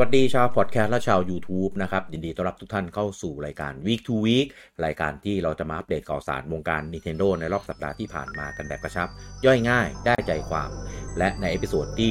[0.00, 4.48] วัสดีชาวพอดแคสต์และชาว YouTube นะครับ ยินดีต้อนรับทุกท่านเข้าสู่รายการ Week to Week
[4.84, 9.08] รายการที่เราจะมาอัปเดตข่าวสารวงการ Nintendo ในรอบสัปดาห์ที่ผ่านมากันแบบกระชับ
[9.46, 10.70] ย่อยง่ายได้ใจความ
[11.18, 12.10] และใน episode ที่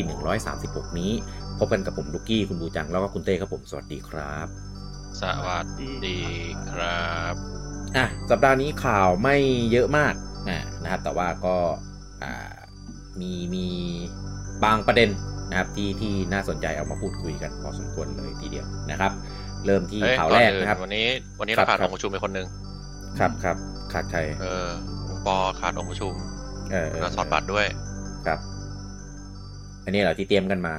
[0.50, 1.12] 136 นี้
[1.58, 4.48] พบกันกับผมลูกกี้ คุณบูจัง แล้วก็คุณเต้ครับผม สวัสดีครับ
[5.22, 5.66] สวัส
[6.06, 6.20] ดี
[6.70, 7.34] ครับ
[7.96, 9.36] อะสัปดาห์นี้ข่าวไม่
[9.72, 10.14] เยอะมาก
[10.50, 11.58] อะนะครับแต่ว่าก็
[12.24, 12.56] อ่า
[13.22, 13.68] มีมี
[14.64, 15.10] บางประเด็น
[15.50, 19.12] นะครับที่ที่น่าสนใจเอามาพูดคุยกันพอสมควรเลยทีเดียวนะครับ
[19.66, 21.06] เริ่มที่เอ้ยข่าวก่อนแรกอื่นะครับ วันนี้
[21.40, 22.48] วันนี้ครัเราบขาดครัอบงค์ประชุมไปคนหนึ่ง
[23.20, 23.58] ครับครับ
[23.94, 24.68] ขาดใครเออ
[25.08, 26.14] ลุงปอขาดองค์ประชุม
[26.72, 27.66] เออเออแล้วสอดบัตรด้วย
[28.28, 28.40] ครับ
[29.84, 30.76] อันนี้เหรอที่เตรียมกันมา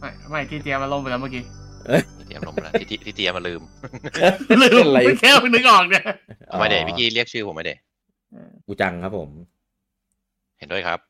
[0.00, 1.44] ไม่ไม่ที่เตรียมมาลงไปแล้วเมื่อกี้
[2.16, 3.62] ที่เตรียมลงมาแล้วที่ที่ที่เตรียมมาลืม
[4.62, 6.04] ลืมอะไรไม่แค่เพิ่งนึกออกเนี่ย
[6.52, 7.78] ทำไมเด็กพี่กี้เรียกชื่อผมไม่เด็ก
[8.66, 9.30] กูจังครับผม
[10.58, 11.09] เห็นด้วยครับเอออ๋อ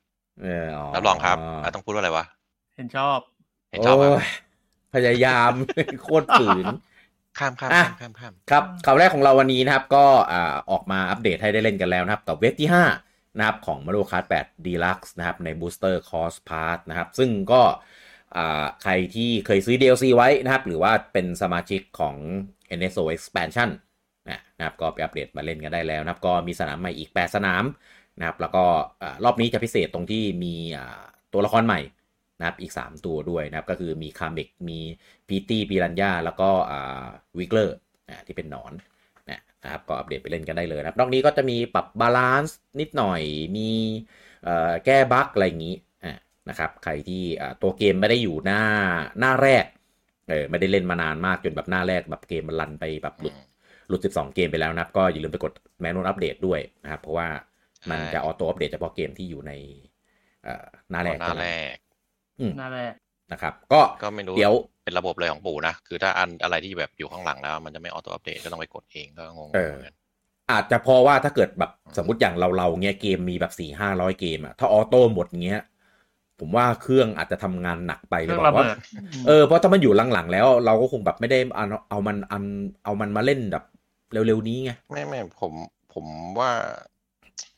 [0.94, 2.24] รับรองครับอะต้องพูดว่าอะไรวะ
[2.76, 3.18] เห็นชอบ
[3.70, 4.24] เห็นชอบครับโย
[4.94, 5.52] พยายาม
[6.02, 6.66] โคตรฝืน
[7.38, 12.68] ข้ามข้ามอะข้ามข้ามข้ามครับข่าวแรกของเราวันนี้นะครับ ก็อ่าออกมาอัปเดตให้ได้เล่นกันแล้วนะครับ กับเว็บที่
[13.02, 17.62] 5 นะครับ ของ Mario Kart 8 Deluxe นะครับ ใน Booster Cost Pass นะครับ ซึ่งก็
[18.36, 22.16] อ่าใครที่เคยซื้อ DLC ไว้นะครับ หรือว่าเป็นสมาชิกของ
[22.78, 23.70] NSO Expansion
[24.28, 27.64] นะนะครับก็ไปอัปเดตมาเล่นกันได้แล้วนะครับ ก็มีสนามใหม่อีก 8 สนาม
[28.18, 28.64] นะครับ แล้วก็
[29.24, 30.54] รอบนี้จะพิเศษตรงที่มี
[31.32, 31.80] ตัวละครใหม่
[32.38, 34.78] นะครับอีก 3 ตัวด้วยนะครับ ก็คือมี Kamek มี
[35.28, 36.50] Petey Piranha แล้วก็
[37.38, 37.78] Wiggler
[38.26, 38.72] ที่เป็นหนอน
[39.64, 43.22] นะครับก็อัปเดตไปเล่นกันได้เลยนะครับ นอกนี้ก็จะมีปรับ balance นิดหน่อย
[43.56, 43.70] มี
[44.84, 45.76] แก้ bug อะไรอย่างนี้
[46.48, 47.22] นะครับ ใครที่
[47.62, 48.62] ตัวเกมไม่ได้อยู่หน้า
[49.20, 49.64] หน้าแรก
[50.28, 53.34] เออไม่ได้เล่นมานานมากจนแบบหน้าแรกแบบเกมมันรันไปแบบหลุด
[53.88, 57.28] หลุด 12 เกมไปแล้วนะครับ ก็อย่าลืมไปกดแมนนวลอัปเดตด้วยนะครับ เพราะว่า
[57.90, 59.52] มันจะออโต้อัปเดตเฉพาะเกมที่อยู่ใน
[60.44, 61.78] เอ่อหน้าแรกหน้าแรก
[62.58, 62.90] นั่นแหละ
[63.32, 69.94] นะครับ ก็ก็ไม่รู้เดี๋ยวเป็นระบบเลยของปู่นะ คือถ้าอันอะไรที่แบบอยู่ข้างหลังแล้ว มันจะไม่ออโต้อัปเดตก็ต้องไปกดเองก็งงๆเออเหมือนกัน
[70.50, 75.62] อาจจะเพราะว่าถ้าเกิดแบบสมมติอย่างเราเราเงี้ยเกมมีแบบสี่ห้าร้อยเกมอะถ้าออโต้หมดเงี้ย
[76.40, 78.68] ผมว่าเครื่องอาจจะทำงานหนักไปเคหรืรื่อองเปล่าระว่าเบิด
[79.26, 82.44] เออเพราะถ้ามันอยู่หลังๆแล้ว เราก็คงแบบไม่ได้เอาเอามันอัน
[82.84, 83.64] เอามันมาเล่นแบบ
[84.12, 85.52] เร็วๆนี้ไงไม่ไม่ผม
[85.92, 86.06] ผม
[86.38, 86.50] ว่า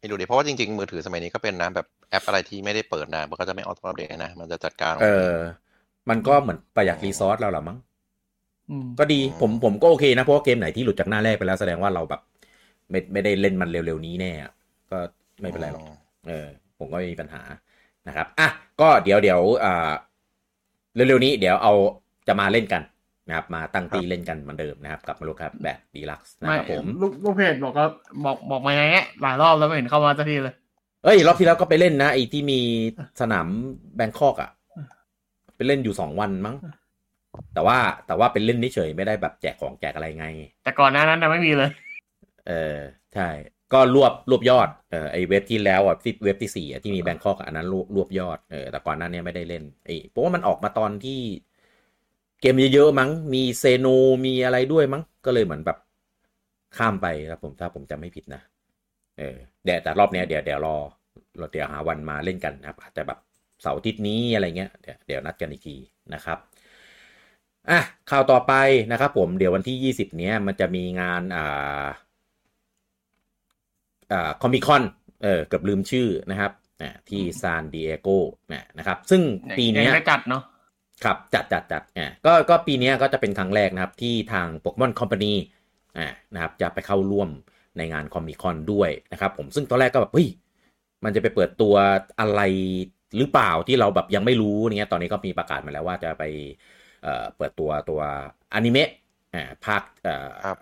[0.00, 5.34] ไม่รู้ดิเพราะว่าจริงๆ มือถือสมัยนี้ก็เป็นนะแบบแอปอะไรที่ไม่ได้เปิดนานมันก็จะไม่ออโต้อัปเดตนะ มันจะจัดการ เออ
[6.10, 7.78] มันก็เหมือนประหยัดรีซอสเราแหละมั้ง
[8.84, 12.20] มก็ดีผมผมก็โอเคนะ เพราะว่าเกมไหนที่หลุดจากหน้าแรกไปแล้วแสดงว่าเราแบบ
[12.90, 14.52] ไม่ไม่ได้เล่นมันเร็วๆนี้แน่อะ
[14.90, 14.98] ก็
[15.40, 15.84] ไม่เป็นไรหรอก
[16.28, 16.46] เออ
[16.78, 17.42] ผมก็ไม่มีปัญหา
[18.08, 18.48] นะครับอะ
[18.80, 19.92] ก็เดี๋ยวเดี๋ยวอ่า
[20.94, 21.72] เร็วๆนี้เดี๋ยวเอา
[22.28, 22.82] จะมาเล่นกัน
[23.28, 27.84] นะครับมาตั้งตีเล่นกันเหมือนเดิมนะครับกับมาลูครับแบบดีลักซ์นะไม่ครับผมลูกลูกเพจบอกก็
[28.24, 30.54] บอกบอกมาอย่างเงี้ยหลายรอบแล้วไม่เห็นเข้ามาสักทีเลย
[31.04, 32.60] เอ้ยรอบที่แล้วก็ไปเล่นนะไอ้ที่มี
[33.20, 33.46] สนาม
[33.96, 34.50] แบงคอกอะ
[35.56, 36.56] ไปเล่นอยู่สองวันมั้ง
[37.54, 40.26] แต่ว่าแต่ว่าเป็นเล่นเฉยๆไม่ได้แบบแจกของแจกอะไรไง
[40.64, 41.70] แต่ก่อนหน้านั้นน่ะไม่มีเลย
[42.48, 42.78] เออ
[43.14, 43.28] ใช่
[43.72, 51.20] ก็รวบรวบยอดเออไอเว็บที่แล้วอะที่เว็บที่สี่อะที่มีแบงคอกอันนั้นรวบรวบยอดเออแต่ก่อนหน้านี้ไม่ได้เล่นไอเพราะว่ามันออกมาตอนที่
[52.42, 53.86] เกมเยอะๆมั้ง มีเซโน
[54.26, 55.78] มีอะไรด้วยมั้ง ก็เลยเหมือนแบบ
[56.76, 58.42] ข้ามไปครับผมถ้าผมจำไม่ผิดนะ
[59.18, 60.76] เออเดี๋ยวแต่รอบเนี้ยเดี๋ยวเดี๋ยวรอ
[61.38, 63.18] เราเดี๋ยวหาวันมาเล่นกันนะครับอาจจะแบบ
[63.62, 65.76] เสาร์อาทิตย์นี้อะไรเงี้ยเดี๋ยวเดี๋ยวนัดกันอีกที
[66.14, 66.38] นะครับ
[67.70, 68.52] อะข่าวต่อไป
[68.92, 71.86] นะครับผมเดี๋ยววันที่ 20 เนี้ยมันจะมีงานอ่า
[74.12, 74.82] อ่า Comic-Con
[75.22, 78.08] เออเกือบลืมชื่อนะครับอ่าที่ซานดิเอโก
[78.78, 79.22] นะครับ ซึ่ง
[79.58, 80.42] ปีเนี้ยยังไม่จัดเนาะ
[81.04, 85.34] ครับ จัดจัดจัดอ่าก็ก็ปีเนี้ยก็จะเป็นครั้งแรกนะครับ ที่ทาง Pokemon Company
[85.98, 87.28] อ่านะครับจะไปเข้าร่วม
[87.78, 90.28] ในงาน Comic-Con ด้วยนะครับผมซึ่งตอนแรกก็แบบเฮ้ย
[91.04, 91.74] มันจะไปเปิดตัว
[92.20, 92.40] อะไร
[93.16, 96.24] หรือเปล่าที่เราแบบยังไม่รู้เนี้ยตอนนี้ก็มีประกาศมาแล้วว่าจะไป
[97.02, 98.00] เอ่อเปิดตัวตัว
[98.54, 98.90] อนิเมะ
[99.34, 100.58] อ่าภาคเอ่อครับ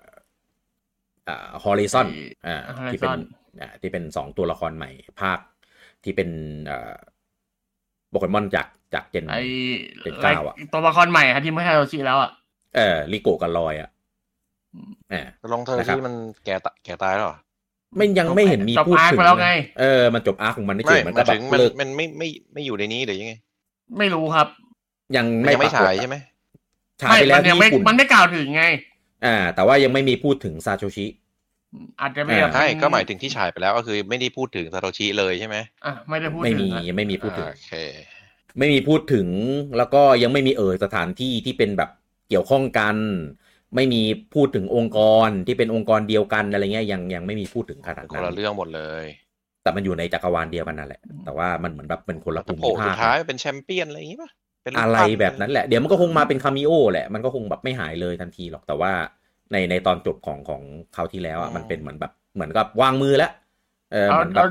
[1.29, 2.09] อ่าฮอริซอน
[2.47, 3.19] อ่า Horizon ที่เป็น
[3.61, 4.91] อ่าที่เป็นสองตัวละครใหม่
[5.21, 5.39] ภาค
[6.05, 6.31] ที่เป็น
[6.67, 6.95] เอ่อ
[8.11, 9.35] โปเกมอนจาก จากเจนไอ
[10.03, 12.31] เป็นเก้าอะตัวละครใหม่อะที่ไม่ให้เราชี้แล้วอะ
[12.77, 13.91] เออลิโกะกับลอยอะ
[14.75, 16.15] อืมเออลองเธอนะครับที่มัน
[16.45, 17.37] แก่ตะแก่ตายแล้วเหรอ
[17.97, 19.49] ไม่ยังไม่เห็นมีจบพูดอาร์คถึงไปแล้วไง
[19.81, 23.35] เออมันจบอาร์คของมันไม่ไม่เฉยมันหก็มายแบถึบงมันเลิกมันไม่ไม่ไม่อยู่ในนี้หรือยังไง
[23.99, 24.49] ไม่รู้ครับ
[25.17, 26.17] ยังมันไม่ยังไม่ปรากฏฉายใช่ไหม
[27.03, 28.65] ฉายไปแล้วมันยัที่ไม่ญี่ปุ่นมันไม่กล่าวถึงไง
[29.25, 31.07] อ่า แต่ว่ายังไม่มีพูดถึงซาโชชิ
[32.01, 37.73] อาจจะไม่อ่าแบบใช่ก็หมายถึงที่ฉายไปแล้วก็คือไม่ได้พูดถึงซาโตชิเลยใช่ไหมอะไม่ได้พูดไม่ถึมีงอะยังไม่มีพูดถึงโอเค
[38.59, 39.29] ไม่มีพูดถึง
[39.77, 41.91] แล้วก็ยังไม่มีเอ่ยสถานที่ที่เป็นแบบ
[42.29, 42.97] เกี่ยวข้องกัน
[43.75, 44.03] ไม่มี
[44.35, 44.99] พูดถึงองค์ก
[45.29, 49.05] รที่เป็นองค์กรเดียวกันอะไรเงี้ยยังยังไม่มีพูดถึงขนาดคนนั้ละนเรื่องหมดเลย
[49.63, 54.31] แต่มันอยู่ในจักรวาลเดียวกันนั่นแหละ แต่ว่ามันเหมือนแบบเป็นคนละจะภูโผล่มิสุภาดคท้ายเป็นแชมเปี้ยนอะไรอย่างงี้ป่ะ
[54.63, 58.93] เป็นอะไรปั้นแบบนั้นแหละ เดี๋ยวมันก็คงมาเป็นคามิโอแหละ มันก็คงแบบไม่หายเลยทันทีหรอกแต่ว่า
[59.53, 60.63] ในในตอนจบของของ
[60.93, 63.31] เขาวที่แล้วอะมันเป็นเหมือนแบบเหมือนกับวางมือแล้ว
[63.91, 64.47] เออเอาเหมือนแบเอาบ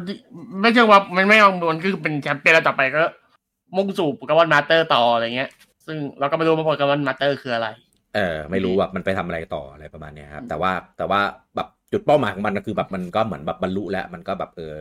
[0.62, 3.00] ไม่ใช่ว่ามันไม่เอามันคือเป็นแชมเปี้ยนแล้วต่อไปก็
[3.76, 5.50] มุ่งสู่โปเกมอนมาสเตอร์ต่ออะไรเงี้ย
[5.86, 7.68] ซึ่งเราก็ไม่รู้ว่าโปเกมอน Master คืออะไร
[8.16, 11.22] เออ ไม่รู้แบบมันไปทำอะไรต่ออะไรประมาณเนี้ยครับ แต่ว่าแต่ว่า
[11.56, 14.76] แบบจุดเป้าหมายของมันก็คือแบบมันก็เหมือนแบบบรรลุแล้วมันก็แบบเออ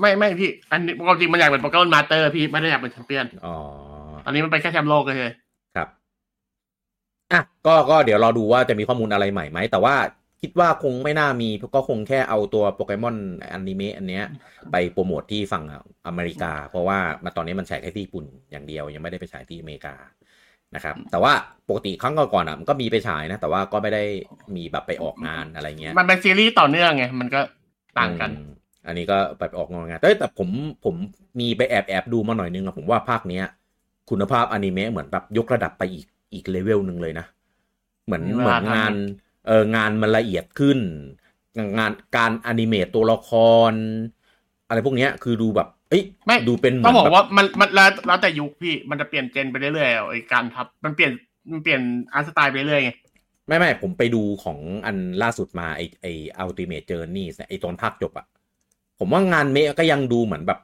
[0.00, 3.56] ไม่ไม่พี่ อันนี้ความจริงมันอยากเป็นโปเกมอน Master พี่ไม่ได้อยากเป็นแชมเปี้ยน อ๋อ
[4.24, 5.32] ตอนนี้มันเป็นแค่แชมป์โลกเลย
[5.76, 5.88] ครับ
[7.32, 9.94] อะก็ก็เดี๋ยวรอดูว่าจะมีข้อมูลอะไรใหม่ไหมแต่ว่า
[10.42, 13.16] คิดว่าคงไม่น่ามีก็คงแค่เอาตัวโปเกมอน
[13.52, 14.24] อนิเมะอันเนี้ย
[14.72, 15.64] ไปโปรโมทที่ฝั่ง
[16.06, 19.94] อเมริกา เพราะว่ามาตอนนี้มันฉายแค่ที่ญี่ปุ่นอย่างเดียวยังไม่ได้ไปฉายที่อเมริกา
[20.74, 21.32] นะครับ แต่ว่า
[21.68, 24.04] ปกติครั้งก่อนๆอะมันก็มีไปฉายนะ แต่ว่าก็ไม่ได้
[24.56, 27.40] มีแบบไปออกงานอะไรเงี้ย มันเป็นซีรีส์ต่อเนื่องไงมันก็
[27.98, 28.50] ต่างกันอืม
[28.86, 30.48] อันนี้ก็ไปออกงานแต่แต่ผม
[30.84, 30.94] ผม
[31.40, 33.44] มีไปแอบแอบดูมาหน่อยนึงอะผมว่าภาคเนี้ย
[34.10, 37.26] คุณภาพอนิเมะเหมือนแบบยกระดับไปอีกอีกเลเวลหนึ่งเลยนะ
[38.04, 40.78] เหมือนมีเหมือนเวลาทำงานเอองานมันละเอียดขึ้น
[41.78, 43.30] งานการอนิเมตตัวละค
[43.70, 43.72] ร
[44.68, 51.12] อะไรพวกเนี้ยคือดูแบบ เอ้ยไม่ดูเป็นเหมืต้ออนงบอกแบบว่ามันมันแล้วแล้วแต่ยุคพี่มันจะเปลี่ยนเจนไปเรื่อยๆไอ้การทับมันเปลี่ยน
[51.50, 51.80] มันเปลี่ยน
[52.12, 52.92] อาร์ตสไตล์ไปเรื่อยไง
[53.46, 56.06] ไม่ไม่ผมไปดูของอันล่าสุดมาไอไอ
[56.38, 58.26] อัลติเม e เจอร์นี่ไอตอนภาคจบอะ
[58.98, 60.60] ผมว่างานเมะก็ยังดูเหมือนแบบ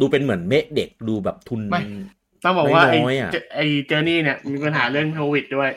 [0.00, 1.82] ดูเป็นเหมือนเมะเด็กดูแบบทุนไม่
[2.44, 5.70] ต้องบอกว่าไอ้น้อยๆอะเจไอ้เจอร์นี่เนี่ยมีปัญหาเรื่องโควิดด้วย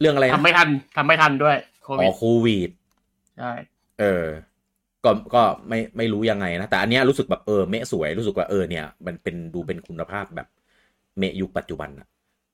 [0.00, 2.70] เรื่องอะไรทำนะไม่ทันทำไม่ทันด้วยโคอ๋วิอดโควิด
[3.36, 3.52] ใช่
[4.00, 4.26] เออ
[5.04, 10.48] ก็ก็ไม่ไม่รู้ยังไงนะแต่อันเนี้ยรู้สึกแบบเออเมะสวยรู้สึกว่าเออเนี่ย มันเป็นดูเป็นคุณภาพแบบ
[11.18, 12.08] เมะยุคปัจจุบันอะ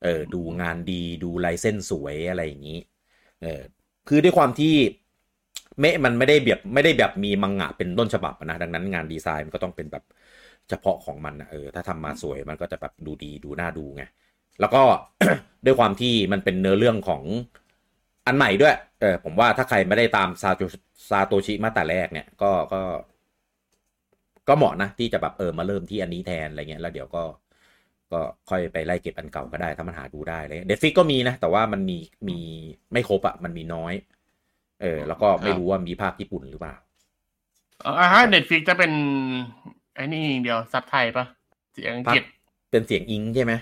[0.04, 2.78] เออ ดูงานดีดูลายเส้นสวยอะไรอย่างนี้
[3.42, 3.62] เออ
[4.08, 4.74] คือด้วยความที่
[5.80, 10.04] เมะมันไม่ได้แบบไม่ได้แบบมีมังงะเป็นต้นฉบับอะนะดังนั้นงานดีไซน์มันก็ต้องเป็นแบบ
[10.68, 14.02] เฉพาะของมันอะเออถ้าทำมาสวยมันก็จะแบบดูดีดูน่าดูไง
[14.60, 14.82] แล้วก็
[15.64, 17.22] ด้วยความที่มันเป็นเนื้อเรื่องของ
[18.26, 20.60] อันใหม่ด้วย เออผมว่าถ้าใครไม่ได้ตามซาโต
[21.10, 22.82] ซาโตชิมาแต่แรกเนี่ย ก็ก็
[24.48, 27.22] ก็เหมาะนะ ที่จะแบบเออมาเริ่มที่อันนี้แทนอะไรเงี้ยแล้วเดี๋ยวก็
[28.12, 28.20] ก็
[28.50, 31.98] ค่อยไปไล่เก็บอันเก่าก็ได้ ถ้ามันหาดูได้เลยเดฟิกก็มีนะ แต่ว่ามันมี
[32.28, 32.38] มี
[32.92, 33.94] ไม่ครบอะมันมีน้อย
[34.82, 36.74] เออ แล้วก็ไม่รู้ว่ามีภาคญี่ปุ่นหรือเปล่า
[37.86, 38.92] อ่าฮะเน็ตฟิกจะเป็น
[39.94, 41.24] ไอ้นี่อย่างเดียวซับไทยปะ
[41.72, 42.22] เสียงอังกฤษ
[42.70, 43.52] เป็นเสียงอิงใช่ไหม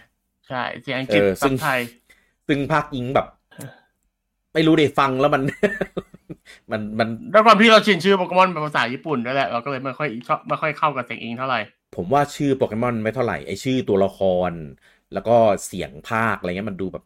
[0.52, 1.80] ใช่เสียงอังกฤษเออซึ่ซังบไทย
[2.48, 3.26] ซึ่งภาคอิงแบบ
[4.54, 5.42] ไม่รู้ดิฟังแล้วมัน
[6.70, 11.60] มันมันด้วยความที่เราชินชื่อโปเกมอนเป็นภาษาญี่ปุ่นด้วยแหละเราก็เลยไม่ค่อยชอบไม่ค่อยเข้ากับเสียงอิงเท่าไหร่
[11.96, 14.20] ผมว่าชื่อโปเกมอนไม่เท่าไหร่ไอชื่อตัวละค
[14.50, 14.52] ร
[15.12, 17.04] แล้วก็เสียงภาคอะไรเงี้ยมันดูแบบ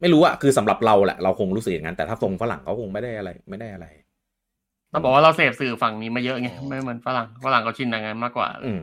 [0.00, 3.86] ไม่รู้อะคือสำหรับเราแหละเราคงรู้สึกอย่างนั้นแต่ถ้าทรงฝรั่งเขาคงไม่ได้อะไร ไม่ได้อะไร
[4.92, 8.82] ต้องบอกว่าเราเสพสื่อฝั่งนี้มาเยอะไงไม่เหมือนฝรั่งฝรั่งเขาชินอย่างนั้นมากกว่า อืม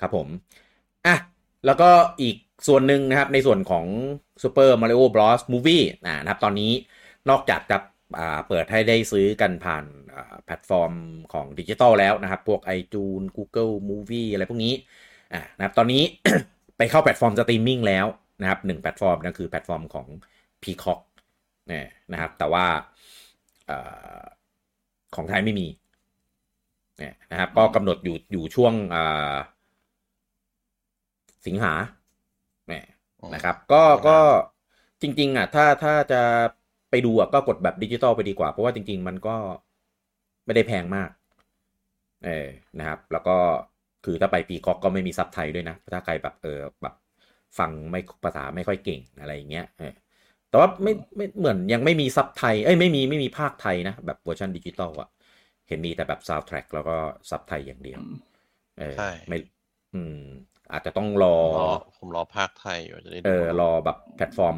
[0.00, 0.26] ครับผม
[1.06, 1.16] อะ
[1.66, 1.90] แล้วก็
[2.22, 2.36] อีก
[2.66, 3.86] ส่วนหนึ่งนะครับในส่วนของ
[4.42, 5.40] Super Mario Bros.
[5.52, 6.72] Movie อ่นะครับ ตอนนี้
[7.30, 7.78] นอกจากจะ
[8.48, 9.84] เปิดให้ได้ซื้อกันผ่าน
[10.44, 10.92] แพลตฟอร์ม
[11.32, 14.74] ของดิจิตอลแล้วนะครับ พวก iTunes Google Movie อะไรพวกนี้
[15.56, 16.02] นะครับ ตอนนี้
[16.78, 18.06] ไปเข้าแพลตฟอร์มสตรีมมิ่งแล้ว
[18.40, 20.06] นะครับหนึ่งแพลตฟอร์มนั่นคือแพลตฟอร์มของ
[20.62, 21.00] Peacock
[22.12, 22.66] นะครับ แต่ว่า
[23.70, 23.72] อ
[25.16, 25.66] ของไทยไม่มี
[27.32, 28.96] นะครับ ก็กำหนดอยู่อยู่ช่วงอ
[31.46, 31.72] สิงหา
[32.68, 32.84] เนี่ย
[33.34, 34.18] นะครับ ก็ก็
[35.02, 36.22] จริง ๆ อะ ถ้าถ้าจะ
[36.90, 39.36] ไปดูอะก็กดแบบดิจิตอลไปดีกว่า เพราะว่าจริง ๆ มันก็
[40.44, 41.10] ไม่ได้แพงมาก
[42.24, 43.36] เออนะครับ แล้วก็
[44.04, 46.94] คือถ้าไปปีคอกก็ไม่มีซับไทยด้วยนะ ถ้าใครแบบเออแบบ
[47.58, 49.92] ฟังไม่ภาษาไม่ค่อยเก่งอะไรอย่างเงี้ยเออ
[50.48, 55.08] แต่ว่าไม่ไม่เหมือนยังไม่มีซับไทย เอ้ยไม่มีไม่มีภาคไทยนะ แบบเวอร์ชันดิจิตอลอะ
[55.68, 56.96] เห็นมีแต่แบบซาวด์แทร็กแล้วก็
[57.30, 58.00] ซับไทยอย่างเดียว
[58.80, 59.38] เออใช่ไม่
[59.94, 60.20] อืม
[60.72, 64.56] อาจจะต้องรอรอผมรอพากย์ไทยอยู่จะได้ดูเออรอแบบแพลตฟอร์ม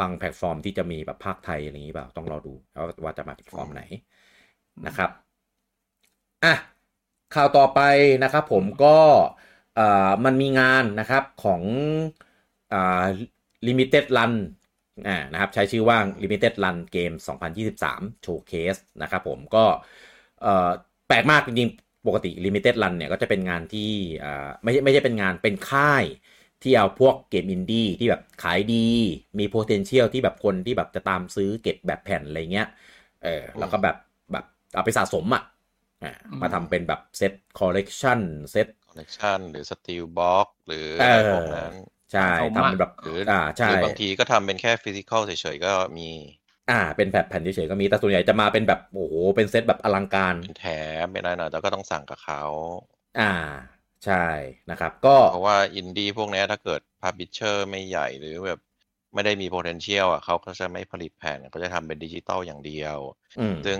[0.00, 3.82] บางแพลตฟอร์มที่จะมีแบบพากย์ไทยอะไรอย่างนี้เปล่าต้องรอดูว่าว่าจะมาแพลตฟอร์มไหน
[4.86, 5.10] นะครับ
[6.44, 6.54] อะ
[7.34, 7.80] ข่าวต่อไป
[8.22, 8.98] นะครับผมก็
[9.74, 11.62] เอ่อมันมีงานนะครับของ
[12.72, 13.04] อ่า
[13.66, 14.32] limited run
[15.06, 19.64] อ่านะครับใช้ชื่อว่า limited run game 2023 showcase นะครับผมก็
[20.42, 20.70] เอ่อ
[21.06, 23.90] แปลกมากจริงๆ ปกติ limited run เนี่ยก็จะเป็นงานที่
[24.24, 26.04] อ่าไม่ใช่ไม่ใช่เป็นงานเป็นค่าย
[26.62, 28.88] ที่เอาพวกเกมอินดี้ที่แบบขายดี
[29.38, 32.68] มี potential ที่แบบคนที่แบบจะตามซื้อเก็บแบบแผ่นอะไรเงี้ย
[33.24, 33.96] เออแล้วก็แบบ
[34.32, 35.42] แบบเอาไปสะสมอะ
[36.02, 38.20] อ่าอืมมาทำเป็นแบบเซตคอลเลกชัน
[38.52, 41.72] เซตคอลเลกชันหรือ steelbook หรือเอออะไรพวกนั้น
[42.12, 46.08] ใช่สะสมทำอะเป็นแบบหรืออ่าใช่หรือบางทีก็ทำเป็นแค่ physical เฉยๆก็มี
[46.70, 50.66] อ่า เป็นแบบแผ่นเฉยๆก็มี แต่ส่วนใหญ่จะมาเป็นแบบโอ้โหเป็นเซตแบบอลังการเป็นแถ
[51.04, 52.42] มเป็นอะไรหน่อยแต่ก็ต้องสั่งกับเขา
[53.18, 53.32] อ่า
[54.04, 54.26] ใช่
[54.70, 58.60] นะครับ ก็เพราะว่าอินดี้พวกเนี้ยถ้าเกิด publisher ไม่ใหญ่หรือแบบ
[59.14, 62.98] ไม่ได้มี potential อะเขาก็จะไม่ผลิตแผ่นก็จะทำเป็นดิจิตอลอย่างเดียว
[63.38, 63.78] อืมซึ่ง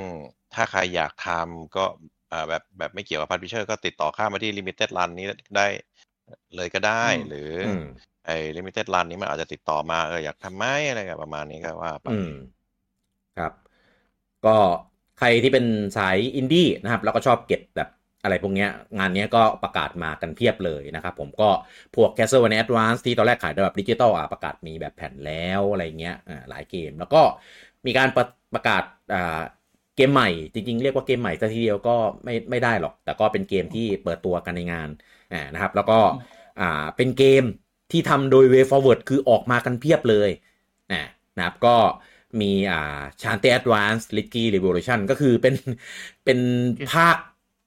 [0.54, 1.84] ถ้าใครอยากทำก็
[2.32, 5.26] อ่าแบบแบบไม่เกี่ยวกับพับบิเชอร์ก็ติดต่อข้ามมาที่ limited run นี้
[5.56, 5.66] ได้
[6.56, 7.82] เลยก็ได้อืมหรืออืม
[8.26, 12.28] ไอ้ limited run นี้มันอาจจะติดต่อมาเอออยากทำไหมอะไรแบบประมาณนี้ก็ว่าไปอืม
[13.38, 13.52] ครับ
[14.46, 14.56] ก็
[15.18, 15.64] ใครที่เป็น
[15.96, 17.88] สายอินดี้นะครับ แล้วก็ชอบเก็บแบบ
[18.22, 18.66] อะไรพวกนี้
[18.98, 21.48] งานนี้ก็ประกาศมากันเพียบเลยนะครับผมก็
[21.96, 26.14] พวก Castlevania Advance ที่ตอนแรกขายแบบดิจิตอลอะประกาศมีแบบแผ่นแล้วอะไรเงี้ย
[26.50, 27.22] หลายเกม แล้วก็
[27.86, 28.82] มีการประประกาศ
[29.14, 29.40] อ่า
[29.96, 34.88] เกมใหม่จริงๆ เรียกว่าเกมใหม่ซะทีเดียวก็ไม่ไม่ได้หรอก แต่ก็เป็นเกมที่เปิดตัวกันในงาน
[35.52, 35.98] นะครับ แล้วก็
[36.60, 36.64] อ่า
[36.96, 37.42] เป็นเกม
[37.90, 40.30] ที่ทำโดย Way Forward คือออกมากันเพียบเลย
[41.36, 41.76] นะครับก็
[42.40, 45.54] มีอ่า Chante Advance l i g g y Revolution ก็คือเป็น
[46.24, 46.38] เป็น
[46.94, 47.16] ภาค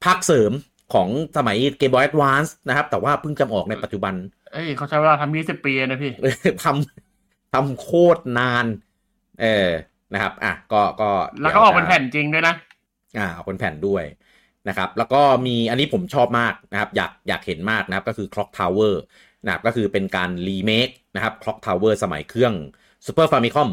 [0.05, 0.51] ภาคเสริม
[0.93, 4.13] ของสมัย Game Boy Advance นะครับ แต่ว่าเพิ่งจะออกในปัจจุบัน
[4.51, 6.11] เอ้ยเขาใช้เวลาทำยี่สิบปีนะพี่
[6.63, 8.65] ทำทำโคตรนาน
[9.41, 9.69] เออ
[10.13, 11.09] นะครับอะก็ก็
[11.41, 12.55] แล้วก็ออกเป็นแผ่นจริงด้วยนะ
[13.17, 14.03] อ่าออกเป็นแผ่นด้วย
[14.67, 18.93] นะครับ แล้วก็มีอันนี้ผมชอบมากนะครับ อยากอยากเห็นมากนะครับ ก็คือ Clock Tower
[19.45, 22.53] นะครับก็คือเป็นการรีเมคนะครับ Clock Tower สมัยเครื่อง
[23.05, 23.69] Super Famicom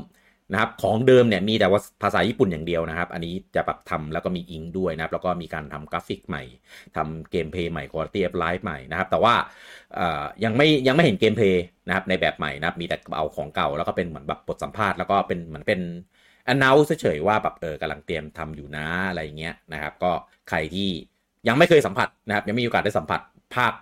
[0.52, 6.42] นะครับของเดิมเนี่ยมีแต่ว่าภาษาญี่ปุ่นอย่างเดียวนะครับ อันนี้จะแบบทำแล้วก็มีอิงด้วยนะครับ แล้วก็มีการทำกราฟิกใหม่
[6.96, 9.34] ทำ gameplay ใหม่ Quality of Life ใหม่นะครับ แต่ว่า
[10.44, 15.80] ยังไม่ยังไม่เห็น gameplay นะครับในแบบใหม่นะครับ มีแต่เอาของเก่าแล้วก็เป็นเหมือนแบบบทสัมภาษณ์แล้วก็เป็นเหมือนเป็น
[16.52, 20.12] announce เฉยๆว่าแบบเออกำลังเตรียมทำอยู่นะอะไรเงี้ยนะครับ ก็
[20.48, 20.88] ใครที่
[21.48, 23.20] ยังไม่เคยสัมผัสนะครับ ยังไม่มีโอกาสได้สัมผัส
[23.56, 23.72] ภาค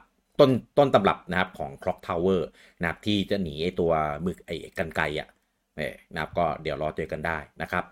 [0.41, 2.41] ต้นต้นตำรับนะครับของ Clock Tower
[2.81, 3.93] นะครับที่จะหนีไอตัว
[4.25, 5.29] มือไอ้กรรไกรอะ
[5.77, 7.85] เออนะครับก็เดี๋ยวรอเจอกันได้นะครับ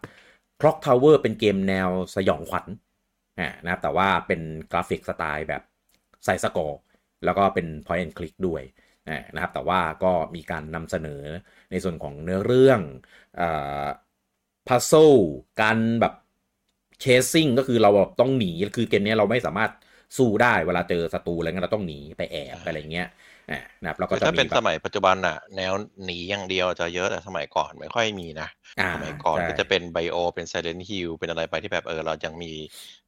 [0.61, 2.67] Clock Tower เป็นเกมแนวสยองขวัญ
[3.65, 4.41] นะครับแต่ว่าเป็น
[4.73, 5.63] กราฟิกสไตล์แบบ
[6.25, 6.79] side-scroll
[7.25, 8.63] แล้วก็เป็น point and click ด้วย
[9.35, 11.23] นะครับแต่ว่าก็มีการนำเสนอ
[11.71, 12.81] ในส่วนของเนื้อเรื่อง
[13.41, 14.93] อะ puzzle
[15.63, 16.15] การแบบ
[17.01, 19.71] chasing ก็คือเราต้องหนี คือเกมนี้เราไม่สามารถ
[20.17, 23.09] สู้ได้เวลาเจอศัตรูอะไรเงี้ยเราต้องหนีไปแอบไปอะไรเงี้ย
[23.51, 25.73] นะครับแล้วก็คือจะถ้ามีเป็นแบสบมัยปัจจุบันอะแนว
[26.05, 28.49] หนีอย่างเดียวจะเยอะแต่สมัยก่อนไม่ค่อยมีนะ
[28.79, 32.53] อ่าสมัยก่อนใช่ก็จะเป็นไบโอเป็น Silent Hill เป็นอะไรไปที่แบบเออเรายังมี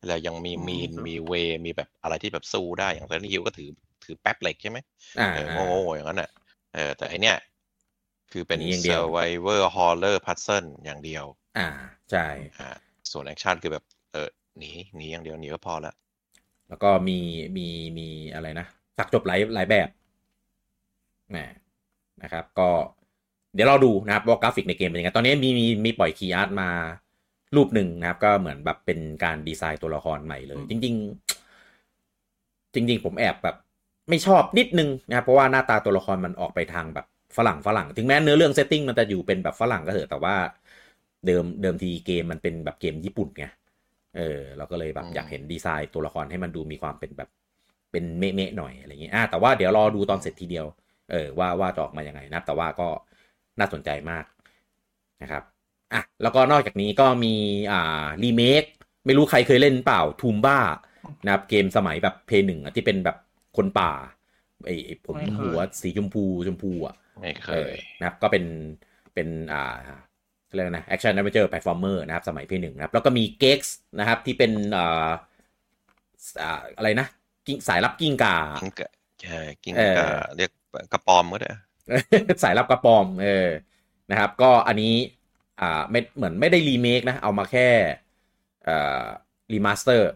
[0.09, 1.33] เรายังมีอืมมีนมีเว
[1.67, 3.69] มีแบบอะไรที่แบบสู้ได้อย่าง Silent Hill ก็ถือ
[4.05, 4.79] ถือแป๊บเหล็กใช่ไหม
[5.19, 6.31] อ่าเออโง่ๆอย่างนั้นอะ
[6.75, 7.37] เออแต่อันเนี้ย
[8.33, 11.25] คือเป็นหนีอย่างเดียว survivor horror puzzle อย่างเดียว
[11.57, 11.63] อ่า
[12.11, 12.21] ใช่
[12.59, 12.69] อ่า
[13.11, 14.29] ส่วน action คือแบบเออ
[14.59, 15.93] หนีหนีอย่างเดียวหนีก็พอละ
[16.69, 17.19] แล้วก็มี
[17.57, 17.63] มี
[17.99, 18.65] มีอะไรนะ
[18.99, 20.06] สักจบหลายหลายแบบแหม
[22.23, 22.71] นะครับ ก็
[23.55, 26.71] เดี๋ยวเราดูนะครับว่ากราฟิกในเกมเป็นยังไง ตอนนี้มีมีมีปล่อย key art มา
[27.57, 33.57] รูปหนึ่งนะครับ ก็เหมือนแบบเป็นการดีไซน์ตัวละครใหม่เลย จริง ๆ จริง ๆ ผมแอบแบบ
[34.09, 37.07] ไม่ชอบนิดนึงนะครับ เพราะว่าหน้าตาตัวละครมันออกไปทางแบบ
[37.37, 40.35] ฝรั่งฝรั่ง ถึงแม้เนื้อเรื่อง setting มันจะอยู่เป็นแบบฝรั่งก็เถอะแต่ว่า
[41.27, 43.47] เดิมเดิมทีเกมมันเป็นแบบเกมญี่ปุ่นไง
[44.17, 47.31] เออเราก็เลยแบบอยากเห็นดีไซน์ตัวละครให้มันดูมีความเป็นแบบ
[47.93, 50.67] เป็นเมะๆหน่อยอะไรอย่างงี้อะแต่ว่าเดี๋ยวรอดูตอนเสร็จทีเดียว
[51.11, 52.89] เออว่าว่าจะออกมายังไงนะแต่ว่าก็
[53.59, 54.25] น่าสนใจมาก
[55.23, 55.43] นะครับ
[55.93, 57.35] อะแล้วก็นอกจากนี้ก็มี
[57.73, 58.63] อ่ารีเมค
[59.07, 60.59] ไม่รู้ใครเคยเล่นเปล่าทูมบ้า
[61.25, 63.17] นะครับเกมสมัยแบบเพย์หนึ่งอะที่เป็นแบบ
[63.57, 63.93] คนป่า
[64.67, 68.45] ไอ้ไอ้ผมไม่เคยหัวสีชมพูชมพูอะไม่เคเออยนะครับก็เป็น
[69.15, 69.75] เป็นอ่า
[70.55, 75.11] เรียกว่านะ action adventure platformer นะครับสมัยเพลย์หนึ่งนะครับแล้วก็มี Gex นะครับที่เป็นอ่า
[76.43, 77.07] อ่าอะไรนะ
[77.47, 78.91] กิ้งสายลับกิ้งก่ากิ้งกะ
[79.27, 80.51] เออกิ้งเออกาเรียก
[80.93, 81.53] กระปอมก็ได้
[82.43, 83.49] สายลับกระปอม เออ
[84.11, 84.95] นะครับ ก็อันนี้
[85.61, 87.69] อ่าไม่เหมือนไม่ได้รีเมคนะ เอามาแค่
[88.65, 89.05] เอ่อ
[89.53, 90.11] remaster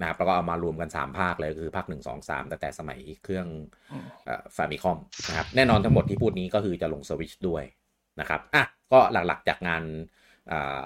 [0.00, 3.46] นะครับแล้วก็เอามารวมกัน 3 ภาคเลย คือภาค 1 2 3 แต่แต่สมัยเครื่อง
[3.92, 4.98] อืมเอ่อ Famicom
[5.28, 7.64] นะครับ แน่นอนทั้งหมดที่พูดนี้ก็คือจะลงสวิชด้วย
[8.20, 9.82] นะครับ อะ ก็หลักๆจากงาน
[10.52, 10.82] อ่า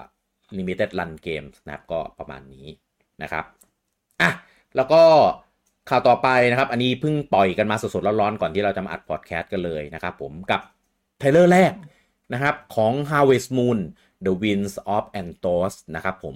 [0.57, 2.67] limited run games นะครับ ก็ประมาณนี้
[3.23, 3.45] นะครับ
[4.21, 4.29] อะ
[4.75, 5.03] แล้วก็
[5.89, 10.61] ข่าวต่อไปนะครับ อันนี้เพิ่งปล่อยกันมาสดๆร้อนๆก่อนที่เราจะมาอัดพอดแคสต์กันเลยนะครับผมกับ
[11.19, 11.73] เทเลอร์แรก
[12.33, 13.79] นะครับของ Harvest Moon
[14.25, 16.35] The Winds of Antos นะครับผม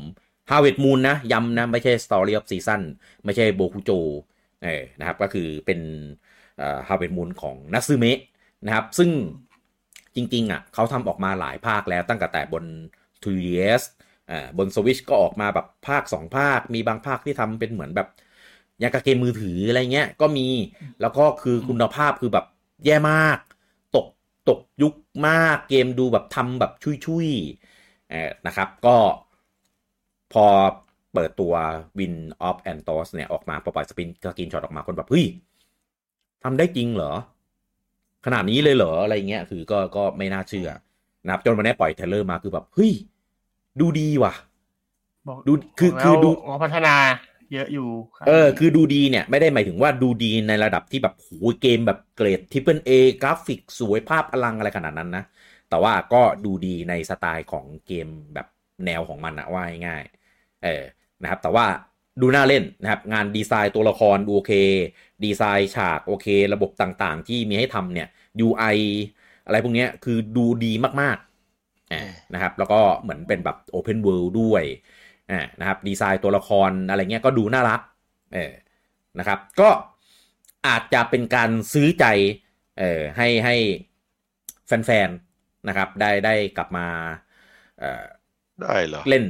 [0.49, 2.81] Harvest Moon นะย้ำนะ ไม่ใช่ Story of Season
[3.25, 3.91] ไม่ใช่โบคุโจ
[4.63, 5.79] เออนะครับก็คือเป็น
[6.57, 8.19] เอ่อ Harvest Moon ของนัซึเมะ
[8.65, 9.09] นะครับ ซึ่ง
[10.15, 12.63] จริงๆอะเขาทำออกมาหลายภาคแล้วตั้งแต่บน
[13.23, 13.81] 3DS
[14.31, 18.09] อ่าบน Switch ก็ออกมาแบบภาค 2 ภาค มีบางภาคที่ทำเป็นเหมือนแบบ
[18.81, 20.47] ย่างกับเกมมือถืออะไรเงี้ยก็มี
[21.01, 22.45] แล้วก็คือคุณภาพคือแบบ
[22.85, 23.37] แย่มาก
[23.95, 24.07] ตก
[24.49, 24.93] ตกยุค
[25.27, 26.71] มากเกมดูแบบทำแบบ
[27.05, 28.97] ชุยๆเออนะครับ ก็
[30.33, 30.45] พอ
[31.13, 31.53] เปิดตัว
[31.97, 32.15] Winds
[32.47, 35.25] of Anthos เนี่ยออกมาพอปล่อย screenshot ออกมาคนแบบเฮ้ย
[36.43, 37.13] ทำได้จริงเหรอ
[38.25, 40.69] ขนาดนี้เลยเหรอ อะไรเงี้ยคือก็ก็ไม่น่าเชื่อ
[41.25, 42.91] นะครับจนวันนี้ปล่อย trailer มาคือแบบเฮ้ย
[43.79, 44.33] ดูดีว่ะ
[45.27, 46.95] บอกดูคือแล้วคือดูว่าพัฒนา
[47.51, 52.91] เยอะอยู่ครับเออคือดูดีเนี่ย ไม่ได้หมายถึงว่าดูดีในระดับที่แบบโหเกมแบบเกรด triple A
[53.21, 55.23] กราฟิกสวยภาพอลังอะไรขนาดนั้นนะ
[55.67, 58.47] แต่ว่าก็ดูดีในสไตล์ของเกมแบบ
[58.85, 60.83] แนวของมันอะว่าง่ายๆเออ
[61.21, 61.65] นะครับ แต่ว่า
[62.21, 64.53] ดูน่าเล่นนะครับ งานดีไซน์ตัวละครดูโอเค
[65.23, 68.07] ดีไซน์ฉากโอเค ระบบต่างๆ ที่มีให้ทำเนี่ย
[68.41, 68.63] UI
[69.45, 71.97] อะไรพวกเนี้ยคือดูดีมากๆอ่า
[72.33, 74.63] นะครับ แล้วก็เหมือนเป็นแบบ Open World ด้วย
[75.31, 77.81] อ่านะครับดีไซน์ตัวละครอะไรเงี้ยก็ดูน่ารัก
[78.33, 78.53] เออ
[79.19, 79.69] นะครับก็
[80.67, 82.05] อาจจะเป็นการซื้อใจ
[82.79, 83.55] เออให้ให้
[84.67, 86.87] แฟนๆนะครับได้ได้กลับมา
[87.79, 88.05] เอ่อ
[88.61, 89.25] ได้เหรอเล่น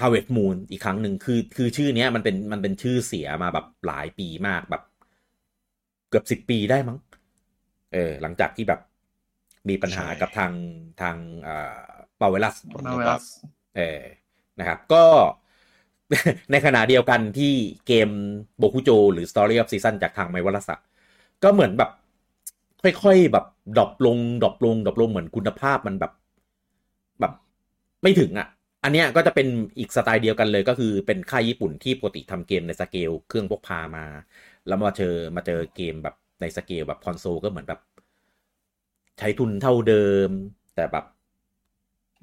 [0.00, 4.82] Harvest Moon อีกครั้งหนึ่งคือคือชื่อเนี้ยมันเป็นมันเป็นชื่อเสียมาแบบหลายปีมากแบบ
[6.08, 6.98] เกือบสิบปีได้มั้ง
[7.94, 8.80] เออ หลังจากที่แบบ
[9.68, 10.52] มีปัญหาใช่กับทาง
[11.00, 11.80] ทางเอ่อ
[12.16, 13.14] เปาเวลัสมาเวลา
[13.76, 14.00] เออ
[14.58, 15.04] นะครับ ก็
[16.50, 17.52] ในขณะเดียวกันที่
[17.86, 18.08] เกม
[18.58, 20.76] โบคุโจ หรือ Story of Season จากทาง Marvelous อะ
[21.42, 21.90] ก็เหมือนแบบ
[22.82, 23.46] ค่อยๆแบบ
[23.76, 26.12] drop ลง drop ลง drop ลงเหมือนคุณภาพมันแบบ
[27.20, 27.32] แบบ
[28.02, 28.48] ไม่ถึงอะ
[28.84, 29.46] อันเนี้ยก็จะเป็น
[29.78, 34.04] อีกสไตล์เดียวกันเลยก็คือเป็นค่ายญี่ปุ่นที่ปกติทำเกมในสเกลเครื่องพกพามา
[34.66, 37.80] แล้วมาเจอมาเจอเกมแบบในสเกลแบบคอนโซลก็เหมือนแบบ
[39.18, 40.30] ใช้ทุนเท่าเดิม
[40.74, 41.04] แต่แบบ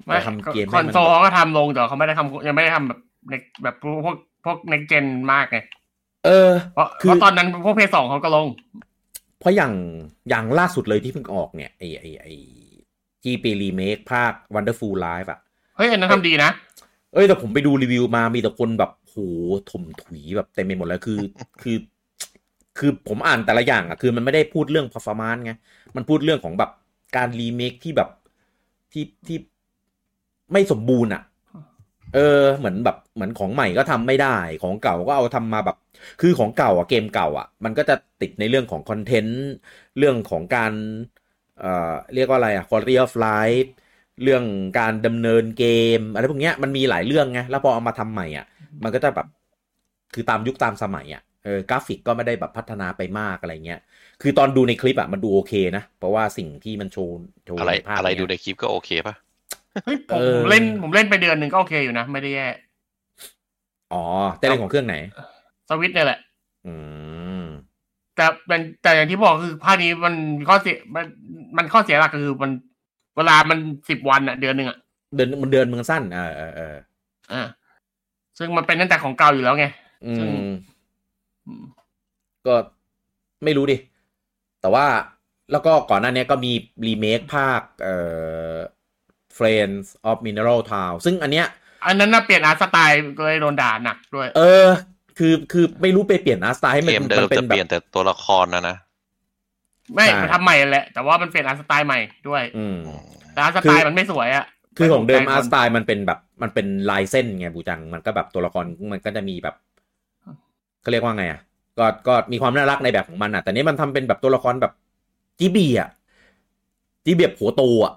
[0.04, 3.00] ไม่ทำเกมคให้อนมันโซลเขาก็ทำลงแต่เขาไม่ได้ทำยังไม่ได้ทำแบบ
[3.30, 3.74] ในแบบ
[4.04, 5.58] พวกพวกในเจนมากไง
[6.26, 8.48] เออเพราะคือเพราะตอนนั้นพวกเพย์สองเขาก็ลง
[9.40, 9.72] เพราะอย่าง
[10.28, 12.26] อย่างล่าสุดเลยที่เพิ่งออกเนี่ยไอไอไอ
[13.22, 15.38] ที่ปีรีเมคภาค Wonderful Life อะ
[15.76, 16.50] เฮ้ยอันนั้นทำดีนะ
[17.14, 19.16] เอ้ยแต่ผมไปดูรีวิวมามีแต่คนแบบโห
[19.70, 21.18] ถมถุยแบบเต็มไปหมดแล้วคือ
[21.62, 21.76] คือ
[22.78, 25.52] คือผมอ่านแต่ละอย่างอะคือมันไม่ได้พูดเรื่อง performance ไง
[25.96, 26.70] มันพูดเรื่องของแบบ
[27.16, 28.10] การรีเมคที่แบบ
[28.92, 29.38] ที่ที่
[30.52, 31.22] ไม่สมบูรณ์อะ
[32.14, 35.76] เออ เหมือนแบบเหมือนของใหม่ก็ทำไม่ได้ ของเก่าก็เอาทำมาแบบ
[36.20, 39.40] คือของเก่าอะเกมเก่าอะมันก็จะติดในเรื่องของ content
[39.98, 40.72] เรื่องของการ
[41.60, 43.68] เอ่อเรียกว่าอะไรอะ quality of life
[44.22, 44.44] เรื่อง
[44.78, 45.64] การดำเนินเก
[45.98, 48.46] มอะไรพวกเนี้ยมันมีหลายเรื่องไงแล้วพอเอามาทำใหม่อะ
[48.82, 49.26] มันก็จะแบบ
[50.14, 53.80] คือตามยุคตามสมัยอะเออกราฟิกก็ไม่ได้แบบพัฒนาไปมากอะไรเงี้ย
[54.22, 57.14] คือตอนดูในคลิปอะมันดูโอเคนะ เพราะว่าสิ่งที่มันโชว์
[57.46, 59.14] โชว์อะไรในภาพอะไรเนี้ยดูในคลิปก็โอเคป่ะ
[59.84, 62.46] เฮ้ยผมเออผมเล่นผมเล่นไปเดือนหนึ่งก็โอเคอยู่นะ ไม่ได้แย่
[63.92, 64.02] อ๋อ
[64.38, 64.94] แต่เล่นของเครื่องไหน
[65.68, 66.18] สวิตช์เนี่ยแหละ
[66.66, 66.74] อื
[67.42, 67.44] ม
[68.16, 70.14] แต่เป็นแต่อย่างที่บอกคือภาคนี้มัน
[70.48, 71.04] ข้อเสียมัน
[71.56, 72.50] มันข้อเสียหลักก็คือมัน
[73.16, 73.58] เวลามัน
[73.90, 74.78] สิบวันอะเดือนหนึ่งอะ
[75.16, 76.76] เดินมันเดินเมืองสั้นเออเออเออ
[77.32, 77.42] อ่า
[78.38, 79.66] ซึ่งมันเป็นตั้งแต่ของเก่าอยู่แล้วไง
[80.06, 80.48] อืซึ่งม
[81.46, 81.64] อืม
[82.46, 82.54] ก็
[83.44, 83.76] ไม่รู้ดิ
[84.60, 84.86] แต่ว่า
[85.52, 86.52] แล้วก็ก่อนหน้านี้ก็มี
[86.86, 87.96] รีเมคภาค เอ่
[88.54, 88.56] อ
[89.38, 91.46] Friends of Mineral Town ซึ่งอันเนี้ย
[91.86, 94.66] อันนั้นน่ะเปลี่ยนอาร์ตสไตล์เลยโดนด่าหนักด้วย เออ
[95.18, 98.76] คือคือไม่รู้ไปเปลี่ยนอาร์ตสไตล์ให้มันเกมเดิมนเป็นจะแบเปลี่ยนบแต่ตัวละครนะนะ
[99.94, 102.76] ไม่ใช่มันทำใหม่แหละ แต่ว่ามันเปลี่ยนอาร์ตสไตล์ใหม่ด้วย อืม
[103.32, 104.46] แต่อาร์ตสไตล์มันไม่สวยอะ
[104.76, 109.54] คือของเดิมไถูกใจอาร์ตคนสไตล์มันเป็นแบบมันเป็นลายเส้นไงบูจังมันก็แบบตัวละครมันก็จะมีแบบ
[110.82, 111.40] เขาเรียกว่าไงอะ
[111.78, 114.72] ก็ก็มีความน่ารักในแบบของมันอะ แต่นี้มันทำเป็นแบบตัวละครแบบ
[115.38, 115.88] จีบีอะ
[117.04, 117.94] จีบีแบบหัวโตอะ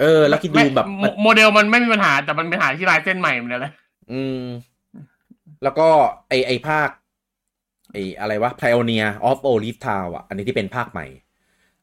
[0.00, 3.72] เออ แล้วคิดดูไม่แบบโมโมเดลมันไม่มีปัญหา แต่มันเป็นปัญหาที่ลายเส้นใหม่มันเลย
[4.12, 4.42] อืม
[5.62, 5.88] แล้วก็
[6.28, 6.88] ไอไอภาค
[7.92, 11.06] ไออะไรวะ Pioneer of Olive Town อะ อันนี้ที่เป็นภาคใหม่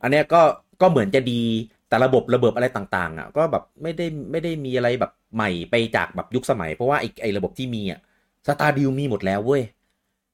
[0.02, 0.42] อันเนี้ยก็
[0.82, 1.42] ก็เหมือนจะดี
[1.88, 8.00] แต่ระบบระเบิดอะไรต่าง ๆ อะ ก็แบบไม่ได้ไม่ได้มีอะไรแบบใหม่ไปจากแบบยุคสมัย เพราะว่าไอไอระบบที่มีอะ
[8.48, 9.64] Stardew มีหมดแล้วเว้ย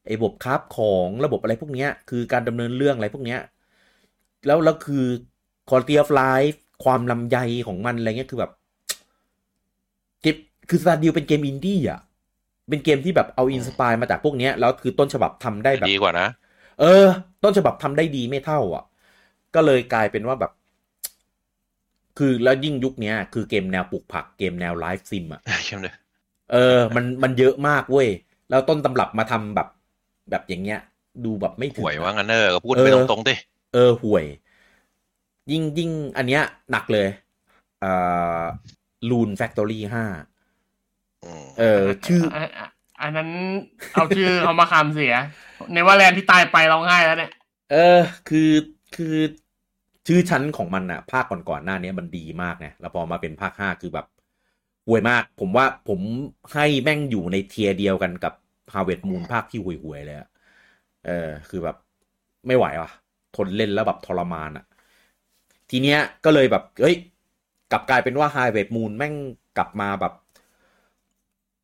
[0.06, 3.40] ไอระบบ craft ของระบบอะไรพวกเนี้ย คือการดำเนินเรื่องอะไรพวกเนี้ย
[4.46, 5.06] แล้วแล้วคือ
[5.70, 8.52] quality of life ความลำไยของมันอะไรเงี้ยคือแบบ
[10.22, 10.36] เกม
[10.70, 12.00] คือ Stardew เป็นเกมอินดี้อะ
[12.70, 16.28] เป็นเกมที่แบบเอา inspire มาจากพวกเนี้ยแล้วคือต้นฉบับทำได้แบบดีกว่านะ
[16.82, 17.06] เออ
[17.44, 18.84] ต้นฉบับทำได้ดีไม่เท่า อะ
[19.56, 20.52] ก็เลยกลายเป็นว่าแบบ
[22.18, 25.96] คือแล้วยิ่งยุคเนี้ย คือเกมแนวปลูกผักเกมแนวไลฟ์ซิมอะเกมเลย
[26.52, 28.08] เออ มันมันเยอะมากเว้ย
[28.50, 29.68] แล้วต้นตำรับมาทำแบบ
[30.30, 30.80] แบบอย่างเงี้ย
[31.26, 33.36] ดูแบบไม่ถึห่งวยอะว่างั้นเนอะก็พูดเออไปตรงๆดิ
[33.74, 34.26] เออห่วย
[35.52, 37.08] ยิ่งยิ่งอันเนี้ยหนักเลย
[37.84, 38.44] อ่า
[39.10, 40.06] ลูนแฟคทอรี่ห้า
[41.24, 42.48] อืมเออชื่อนน
[43.02, 43.30] อันนั้น
[43.94, 45.14] เอาชื่อเขามาคำเสีย
[45.74, 47.32] ในว่าแลนด์ที่ตายไปร้องไห้แล้วเนี่ย
[47.72, 48.52] เออ คือ
[48.96, 49.16] คือ
[50.08, 54.08] ชื่อชั้นของมันอะภาคก่อนๆหน้านี้มันดีมากไงแล้วพอมาเป็นภาคห้าคือแบบ
[54.88, 56.00] ห่วยมาก ผมว่าผม
[56.54, 58.34] ให้แม่งอยู่ใน tier เดียวกันกับ
[58.74, 60.30] Harvest Moon ภาคที่ห่วยๆเลยอะ
[61.06, 61.78] เออ คือแบบ
[62.48, 62.92] ไม่ไหวว่ะ
[63.36, 64.66] ทนเล่นแล้วแบบทรมานอะ
[65.76, 66.96] ทีเนี้ยก็เลยแบบเฮ้ย
[67.72, 69.14] กลับกลายเป็นว่า Harvest Moon แม่ง
[69.58, 70.14] กลับมาแบบ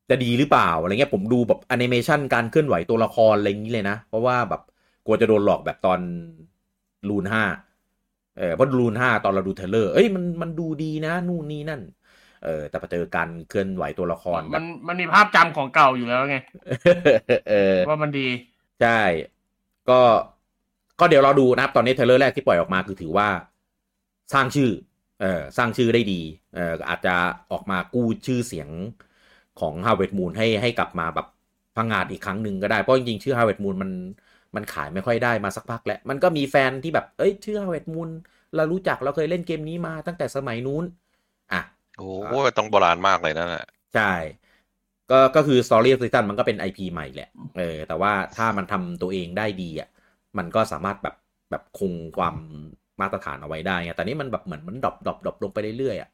[0.10, 4.62] จะดีหรือเปล่าอะไรเงี้ยผมดูแบบแอนิเมชันการเคลื่อนไหวตัวละครอะไรอย่างนี้เลยนะ เพราะว่าแบบ
[5.06, 6.00] กลัวจะโดนหลอกแบบตอน
[7.10, 7.44] Rune ห้า
[8.38, 11.82] เออเพราะ Rune ห้าตอนเราดู trailer เอ้ยมันมันดูดีนะ นู่นนี่นั่น
[12.44, 16.38] เออ แต่พอเจอการเคลื่อนไหวตัวละครแบมับนมันมีภาพจำของเก่าอยู่แล้วไง
[17.50, 18.28] เออว่ามันดี
[18.82, 19.02] ใช่
[19.90, 20.02] ก็
[21.00, 23.28] ก็เดี๋ยวเราดูนะครับ ตอนนี้ trailer แรกที่ปล่อยออกมาคือถือว่า
[24.34, 24.70] สร้างชื่อ
[25.22, 26.22] เออสร้างชื่อได้ดี
[26.56, 27.16] เอออาจจะ
[27.52, 28.70] ออกมากู้ชื่อเสียง
[29.60, 31.28] ของ Harvest Moon ให้ให้กลับมาแบบ
[31.76, 33.92] พังงาดอีกครั้งหนึ่งก็ได้ เพราะจริงๆ ชื่อ Harvest Moon มัน
[34.56, 38.10] มันขายไม่ค่อยได้มาสักพักแล้ว มันก็มีแฟนที่แบบ เอ้ย ชื่อ Harvest Moon
[38.56, 40.84] เรารู้จักเราเคยเล่นเกมนี้มาตั้งแต่สมัยนู้น
[41.52, 41.62] อะ
[41.98, 44.02] โอ้โหต้องโบราณมากเลยนั่นแหละใช่
[45.12, 49.90] ก็ก็คือ Story of Titan มันก็เป็น IP ใหม่แหละ เออ แต่ว่าถ้ามันทำตัวเองได้ดีอะ
[50.38, 51.16] มันก็สามารถแบบ
[51.52, 52.36] แบบคงความ
[53.02, 56.10] มาตรฐานเอาไว้ได้ไงแต่นี้มันแบบเหมือนมัน drop drop drop ลงไปเรื่อยๆอะ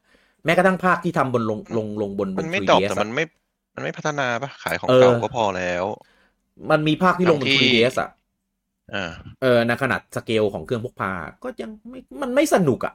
[0.45, 3.23] แม้กระทั่งภาคที่ทำบนลงลงลงบนบมันนไม่ 3DS drop แต่อะมันไม่
[3.75, 5.85] มันไม่พัฒนาปะขายของเออเก่าก็พอแล้ว
[6.71, 8.09] มันมีภาคที่ลงบนทั้งที่ 3DS อะ
[8.93, 11.11] อ่าเออในขนาดสเกลของเครื่องพกพา
[11.43, 12.93] ก็ยังไม่มันไม่สนุกอะ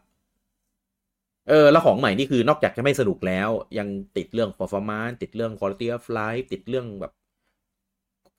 [1.49, 7.13] เออแล้วของใหม่นี่คือนอกจากจะไม่สนุกแล้ว ยังติดเรื่อง performance ติดเรื่อง quality of life ติดเรื่องแบบ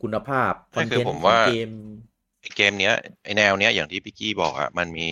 [0.01, 2.10] คุณภาพไม่คือ content ผมว่าของเกมไอ้
[2.55, 5.09] เกมเนี้ยไอแนวเนี้ยอย่างที่พี่กี้บอกอะมันมี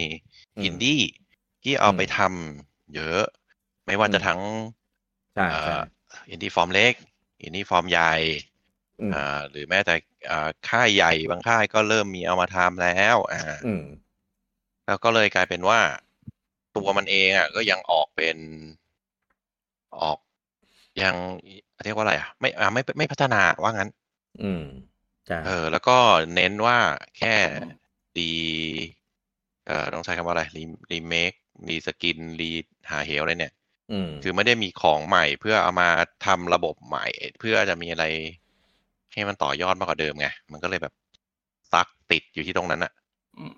[0.55, 1.01] อืมอินดี้
[1.63, 3.21] ที่เอาอืมไปทำเยอะ
[3.85, 4.39] ไม่ว่าจะอืมทั้ง
[5.33, 5.79] ใช่เอ่ใช่อ
[6.29, 6.93] อินดี้ฟอร์มเล็ก
[7.41, 8.13] อินดี้ฟอร์มใหญ่
[8.99, 9.95] อืมอ่าหรือแม้แต่
[10.29, 13.81] อ่าค่ายใหญ่บางค่ายก็เริ่มมีเอามาทำแล้วอ่าอืม
[14.85, 15.81] แล้วก็เลยกลายเป็นว่า
[16.75, 18.37] ตัวมันเองอะ ก็ยังออกเป็น
[20.01, 20.17] ออก
[21.01, 21.15] ยัง
[21.83, 23.89] เรียกว่าอะไรอะ ไม่อ่าไม่ไม่พัฒนาว่างั้น
[24.41, 24.88] อืมใช่
[25.45, 25.97] เออ แล้วก็
[26.35, 26.77] เน้นว่า
[27.17, 27.35] แค่
[28.19, 28.33] ดี
[29.67, 31.34] เอ่อต้องใช้คำว่าอะไร re remake
[31.69, 32.49] reskin re
[32.91, 33.53] หาเหวอะไรเนี่ย
[33.91, 35.89] อืมคือไม่ได้มีของใหม่เพื่อเอามา
[36.25, 37.07] ทำระบบใหม่
[37.39, 38.05] เพื่อจะมีอะไร
[39.13, 40.93] ให้มันต่อยอดมากกว่าเดิมไง มันก็เลยแบบ
[41.73, 42.91] ซักติดอยู่ที่ตรงนั้นอะ
[43.37, 43.53] อืม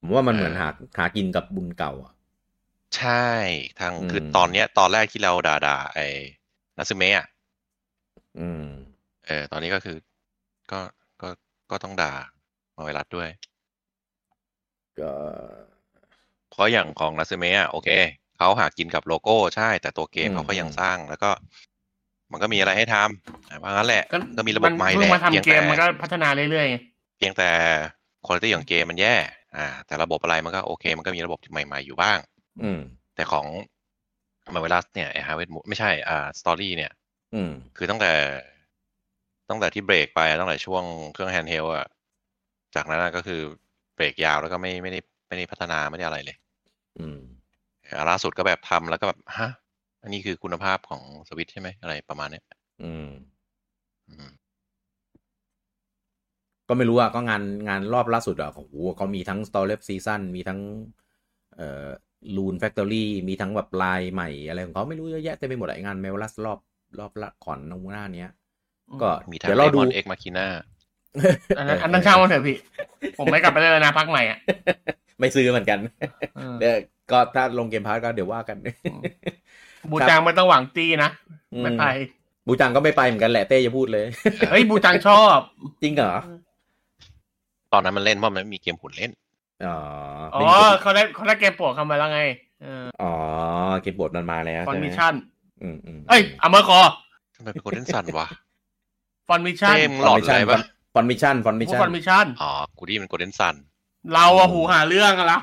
[0.00, 2.12] ผมว่ามันเหมือนเออหาหากินกับบุญเก่าอะ
[2.96, 3.28] ใช่
[3.78, 6.06] ทางอืมคือตอนเนี้ย ตอนแรกที่เราด่าด่าไอ้
[6.76, 7.26] นัซึเมะอะ
[8.38, 8.64] อืม
[9.26, 9.96] เออ ตอนนี้ก็คือ
[10.72, 10.80] ก็
[11.22, 11.28] ก็
[11.70, 12.12] ก็ต้องด่า
[12.76, 13.28] มาไวรัสด้วย
[15.00, 15.10] ก็
[16.50, 17.88] เพราะอย่างของนัซึเมะอะโอเค
[18.36, 21.30] เขาหากินกับโลโก้ใช่ แต่ตัวเกมอืมเขาก็ยังสร้างแล้วก็
[22.32, 26.76] มันก็มีอะไรให้ทำเพราะงั้นแหละ ก็ก็มีระบบใหม่เพิ่แหงละมาทำเพียงเกแต่มมันก็พัฒนาเรื่อยๆไง
[27.18, 27.50] เพียงแต่
[28.26, 29.14] คุณภาพของเกมมันแย่
[29.56, 32.18] อ่า แต่ระบบอะไรมันก็โอเค มันก็มีระบบใหม่ๆอยู่บ้าง
[32.62, 32.80] อืม
[33.14, 33.46] แต่ของ
[34.54, 36.92] Marvelous เนี่ยไอ Harvest ไม่ใช่อ่า Story เนี่ย
[37.34, 38.12] อืม คือตั้งแต่
[39.48, 41.86] ตั้งแต่ที่เบรกไปตั้งแต่ช่วงเครื่อง handheld อะ
[42.74, 43.40] จากนั้นอะก็คือ
[43.94, 46.36] เบรกยาวแล้วก็ไม่ไม่ได้ไม่ได้พัฒนาไม่ได้อะไรเลย
[46.98, 47.18] อืม
[47.90, 49.50] อ่าล่าสุดก็แบบทำแล้วก็แบบฮะ
[50.02, 52.44] อันนี้คือคุณภาพของสวิตใช่ไหมอะไรประมาณเนี้ย
[52.82, 53.08] อืม
[54.08, 54.28] อืม
[56.68, 60.60] ก็ไม่รู้อะก็งานงานรอบล่าสุดอะโอ้โหเขามีทั้ง Story of Season มีทั้ง
[61.56, 61.86] เอ่อ
[62.36, 66.58] Loon Factory มีทั้งแบบลายใหม่อะไรของเขาไม่รู้เยอะแยะเต็มไปหมดไองานเมลลัสรอบ
[66.98, 68.28] รอบละก่อนนหน้าเนี้ย
[69.02, 70.46] ก็มีทั้งเดี๋ยวเลเราดูมอนเอ็กมาคิน่า
[71.58, 72.56] อันนั้นอันนั้นช่างมันเถอะพี่
[73.18, 74.38] ผมไม่กลับไปเล่นแล้วนะพักใหม่อะ
[75.20, 75.78] ไม่ซื้อเหมือนกัน
[76.36, 76.74] เออเดี๋ยว
[77.10, 78.58] ก็ถ้าลงเกมพาร์ก็เดี๋ยวว่ากัน
[79.90, 81.10] บูจังไม่ต้องหวังตีนะ
[81.54, 81.84] อืมไม่ไป
[82.46, 84.06] บูจังก็ไม่ไปเหมือนกันแหละเต้จะพูดเลย
[84.50, 85.38] เฮ้ย บูจังชอบ
[85.82, 86.14] จริงเหรอ
[87.72, 89.10] ตอนนั้นมันเล่นเพราะมันไม่มีเกมหุ่นเล่น
[89.66, 89.76] อ๋อ
[90.34, 92.20] อ๋ไม่อมีคนเขาได้เขาได้เกมโปรดเข้ามาแล้วไง
[92.62, 93.12] เอออ๋อ
[93.82, 95.14] เกมบทมันมาแล้วฟอนใช่ไหมมิชั่น
[95.62, 96.80] อืมอืมเอ้ยอเมอร์คอ
[97.36, 98.26] ทำไมเป็นโกลเด้นซันวะ
[99.28, 100.62] ฟอนมิชั่นเกมหลอนอะไรปะ
[100.94, 103.54] ฟอนมิชั่นฟอนมิพวกชั่ฟอนนมิชั่นอ๋อ กูดีมันโกลเด้นซัน
[104.14, 105.40] เราอะหูหาเรื่องอะเรา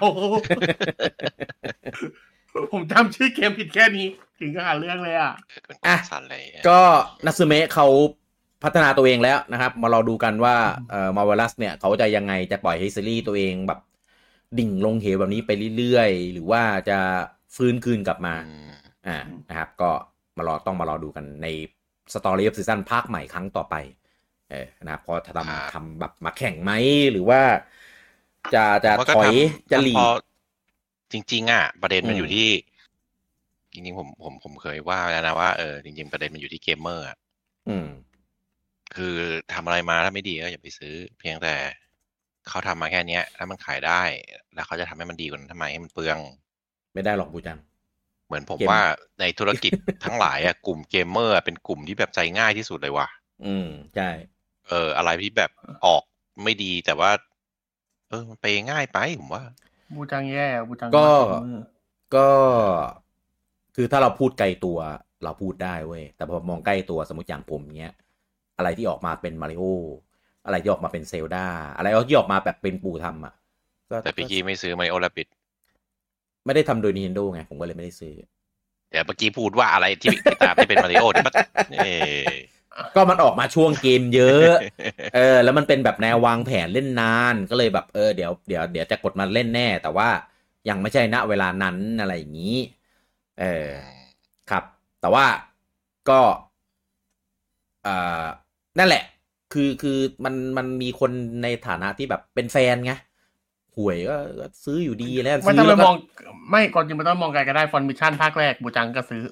[2.72, 4.08] ผมจำชื่อเกมผิดแค่นี้
[4.40, 5.34] ถึงก็หาเรื่องเลยอะ
[5.68, 6.80] เป็นโกลเด้นซันเลยก็
[7.26, 7.88] นัซึเมะเขา
[8.64, 10.56] พัฒนาตัวเองแล้วนะครับ มาเราดูกันว่า
[10.90, 13.80] เอ่อมาเวลัสเนี่ย เขาจะยังไงจะปล่อยให้ซีรีส์ตัวเองแบบ
[14.60, 17.00] ดิ่งลงเหวแบบนี้ไปเรื่อยๆ หรือว่าจะ
[17.56, 18.72] ฟื้นคืนกลับมาอืม
[19.08, 19.18] อ่า
[19.50, 19.92] นะครับ ก็
[20.38, 21.48] มารอต้องมารอดูกันใน
[22.14, 23.76] Story of Season ภาคใหม่ครั้งต่อไป
[24.52, 26.72] เออนะครับพอทำทำแบบมาแข่งไหม
[27.12, 27.42] หรือว่า
[28.54, 30.06] จะจะมันก็ถอยทำจะหลีพกอ
[31.12, 32.48] จริง ๆ อะ ประเด็นมันอืมอยู่ที่
[33.74, 37.18] จริงๆผมผมผมเคยว่าแล้วนะว่าเออจริง ๆ ประเด็นมันอยู่ที่เกมเมอร์อะ
[37.68, 37.86] อืม
[38.96, 39.16] คือ
[39.54, 41.56] ทำอะไรมาถ้าไม่ดีก็อย่าไปซื้อ เพียงแต่
[42.50, 44.02] เขาทำมาแค่เนี้ย ถ้ามันขายได้
[44.54, 46.18] แล้วเขาจะทำให้มันดีกว่านั้นทำไมให้มันเปลือง
[46.94, 47.60] ไม่ได้หรอกบูจัง
[48.26, 48.82] เหมือนผมเกมว่า
[49.20, 49.72] ในธุรกิจ
[50.04, 53.08] ทั้งหลายอะกลุ่มเกมเมอร์อะเป็นกลุ่มที่แบบใจง่ายที่สุดเลยว่ะ
[53.46, 54.10] อืมใช่
[54.70, 55.52] เออ อะไรที่แบบ
[55.86, 56.04] ออก
[56.44, 57.12] ไม่ดีแต่ว่า
[58.12, 59.44] ออมันไปง่ายไปผมว่า
[59.96, 61.58] บูจังแย่บูจังก็มาถึงมือ
[62.16, 62.28] ก็
[63.76, 64.78] คือถ้าเราพูดไกลตัว
[65.24, 67.94] เราพูดได้เว้ย แต่พอมองใกล้ตัวสมมติอย่างผมเนี้ย
[68.58, 69.64] อะไรที่ออกมาเป็นมาริโอ
[70.46, 73.34] อะไรที่ออกมาเป็นเซลดาอะไรที่ออกมาแบบเป็นปู่ทำอะ
[73.90, 75.28] ก็แต่พี่กี้ไม่ซื้อไมโอลาปิด
[76.46, 78.14] ไม่ได้ทำโดย Nintendo ไง ผมก็เลยไม่ได้ซื้อ
[78.90, 81.34] เดี๋ยวเมื่อกี้พูดว่าอะไรที่ติดตามที่เป็นมาริโอเนี่ยมัน
[81.78, 81.92] เอ้
[82.96, 84.54] ก็มันออกมาช่วงเกมเยอะ
[85.16, 90.10] เออ แล้วมันเป็นแบบแนววางแผนเล่นนาน ก็เลยแบบเออเดี๋ยวเดี๋ยวเดี๋ยวจะกดมาเล่นแน่ แต่ว่า
[90.70, 92.58] ยังไม่ใช่ณเวลานั้นอะไรอย่างนี้
[93.40, 93.70] เออ
[94.50, 94.64] ครับ
[95.02, 95.26] แต่ว่า
[96.10, 96.22] ก็
[97.84, 98.26] เอ่อ
[98.80, 99.04] นั่นแหละ
[99.54, 101.12] คือคือมันมันมีคน
[101.44, 102.94] ในฐานะที่แบบเป็นแฟนไง
[103.78, 105.96] หวยก็ก็ซื้ออยู่ดีแล้วไม่ซื้ต้องอไปแล้วมก็อง
[106.50, 109.24] ไม่ก่อนจริงไม่ต้องมองไกลก็ได้ฟอนมิชชั่นภาคแรกบูจังก็ซื้อ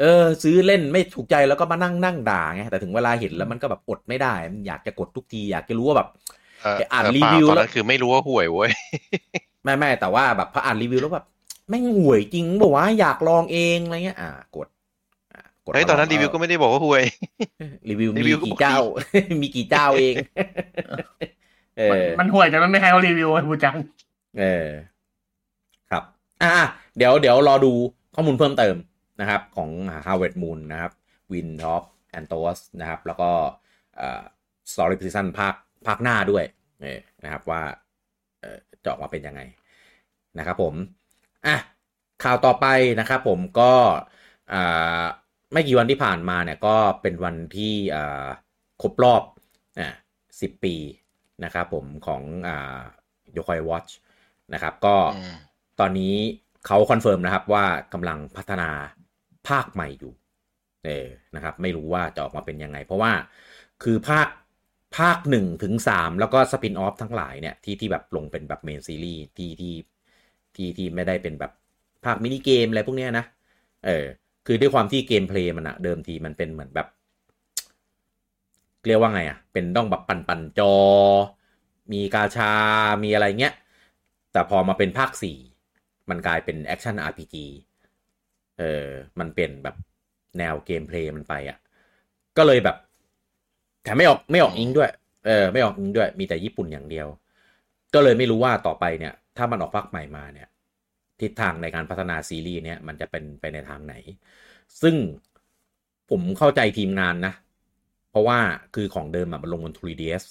[0.00, 6.08] เออ ซื้อเล่นไม่ถูกใจแล้วก็มานั่งนั่งด่าไงแต่ถึงเวลาเห็นแล้วมันก็แบบอดไม่ได้ มันอยากจะกดทุกที อยากจะรู้ว่าแบบ
[6.62, 8.70] เออไปอ่านเออรีเปล่วิวตอนแล้วนั้นคือไม่รู้ว่าห่วยเว้ย
[9.62, 11.26] ไม่ไม่แต่ว่าแบบพออ่านรีวิวแล้วแบบ
[11.68, 14.68] แม่งห่วยจริงบอกว่าอยากลองเองอะไรเงี้ยอ่ากด
[15.32, 17.02] อ่ากดเฮ้ยตอนนั้นรีวิวก็ไม่ได้บอกว่าห่วย
[17.90, 18.78] รีวิวรีมีวิวก็กี่บอกเจ้า
[19.42, 20.14] มีกี่เจ้าเอง
[21.78, 23.76] เอมันอมันห่วยแต่มันไม่ใครเขารีวิวบูจัง
[24.38, 24.93] เออครับ
[26.56, 26.64] อ่า
[26.96, 27.72] เดี๋ยวเดี๋ยวรอดู
[28.14, 28.76] ข้อมูลเพิ่มเติม
[29.20, 29.70] นะครับ ของ
[30.06, 30.92] Harvard Moon นะครับ
[31.32, 31.84] Win of
[32.18, 33.30] Antos นะครับ แล้วก็
[33.96, 34.22] เอ่อ
[34.72, 35.54] Story Season ภาค
[35.86, 36.44] ภาคหน้าด้วย
[37.24, 37.62] นะครับว่า
[38.40, 39.40] เอ่อจะออกมาเป็นยังไง
[40.38, 40.74] นะครับผม
[41.46, 41.56] อะ
[42.24, 42.66] ข่าวต่อไป
[43.00, 43.72] นะครับผมก็
[45.52, 47.74] ไม่กี่วันที่ผ่านมาเนี่ยก็เป็นวันที่
[48.82, 49.22] ครบรอบ
[49.78, 49.88] อ่
[50.40, 50.76] สิบปี
[51.44, 52.80] นะครับผมของอ่า
[53.32, 53.86] Yo-kai Watch
[54.54, 54.96] นะครับก็
[55.80, 56.14] ตอนนี้
[56.66, 58.70] เขา confirm นะครับว่ากำลังพัฒนา
[59.48, 60.12] ภาคใหม่อยู่
[60.84, 63.12] เออนะครับไม่รู้ว่าจะออกมาเป็นยังไง เพราะว่า
[63.82, 64.28] คือภาค
[64.98, 69.74] ภาคหนึ่งถึงสามแล้วก็ spin-off ทั้งหลายเนี่ยที่ที่แบบลงเป็นแบบ main series ที่ที่
[70.56, 71.52] ที่ที่ไม่ได้เป็นแบบ
[72.04, 73.24] ภาคมินิเกมอะไรพวกเนี้ยนะ
[73.86, 74.04] เออ
[74.46, 76.88] คือด้วยความที่ gameplay มันอะเดิมทีมันเป็นเหมือนแบบ
[78.86, 80.74] เรียกว่าไงอะเป็นต้องแบบปั่นปั่นจอ
[81.92, 82.52] มีกาชา
[83.04, 83.54] มีอะไรเงี้ย
[84.32, 85.38] แต่พอมาเป็นภาคสี่
[86.10, 87.44] มันกลายเป็นแอคชั่น RPG
[88.58, 88.88] เออ
[89.20, 89.76] มันเป็นแบบ
[90.38, 91.58] แนว gameplay มันไปอะ
[92.36, 92.76] ก็เลยแบบ
[93.82, 94.90] แถมไม่ออกไม่ออก Eng ด้วย
[95.26, 97.06] เออ ไม่ออก Eng ด้วย มีแต่ญี่ปุ่นอย่างเดียว
[97.94, 100.48] ก็เลยไม่รู้ว่าต่อไปเนี่ย ถ้ามันออกภาคใหม่มาเนี่ย
[101.20, 103.94] ทิศทางในการพัฒนาซีรีส์เนี่ย มันจะเป็นไปในทางไหน
[104.82, 104.96] ซึ่ง
[106.10, 107.32] ผมเข้าใจทีมงานนะ
[108.10, 108.38] เพราะว่า
[108.74, 110.22] คือของเดิมอะมันลงบน 3DS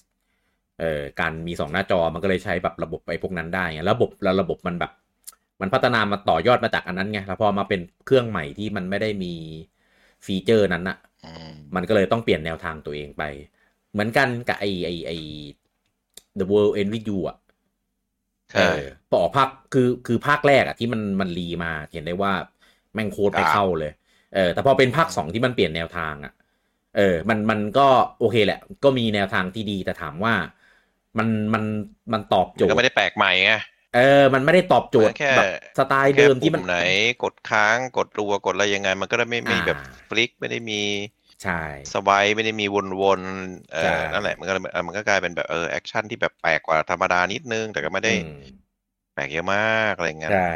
[0.79, 4.91] เอ่อการมีสองหน้าจอมันก็เลยใช้แบบระบบไอ้พวกนั้นได้ไงระบบแล้วระบบมันแบบ
[5.63, 9.33] มันพัฒนามาต่อยอดมาจากอันนั้นไงแล้วพอมาเป็นเครื่องใหม่ที่มันไม่ได้มี
[10.25, 13.23] ฟีเจอร์นั้นอะอืมมันก็เลยต้องเปลี่ยนแนวทางตัวเองไป
[13.91, 15.11] เหมือนกันกับไอไอไอ
[16.39, 17.37] The World End with You อะ
[18.51, 22.33] ใช่เออพอออกภาคคือคือภาคแรกอะที่มันมันรีมาเห็นได้ว่า
[22.93, 23.91] แม่งโคตรไม่เข้าเลย
[24.35, 26.33] เออ แต่พอเป็นภาคสองที่มันเปลี่ยนแนวทางอะ
[26.97, 27.87] เออ มันมันก็
[28.19, 30.33] โอเคแหละ ก็มีแนวทางที่ดีแต่ถามว่า
[31.17, 31.63] มันมัน
[32.13, 33.51] มันตอบโจมันทก็ย์ไม่ได้แปลกใหม่ไง
[33.93, 36.75] เออ มันไม่ได้ตอบโจทย์แค่แบบสไตล์เดิมที่มันแค่ปุ่ไหน
[37.23, 39.77] กดค้างกดรัวกดอะไรยังไง มันก็ได้ไม่ไม่อ่าแบบ
[40.07, 40.81] ฟลิกไม่ได้มี
[41.37, 41.53] ใช่
[41.93, 42.65] สไวายไม่ได้มี
[43.01, 48.29] วนๆเอใช่อนั่นแหละมันก็เลยเออมันก็กลายเป็นแบบเออแอคชั่นที่แบบแปลกกว่าธรรมดานิดนึง แต่ก็ไม่ได้อืม
[49.13, 50.47] แปลกเยอะมากอะไรเงี้ยใช่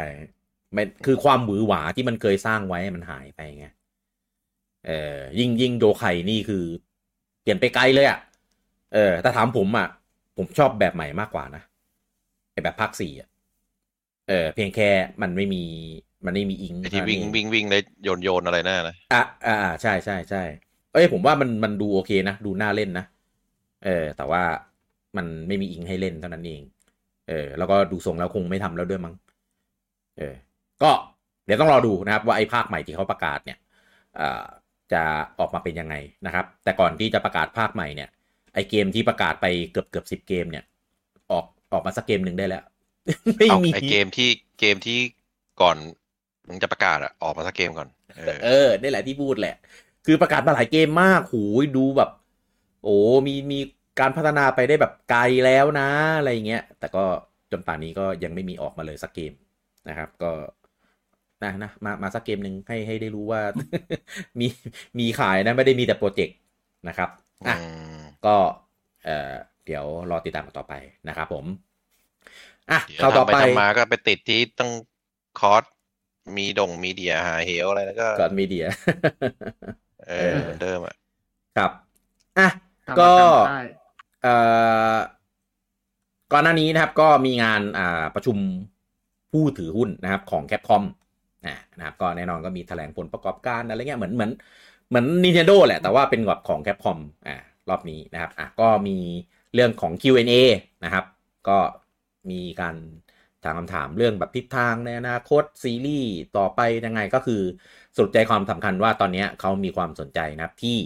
[0.72, 3.66] ไม่คือความหวือหวาที่มันเคยสร้างไว้มันหายไปไง
[4.86, 6.64] เออยิ่งยิ่งโยไข่นี่คือ
[7.42, 8.18] เปลี่ยนไปไกลเลยอะ่ะ
[8.94, 9.88] เออแต่ถามผมอะ่ะ
[10.36, 11.77] ผมชอบแบบใหม่มากกว่านะไอ
[12.62, 13.28] แบบภาคสี่อะ
[14.28, 14.88] เออเพียงแค่
[15.22, 15.64] มันไม่มี
[16.26, 20.42] มันไม่มีอิงไอ้ที่เท่านั้นวิ่งเอวิ่งวิ่งเลยโยนโยนอะไรนั่นนะอะอ่าอ่าใช่ใช่ใช่
[20.92, 23.04] เอ้ยผมว่ามันมันดูโอเคนะ ดูน่าเล่นนะ
[23.84, 24.42] เออ แต่ว่า
[25.16, 26.62] มันไม่มีอิงให้เล่นเท่านั้นเอง
[27.28, 29.14] เออ แล้วก็ดูทรงแล้วคงไม่ทำแล้วด้วยมั้ง
[30.18, 30.34] เออ
[30.82, 30.90] ก็
[31.46, 33.58] เดี๋ยวต้องรอดูนะครับ ว่าไอ้ภาคใหม่ที่เขาประกาศเนี่ย
[34.16, 34.44] เอ่อ
[34.92, 35.02] จะ
[35.38, 35.94] ออกมาเป็นยังไง
[36.26, 38.08] นะครับ แต่ก่อนที่จะประกาศภาคใหม่เนี่ย
[38.54, 40.64] ไอ้เกมที่ประกาศไปเกือบเกือบสิบเกมเนี่ย
[41.32, 42.62] ออก ออกมาสักเกมหนึ่งได้แล้ว
[43.36, 44.28] ไม่เอามีไอเกมที่
[44.58, 44.98] เกมที่
[45.60, 45.76] ก่อน
[46.48, 49.54] มึงจะประกาศอะออกมาสักเกมก่อนเออเออนี่แหละที่พูดแหละ
[50.06, 52.10] คือประกาศมาหลายเกมมากหูยดูแบบ
[52.84, 53.60] โอ้มีมี
[54.00, 57.04] การพัฒนาไปได้แบบไกลแล้วนะอะไรเงี้ย แต่ก็
[57.50, 59.32] จนป่านนี้ก็ยังไม่มีออกมาเลยสักเกม
[59.88, 60.30] นะครับ ก็
[61.44, 63.40] นะนะมามาสักเกมหนึ่งให้ให้ได้รู้ว่า
[64.40, 64.46] มี
[64.98, 66.36] มีขายนะไม่ได้มีแต่โปรเจกต์
[66.88, 67.08] นะครับ
[67.46, 67.54] อะอื
[67.98, 68.36] มก็
[69.04, 69.34] เอ่อ
[69.68, 70.74] เดี๋ยวรอติดตามกันต่อไป
[71.08, 71.44] นะครับผม
[72.70, 74.70] อะเดี๋ยวข่าวต่อทำไปไปทำมาก็ไปติดที่ต้อง
[75.40, 75.64] คอร์ส
[76.36, 78.66] มีดงมีเดียหาเหวอะไรแล้วก็ก่อนมีเดีย
[80.08, 80.96] เออเหมือนเดิมอะ
[81.56, 81.70] ครับ
[82.38, 82.48] อะ
[82.86, 83.60] ทำก็จำได้
[84.22, 84.34] เอ่
[84.94, 84.96] อ
[86.32, 88.36] ก่อนหน้านี้นะครับก็มีงานอ่าประชุม
[89.32, 90.84] ผู้ถือหุ้นนะครับของแคปคอม
[91.78, 94.30] นะครับก็แน่นอนก็มีแถลงผลประกอบการอะไรเงี้ยเหมือนเหมือน
[94.88, 97.36] เหมือน Nintendo แหละแต่ว่าเป็นแบบของแคปคอมอ่า
[97.68, 98.96] รอบนี้นะครับอะก็มี
[99.54, 100.32] เรื่องของ Q&A
[100.84, 101.04] นะครับ
[101.48, 101.58] ก็
[102.30, 102.76] มีการ
[103.44, 107.42] ถามคำถามเรื่องแบบทิศทางในอนาคตซีรีส์ต่อไปยังไงก็คือ
[107.94, 110.78] สรุปใจความสำคัญว่าตอนนี้เขามีความสนใจนะครับที่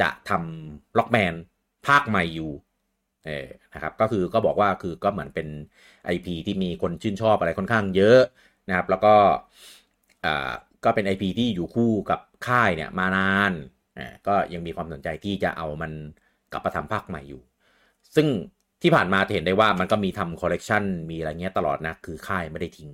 [0.00, 1.34] จะทำล็อกแมน
[1.86, 2.52] ภาคใหม่อยู่
[3.26, 5.48] เออนะครับก็คือก็บอกว่าคือก็เหมือนเป็น
[6.14, 8.20] IP ที่มีคนชื่นชอบอะไรค่อนข้างเยอะ
[8.68, 9.14] นะครับ แล้วก็
[10.24, 10.52] อ่า
[10.84, 13.52] ก็เป็น IP ที่อยู่คู่กับค่ายเนี่ยมานาน
[13.98, 15.92] อ่าก็ยังมีความสนใจที่จะเอามัน
[16.52, 17.42] กลับมาทำภาคใหม่อยู่
[18.16, 18.26] ซึ่ง
[18.82, 22.90] ที่ผ่านมาเห็นได้ว่ามันก็มีทำคอลเลกชันมีอะไรเงี้ยตลอดนะ คือค่ายไม่ได้ทิ้ง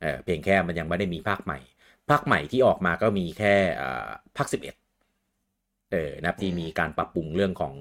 [0.00, 1.58] เออเพียงแค่มันยังไม่ได้มีภาคใหม่
[2.10, 4.74] ภาคใหม่ที่ออกมาก็มีแค่อ่าภาค 11
[5.92, 7.74] เออนะครับที่มีการปรับปรุงเรื่องของ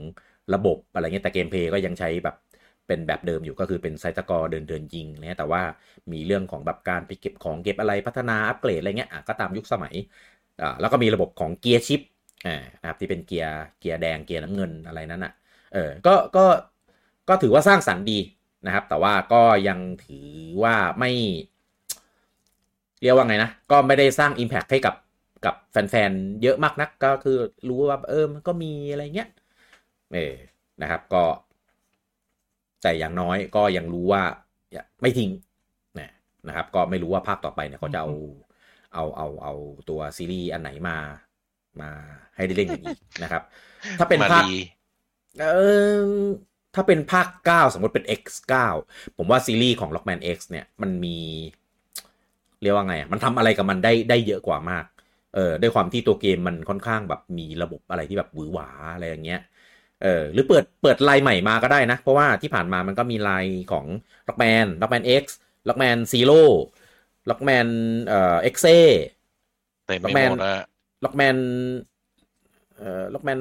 [0.54, 2.36] ระบบอะไรเงี้ยแต่ gameplay ก็ยังใช้แบบ
[2.88, 5.62] เป็นแบบเดิมอยู่ก็คือเป็น side-scroll เดินเดินยิงเนี่ยแต่ว่า
[6.12, 9.96] มีเรื่องของแบบการไปเก็บของเก็บอะไรพัฒนาอัปเกรดอะไรเงี้ยอะก็ตามยุคสมัย
[10.62, 12.02] อ่าแล้วก็มีระบบของเกียร์ชิป
[12.46, 15.34] อ่านะครับที่เป็นเกียร์เกียร์แดงเกียร์น้ำเงินอะไรนั้นอะ
[15.74, 16.46] เออก็ก็
[17.30, 18.20] ก็ถือว่าสร้างสรรค์ดี
[18.66, 20.30] นะครับ แต่ว่าก็ยังถือ
[20.64, 21.12] ว่าไม่
[23.02, 24.96] เรียกว่าไงนะ ก็ไม่ได้สร้าง Impact ให้กับ
[25.46, 27.38] กับแฟนๆ เยอะมากนัก ก็คือ
[27.68, 29.30] รู้ว่าเออมันก็มีอะไรเงี้ย
[30.14, 30.34] เออ
[30.82, 31.24] นะครับก็
[32.82, 34.24] แต่อย่างน้อยก็ยังรู้ว่า
[35.02, 35.32] ไม่ทิ้ง
[36.00, 36.12] นะ
[36.48, 38.12] นะครับ ก็ไม่รู้ว่าภาคต่อไปเนี่ยเขาจะเอา
[38.94, 39.54] เอาเอาเอา
[39.90, 40.98] ตัวซีรีส์อันไหนมา
[41.82, 41.90] มา
[42.36, 43.42] ให้ได้เล่นกันอีกนะครับ
[44.00, 44.58] ถ้าเป็นมาภาครี
[45.42, 45.46] เอ
[46.10, 46.14] อ
[46.80, 48.54] ถ้าเป็นภาค 9 สมมติเป็น X9
[49.18, 51.18] ผมว่าซีรีส์ของ Lockman X เนี่ยมันมี
[52.62, 54.86] เรียกว่าไงอะมันทำอะไรกับมันได้ได้เยอะกว่ามาก
[55.36, 59.42] เออด้วยความที่ตัวเกมมันค่อนข้างแบบมีระบบอะไรที่แบบหวือหวาอะไรอย่างเงี้ย
[60.04, 63.86] เออหรือเปิดเปิดไลน์ใหม่มาก็ได้นะ เพราะว่าที่ผ่านมามันก็มีไลน์ของ
[64.28, 65.24] Lockman Lockman X
[65.68, 66.42] Lockman Zero
[67.30, 67.68] Lockman
[68.08, 68.56] เอ่อ X
[69.86, 70.62] เต็มไป Lockman หมดแล้ว
[71.04, 71.38] Lockman
[72.78, 73.40] เอ่อ Lockman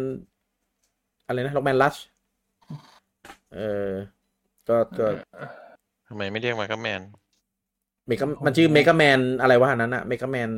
[1.27, 2.01] อะไรนะ Lockman Rush
[3.55, 3.59] เอ
[3.91, 3.93] อ
[4.69, 5.07] ก็ก็
[6.09, 7.03] ทำไมไม่เรียกมาก็แมน
[8.07, 10.51] เมกามันชื่อเมกาแมนอะไรวะอันนั้นอะเมกาแมน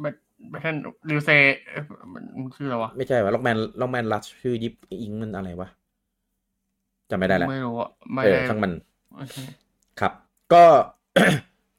[0.00, 0.10] ไม่
[0.50, 0.70] ไม่ใช่
[1.10, 1.30] ริวเซ
[1.70, 1.82] เอ้ย
[2.14, 5.68] มันมันชื่ออะไรวะ ไม่ใช่วะล็อกแมนล็อกแมนรัชชื่อยิปอิงมันอะไรวะ
[7.10, 8.72] จำไม่ได้แล้วไม่รู้อะไม่เออได้ช่างมัน
[9.16, 9.36] โอเค
[10.00, 10.12] ครับ
[10.52, 10.64] ก็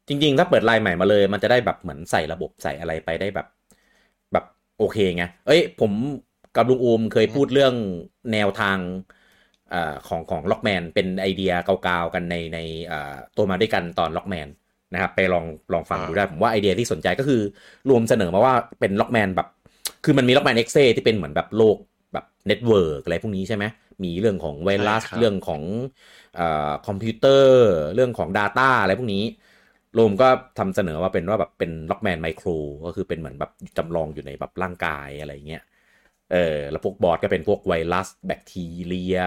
[0.08, 3.48] จริง ๆ ถ้าเปิดไลน์ใหม่มาเลย มันจะได้แบบเหมือนใส่ระบบใส่อะไรไปได้แบบ
[4.34, 4.46] แบบ
[4.78, 5.92] โอเคไง เอ้ย ผม
[6.56, 7.74] กับลุงอูมเคยพูดเรื่อง
[8.34, 9.15] แนวทางอ่า
[10.08, 12.60] ของของล็อกแมนเป็นไอเดียเก่าๆกันในใน
[12.92, 14.48] อ่าตัวมาด้วยกันตอนล็อกแมน
[14.94, 17.42] นะครับไปลองลองฟังดูได้ ผมว่าไอเดียที่สนใจก็คือ
[17.90, 19.48] รวมเสนอมาว่าเป็น Rockman แบบ
[20.06, 21.78] คือมันมี Rockman EXE ที่เป็นเหมือนแบบโลก
[22.14, 23.66] แบบ network อะไรพวกนี้ใช่ไหม
[24.04, 25.62] มีเรื่องของไวรัสใช่ครับเรื่องของ
[26.40, 29.24] อาคอมพิวเตอร์ เรื่องของ data อะไรพวกนี้
[29.98, 30.28] รวมก็
[30.60, 32.48] ทำเสนอว่าเป็นว่าแบบเป็น Rockman ไมโคร
[32.86, 35.64] ก็คือเป็นเหมือนแบบจำลองอยู่ในแบบร่างกายอะไรเงี้ย
[36.32, 39.18] เออแล้วพวกบอสก็เป็นพวกไวรัส แบคทีเรีย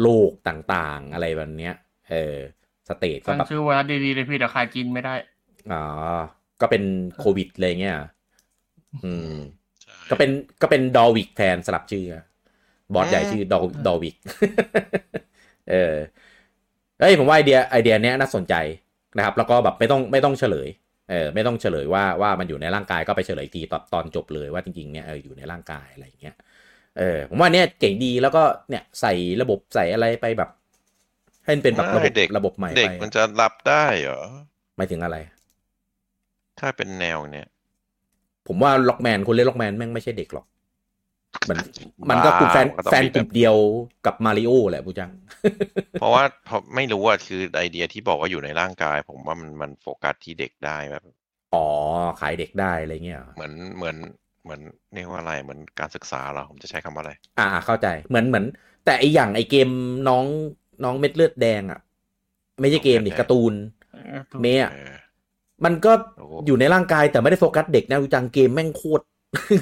[0.00, 1.74] โรคต่างๆ อะไรแบบเนี้ย
[2.10, 2.36] เออ
[2.88, 5.14] stage ก็ตั้งแบบชื่อไวรัสดีๆเลยพี่แต่ขายจีนไม่ได้
[5.70, 5.82] อ๋อ
[6.60, 6.82] ก็เป็น
[7.18, 7.96] โควิดอะไรเงี้ย
[9.04, 9.34] อืม
[9.82, 10.30] ใช่ก็เป็น
[10.62, 12.24] ก็เป็นดอวิกแทนสลับชื่ออะ
[12.94, 14.16] บอสใหญ่ชื่อดอดอวิก
[15.70, 15.94] เออ
[17.00, 18.54] เอ้ยผมว่าไอเดียไอเดียเนี้ยน่าสนใจ
[19.16, 20.68] นะครับ แล้วก็แบบไม่ต้องไม่ต้องเฉลย
[21.10, 26.34] เออไม่ต้องเฉลยว่าว่ามันอยู่ในร่างกายก็ไปเฉลยอีกทีตอนตอนจบเลยว่าจริงๆเนี่ยเอออยู่ในร่างกายอะไรอย่างเงี้ย
[26.98, 30.50] เออผมว่าเนี่ยเก่งดีแล้วก็เนี่ยใส่ระบบใส่อะไรไปแบบ
[31.44, 34.20] ให้มันเป็นแบบระบบเด็กระบบใหม่เด็กไปมันจะรับได้เหรอ
[34.76, 35.16] หมายถึงอะไร
[36.58, 37.46] ถ้าเป็นแนวเนี่ย
[38.46, 40.46] ผมว่าล็อกแมนคนเล่นล็อกแมนแม่งไม่ใช่เด็กหรอก
[41.48, 41.58] มัน
[42.10, 43.56] มันก็บ้ากลุ่มแฟนก็ต้องแฟนมีกลุ่มเดียว
[44.06, 45.10] กับมาริโอแหละผู้จัง
[46.00, 51.02] เพราะว่าเพราะไม่รู้ว่าคือไอเดียที่บอกว่าอยู่ในร่างกาย ผมว่ามันมันโฟกัสที่เด็กได้แบบ
[51.54, 51.66] อ๋อ
[52.20, 53.96] ขายเด็กได้อะไรเงี้ย เหรอเหมือนเหมือน
[54.44, 54.60] เหมือน
[54.94, 58.44] เรียกว่าอะไรเหมือนการศึกษาเหรอผมจะใช้คำว่าอะไร อ่าเข้าใจเหมือนเหมือน
[58.84, 59.68] แต่ไออย่างไอเกม
[60.08, 60.24] น้อง
[60.84, 61.80] น้องเม็ดเลือดแดงอะ
[62.60, 63.54] ไม่ใช่เกมดิน้องเม็ดแดงการ์ตูน
[63.92, 64.94] เออถูกเมย์อะเออ
[65.64, 69.04] มันก็โอ้อยู่ในร่างกายแต่ไม่ได้โฟกัสเด็กนะผู้จังเกมแม่งโคตร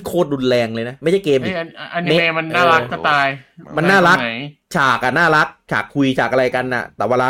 [0.07, 3.29] โคตรรุนแรงเลยนะ ไม่ใช่เกมเอ้ดิยอันอันนี้เมย์มันน่ารักเออก็ตาย
[3.77, 4.31] มันน่ารักไหน
[4.77, 7.29] ฉากอะน่ารัก ฉากคุยฉากอะไรกันน่ะ แต่เวลา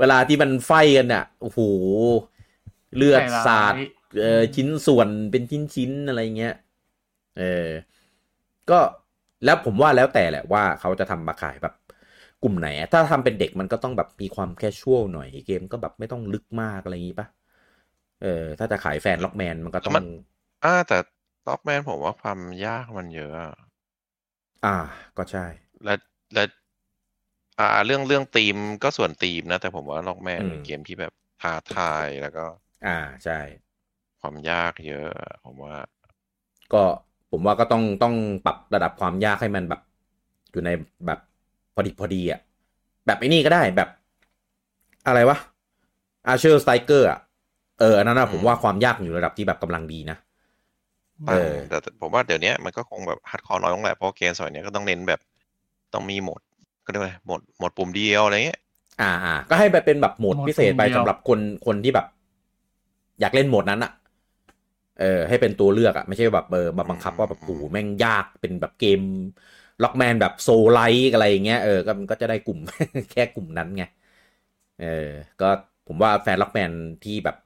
[0.00, 1.58] เวลาที่มันไฟกันน่ะโอ้โห
[2.96, 3.72] เลือดใจร้ายสาด
[4.20, 6.54] เออชิ้นส่วนเป็นชิ้นชิ้นๆอะไรเงี้ย
[7.38, 7.68] เออ
[8.70, 8.78] ก็
[9.44, 11.74] แล้วผมว่าแล้วแต่แหละว่าเขาจะทำมาขายแบบ
[12.42, 17.26] กลุ่มไหนอะถ้าทำเป็นเด็กมันก็ต้องแบบมีความ casual หน่อยเกมก็แบบไม่ต้องลึกมากอะไรอย่างงี้ปะ
[18.22, 19.94] เออถ้าจะขายแฟน Rockman มันก็ต้อง
[20.64, 20.98] อ่าแต่
[21.48, 23.54] Rockman ผมว่าความยากมันเยอะอะ
[24.64, 24.76] อ่า
[25.16, 25.44] ก็ใช่
[25.84, 25.94] และ
[26.34, 26.44] และ
[27.58, 32.44] อ่า เรื่องเรื่องธีมก็ส่วนธีมนะ แต่ผมว่าล็อกแมนอืมเป็นเกมที่แบบท้าทายแล้วก็
[32.84, 33.38] อ่าใช่
[34.20, 35.06] ความยากเยอะ
[35.44, 35.76] ผมว่า
[36.72, 36.82] ก็
[37.30, 38.14] ผมว่าก็ต้องต้อง
[38.46, 39.80] ปรับระดับความยากให้มันแบบ
[40.52, 40.70] อยู่ใน
[41.06, 41.18] แบบ
[41.74, 42.40] พอดีพอดีอะ
[43.06, 43.88] แบบไอ้นี่ก็ได้แบบ
[45.06, 45.38] อะไรวะ
[46.26, 47.18] Azure Striker อะ
[47.80, 50.27] เอออันนั้นนะอืมผมว่าความยากอยู่ระดับที่แบบกำลังดีนะเออ
[51.26, 55.20] แต่แต่ผมว่าเดี๋ยวนี้มันก็คงแบบ hardcore น้อยลงแหละเพราะเกมสมัยนี้ก็ต้องเน้นแบบ
[55.94, 56.40] ต้องมีโหมด
[56.84, 58.60] ก็เรียกว่าอะไรโหมดโหมดปุ่มเดียวอะไรเงี้ย
[59.00, 62.06] อ่าอ่าก็ให้แบบเป็นแบบโหมดโหมดพิเศษไปคนเดียวสำหรับคนคนที่แบบ
[63.20, 63.92] อยากเล่นโหมดนั้นอะ
[64.96, 69.00] เออให้เป็นตัวเลือกอะไม่ใช่แบบเออมาบังคับว่าแบบโอ้โหแม่งยากเป็นแบบเกม
[69.82, 72.58] Rockman แบบ soulslike อะไรอย่างเงี้ยเออก็มันก็จะได้กลุ่ม
[73.10, 73.82] แค่กลุ่มนั้นไง
[74.76, 74.86] เออ
[75.40, 75.46] ก็
[75.86, 77.36] ผมว่าแฟน Rockman ที่แบบ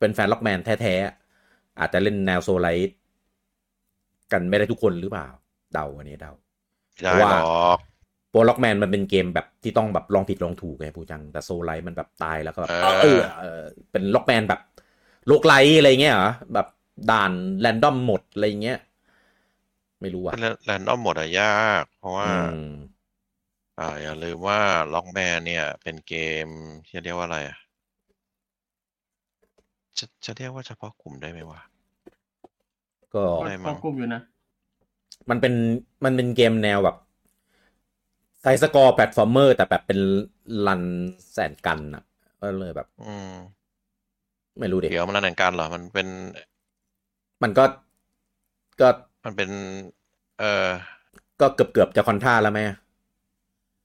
[0.00, 2.86] เป็นแฟน Rockman แท้ๆอาจจะเล่นแนว soulslike
[4.32, 5.28] กันไม่ได้ทุกคนหรือเปล่า
[5.74, 6.32] เดาอันนี้เดา
[6.98, 7.42] ไม่ได้เพราะว่าหรอ
[7.78, 7.80] ก
[8.30, 13.62] เพราะ Rockman มันเป็นเกมแบบที่ต้องแบบลองผิดลองถูกไงผู้จัง แต่ soulslike มันแบบตายแล้วก็แบบเออเออเออ
[13.92, 14.60] เป็น Rockman แบบ
[15.26, 16.66] roguelike อะไรเงี้ยเหรอแบบ
[17.10, 18.78] ด่าน random หมดอะไรเงี้ย
[20.00, 22.54] ไม่รู้อะ random หมดอะยาก เพราะว่าอืม
[23.78, 24.60] อ่าอย่าลืมว่า
[24.92, 26.14] Rockman เนี่ย เป็นเก
[26.46, 26.48] ม
[26.86, 27.56] ที่เรียกว่าอะไรอะ
[29.98, 31.60] จะจะเรียกว่าเฉพาะกลุ่มได้ไหมวะ
[33.14, 34.20] ก็ไม่ก็กลุ่มอยู่นะ
[35.30, 35.54] มันเป็น
[36.04, 36.96] มันเป็นเกมแนวแบบ
[38.40, 39.98] side-scroll platformer แต่แบบเป็น
[40.66, 40.82] run
[41.32, 42.04] and gun อะ
[42.40, 43.32] ก็เลยแบบ อืม
[44.60, 46.08] ไม่รู้เดี๋ยวเดี๋ยวมันอะไรกันเหรอ มันเป็น
[47.42, 47.64] มันก็
[48.80, 48.88] ก็
[49.24, 49.50] มันเป็น
[50.38, 50.68] เออ
[51.40, 52.60] ก็เกือบเกือบจะ Contra แล้วไหม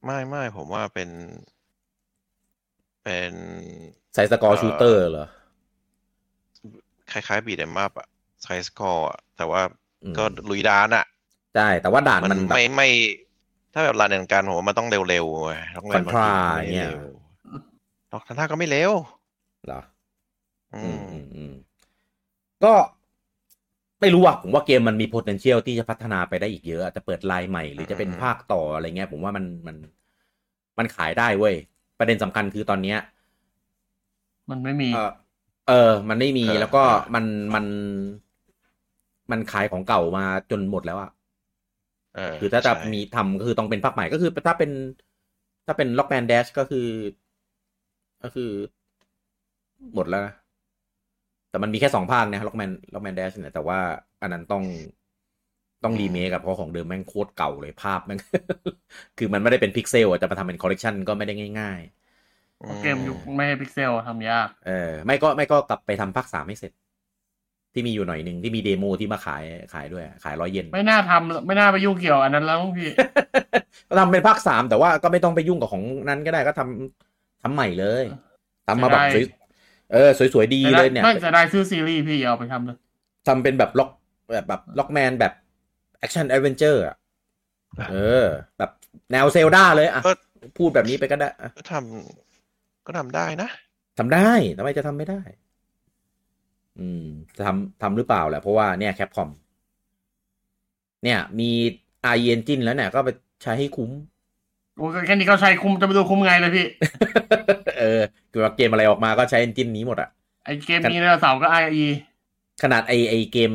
[0.05, 1.09] ไม่ไม่ผมว่าเป็น
[3.03, 3.33] เป็น
[4.13, 5.27] side-scroll shooter เหรอ
[7.11, 8.07] คล้ายๆ beat 'em up อะ
[8.43, 9.61] side scroll แต่ว่า
[10.03, 11.05] อืมก็ลุยดานอะ
[11.53, 12.87] ใช่ แต่ว่าด่านมันมันแบบไม่ไม่
[13.73, 16.25] ถ้าแบบ run and gun ผมว่ามันต้องเร็วๆไงต้องเร็ว Contra มัน
[16.55, 17.09] อย่างเงี้ยร็ว
[18.11, 18.91] ล็อกทันท่าก็ไม่เร็ว
[19.65, 19.79] เหรอ
[20.73, 21.51] อือืมมอืมอืม
[22.61, 22.73] ก็
[24.01, 29.75] ไม่รู้อะผมว่าเกมมันมี potential ที่จะพัฒนาไปได้อีกเยอะอาจจะเปิดไลน์ใหม่หรือจะเป็นภาคต่ออะไรเงี้ย ผมว่ามันมัน
[30.77, 31.55] มันขายได้เว้ย
[31.99, 32.97] ประเด็นสำคัญคือตอนเนี้ย
[34.49, 35.09] มันไม่มี เออ
[35.67, 37.25] เออมันไม่มีเออแล้วก็เออมัน
[37.55, 37.65] มัน
[39.31, 41.09] มันขายของเก่ามาจนหมดแล้วอะ
[42.15, 44.71] เออคือถ้าจะใช่มีทำก็คือต้องเป็นภาคใหม่ก็คือถ้าเป็น
[45.67, 46.87] ถ้าเป็นล็อกแมน a ดชก็คือ
[48.23, 48.51] ก็คือ
[49.95, 50.33] หมดแล้วนะ
[51.49, 53.79] แต่มันมีแค่สองภาคนะล็อกแมนล็อกแมน a ดชเนี่ยแต่ว่า
[54.21, 54.63] อันนั้นต้อง
[55.83, 58.19] ต้องรีเมคกับเพราะของเดิมแม่งโคตรเก่าเลยภาพแม่ง
[59.17, 61.81] คือมันไม่ได้เป็นพิกเซลอะจะมาทำเป็นคอลเลกชันก็ไม่ได้ง่าย
[62.81, 66.71] เกมยุคไม่ให้พิกเซลทำยากๆเออ ไม่ก็ไม่ก็กลับไปทำภาคสามให้เสร็จ
[67.79, 72.89] ที่มีอยู่หน่อยหนึ่งที่มี demo ที่มาขายขายด้วย ขายร้อยเยนไม่น่าทำไม่น่าไปยุ่งเกี่ยวอันนั้นแล้วพี่
[73.89, 78.03] ก็ทำเป็นภาคสามแต่ว่าก็ไม่ต้องไปยุ่งกับของนั้นก็ได้ก็ทำทำใหม่เลย
[78.67, 79.25] ทำมาแบบสวย
[79.93, 82.77] เออสวยๆดีเลยเนี่ยไม่จะได้ซื้อซีรีส์พี่เอาไปทำเลย
[83.27, 83.89] ทำเป็นแบบล็อก
[84.31, 85.33] แบบแบบ Rockman แบบ
[85.99, 86.95] action adventure อะ
[87.91, 88.25] เออ
[88.57, 88.71] แบบ
[89.11, 90.13] แนวเซลดาเลยอะก็
[90.57, 93.49] พูดแบบนี้ไปก็ได้อะก็ทำก็ทำได้นะ
[93.99, 95.21] ทำได้ทำไมจะทำไม่ได้
[96.79, 97.03] อืม
[97.37, 99.29] จะทำทำหรือเปล่าแหละเพราะว่าเนี่ยแคปคอม
[101.03, 101.49] เนี่ยมี
[102.15, 103.09] i Engine แล้วเนี่ยก็ไป
[103.43, 103.91] ใช้ให้คุ้ม
[104.77, 106.65] โอ้ยแค่นี้ก็ใช้คุ้มจะไปดูคุ้มไงเลยพี่
[107.79, 108.01] เออ
[108.31, 110.09] คือว่าเกมอะไรออกมาก็ใช้ Engine นี้หมดอะ
[110.43, 111.79] ไอเกมนี้เนี่ยเสาร์ก็ไอเอ
[112.63, 113.53] ขนาดไอไอเกม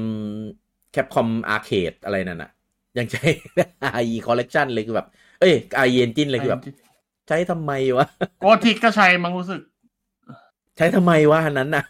[0.94, 2.50] Capcom Arcade อะไรนั่นอะ
[2.98, 3.24] ยังใช้
[4.02, 5.06] RE Collection เลยคือแบบ
[5.40, 5.54] เอ้ย
[5.86, 6.62] RE Engine เลยคือแบบ
[7.28, 8.06] ใช้ทำไมวะ
[8.40, 9.60] Ghost Trick ก็ใช้มั้งรู้สึก
[10.76, 11.84] ใช้ทำไมวะอันนั้นน่ะ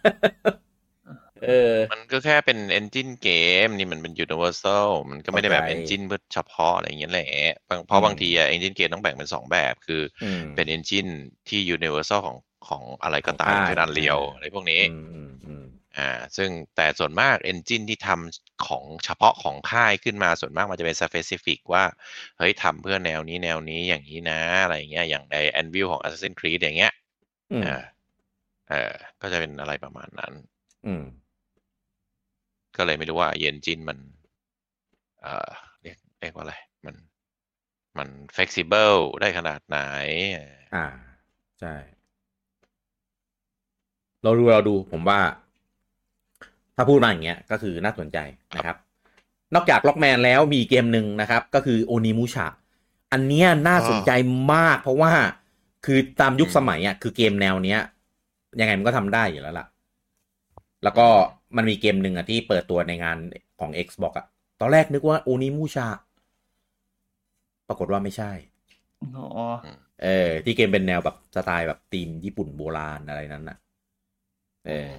[1.47, 3.28] เออ มันก็แค่เป็น engine เก
[3.66, 7.28] มนี่มันเป็น universal มันก็ไม่ได้แบบเข้าใจ engine เพื่อเฉพาะอะไรอย่างเงี้ยแหละ
[7.68, 11.07] บางเพราะอืมบางทีอะ engine เกมต้องแบ่งเป็นสองแบบ คือออืมเป็น engine
[11.49, 12.36] ที่ universal ของ
[12.68, 15.64] ของอะไรก็ตามอ่าเป็น Unreal อะไรพวกนี้อืมอืมอืม
[15.99, 21.84] อ่าซึ่งแต่ส่วนมากเอนจินที่ทำของเฉพาะของค่ายขึ้นมาส่วนมากมันจะเป็น specific ว่า
[22.38, 26.92] เฮ้ยทำเพื่อแนวนี้แนวนี้อย่างนี้นะ อะไรอย่างเงี้ยอย่างใน Anvil ของ Assassin's Creed อย่างเงี้ย
[27.53, 27.76] อืมอ่า
[28.70, 30.32] เออก็จะเป็นอะไรประมาณนั้น
[30.86, 31.05] อืม
[32.77, 33.99] ก็เลยไม่รู้ว่าเยนจินมัน
[35.22, 35.51] เอ่อ
[35.83, 36.55] เรียกเรียกว่าอะไร
[36.87, 36.97] มัน
[37.99, 39.79] มัน flexible ได้ขนาดไหน
[40.75, 40.87] อ่า
[41.61, 41.75] ใช่
[44.22, 45.20] เราดูเราดูผมว่า
[46.77, 48.18] ถ้าพูดมาอย่างเงี้ย ก็คือน่าสนใจ
[48.57, 48.77] นะครับ
[49.55, 52.47] นอกจากล็อกแมนแล้วมีเกมหนึ่งนะครับ ก็คือโอนิมูชะ
[53.12, 54.11] อันเนี้ยน่าสนใจ
[54.55, 55.12] มาก เพราะว่า
[55.85, 57.81] คือตามยุคสมัยอะคือเกมแนวเนี้ย
[58.61, 59.66] ยังไงมันก็ทำได้อยู่แล้วล่ะ
[60.85, 61.09] แล้วก็
[61.57, 63.19] มันมีเกมหนึ่งอะที่เปิดตัวในงาน
[63.61, 64.27] ของ Xbox อะ
[64.61, 65.89] ตอนแรกนึกว่าโอนิมูชะ
[67.69, 68.33] ปรากฏว่าไม่ใช่
[69.17, 69.25] อ๋อ
[70.03, 73.59] เออ ที่เกมเป็นแนวแบบสไตล์แบบธีมญี่ปุ่นโบราณอะไรนั้นน่ะ
[74.67, 74.93] เออ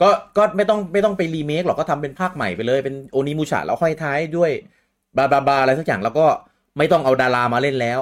[0.00, 4.50] ก็ก็ไม่ต้องไม่ต้องไปรีเมคหรอกก็ทำเป็นภาคใหม่ไปเลย เป็นโอนิมูชะแล้วห้อยท้ายด้วย
[5.16, 6.26] บาบาบาอะไรสักอย่างแล้วก็
[6.78, 8.00] ไม่ต้องเอาดารามาเล่นแล้ว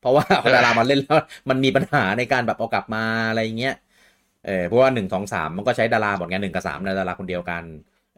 [0.00, 1.16] เพราะว่าเอาดารามาเล่นแล้ว
[1.48, 3.74] มันมีปัญหาในการแบบเอากลับมาอะไรเงี้ย
[4.46, 7.62] เออเพราะว่าหนึ่งสองสามมันก็ใช้ดาราหมดไงหนึ่งกับสามดาราคนเดียวกัน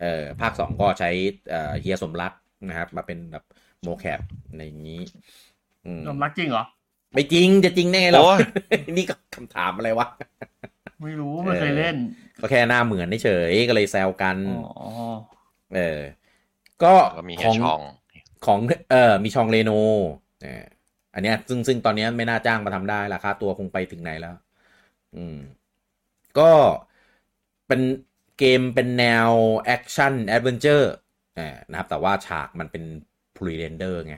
[0.03, 1.11] เออภาคสองก็ใช้
[1.51, 2.33] เอ่อเฮียสมรัก
[2.69, 3.45] นะครับ มาเป็นแบบ
[3.83, 4.21] โมแคป
[4.57, 5.01] ในอย่างนี้
[5.87, 6.65] อืมยอมรักจริงเหรอ
[7.15, 8.39] ไม่จริงจะจริงได้ไงหรอโอ้ย
[8.97, 10.07] นี่ก็คำถามอะไรวะ
[11.03, 11.97] ไม่รู้ไม่เคยเล่น
[12.41, 14.87] ก็แค่หน้าเหมือนเฉยๆก็เลยแซวกันอ๋อ
[15.75, 16.01] เออ
[16.83, 17.81] ก็ก็มีขแค่องช่อง
[18.47, 18.59] ของ
[18.91, 19.71] เออมีชองเรโน
[20.43, 20.65] เออ
[21.15, 24.35] อันเนี้ยซึ่งซึ่งตอนเนี้ยไม่น่าจ้างมาทำได้ราคาตัวคงไปถึงไหนแล้ว
[25.17, 25.37] อืม
[26.39, 26.53] ก็
[27.69, 27.81] เป็น
[28.39, 29.31] เกมเป็นแนว
[29.65, 30.93] action adventure
[31.71, 32.85] นะครับ แต่ว่าฉากมันเป็น
[33.37, 34.17] pre-render ไง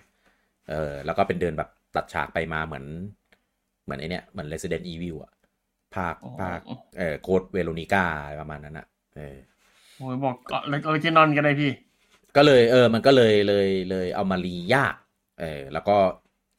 [0.70, 2.84] เออ แล้วก็เป็นเดินแบบตัดฉากไปมาเหมือน
[3.84, 5.32] เหมือนไอเนี้ย เหมือน Resident Evil อะ
[5.94, 6.58] ภาค ภาค
[6.98, 8.04] เออ Code Veronica
[8.40, 8.86] ประมาณนั้นอะ
[9.16, 9.36] เออ
[9.96, 11.72] โอ้ยบอก original กันเลยพี่
[12.36, 14.94] ก็เลย เออ มันก็เลยเลยเลยเอามารียาก
[15.40, 15.96] เออ แล้วก็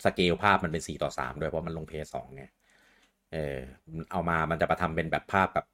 [0.06, 2.44] สเกลภาพมันเป็นสี่ต่อสามด้วยเพราะมันลง Play สองไง
[3.34, 3.58] เออ
[4.12, 5.66] เอามามันจะมาทำเป็นแบบภาพแบบ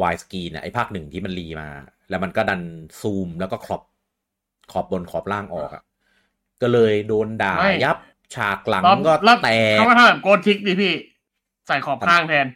[0.00, 1.68] widescreen ไอ้ภาคหนึ่งที่มันรีมา
[2.10, 2.62] แล้วมันก็ดัน
[3.00, 3.82] ซูมแล้วก็ crop
[4.72, 5.82] ขอบบนขอบล่างออกอะ่ะ
[6.62, 7.96] ก็เลยโดนด่าไม่ยับ
[8.34, 10.92] ฉากหลังรอบก็รอบแตกเขาก็ทำแบบ Ghost Trick ดิพี่
[11.66, 12.46] ใส่ขอบข้างแทน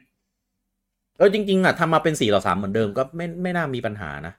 [1.18, 4.34] เออจริง ๆอะทำมาเป็นสี่ต่อสามเหมือนเดิมก็ไม่ไม่น่ามีปัญหานะ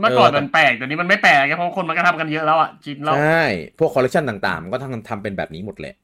[0.00, 3.42] เมื่อก่อนเออแต่มันแปลกแต่นี้มันไม่แปลกไงเพราะคนมันก็ทำกันเยอะแล้วอะชินแล้วใช่
[3.78, 6.03] พวกคอลเลคชันต่างๆ มันก็ทั้งทำเป็นแบบนี้หมดแหละเออเ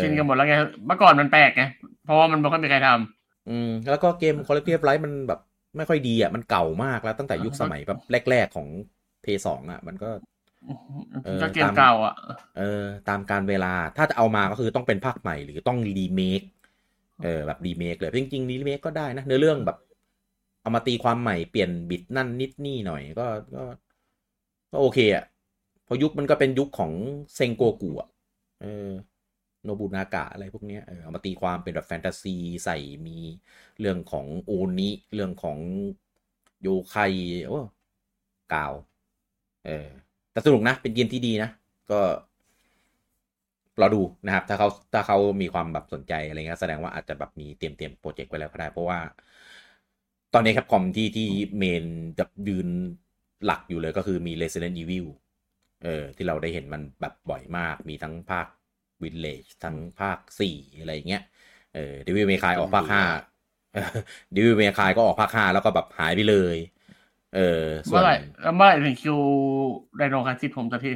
[0.00, 0.56] ชินกันหมดแล้วไง
[0.86, 1.62] เมื่อก่อนมันแปลกไง
[2.04, 5.40] เพราะว่ามันไม่ค่อยมีใครทำอืมแล้วก็เกม Collective Life มันแบบ
[5.76, 8.68] ไม่ค่อยดีอะมันเก่ามากแล้วตั้งแต่ยุคสมัยแบบแรก ๆของ
[9.24, 10.10] p สองอะ มันก็
[11.24, 12.14] เออก็เกมเก่าอะ
[12.58, 16.42] เออ ตามการเวลาถ้าจะเอามาก็คือต้องเป็นภาคใหม่หรือต้องรีเมค
[17.24, 19.78] เออแบบรีเมคเลยจริงๆรีเมคก็ได้นะเนื้อเรื่องแบบ
[20.62, 23.26] เอามาตีความใหม่เปลี่ยนบิดนั่นนิดนี่หน่อยก็
[23.56, 23.64] ก็
[24.72, 25.24] ก็โอเคอะ
[25.84, 26.92] เพราะยุคมันก็เป็นยุคของ
[27.34, 28.08] เซงโกกุอะ
[28.62, 28.88] เออ
[29.64, 33.18] โนบุนากะอะไรพวกนี้เออเอามาตีความเป็นแบบแฟนตาซีใส่มี
[33.80, 35.58] เรื่องของโอนิเรื่องของ
[36.62, 36.96] โยไค
[37.46, 37.58] โอ้
[38.52, 38.72] กาว
[39.66, 39.86] เออ
[40.32, 41.50] แต่สนุกนะ เป็นเกมที่ดีนะ
[41.90, 42.00] ก็
[43.80, 48.98] รอดูนะครับ ถ้าเขาถ้าเขามีความแบบสนใจอะไรเงี้ยแสดงว่าอาจจะแบบมีเตรียมเตรียมโปรเจกต์ไว้แล้วก็ได้ เพราะว่า
[50.34, 51.86] ตอนนี้ครับคอมที่ที่main
[52.18, 52.68] จะยืน
[53.44, 55.06] หลักอยู่เลยก็คือมี Resident Evil
[55.84, 58.46] เออที่เราได้เห็นมันแบบบ่อยมากมีทั้งภาค
[59.04, 61.22] Village ทั้งภาคสี่อะไรเงี้ย
[61.74, 63.02] เออ Devil May Cry ออกภาคห้า
[64.36, 66.56] Devil May Cry ก็ออกภาคห้าแล้วก็แบบหายไปเลย
[67.34, 69.18] เออส่วเมื่อนไหร่แล้วเมื่อไหร่ถึงคิว
[69.96, 70.92] Dino Crisis ผมจะที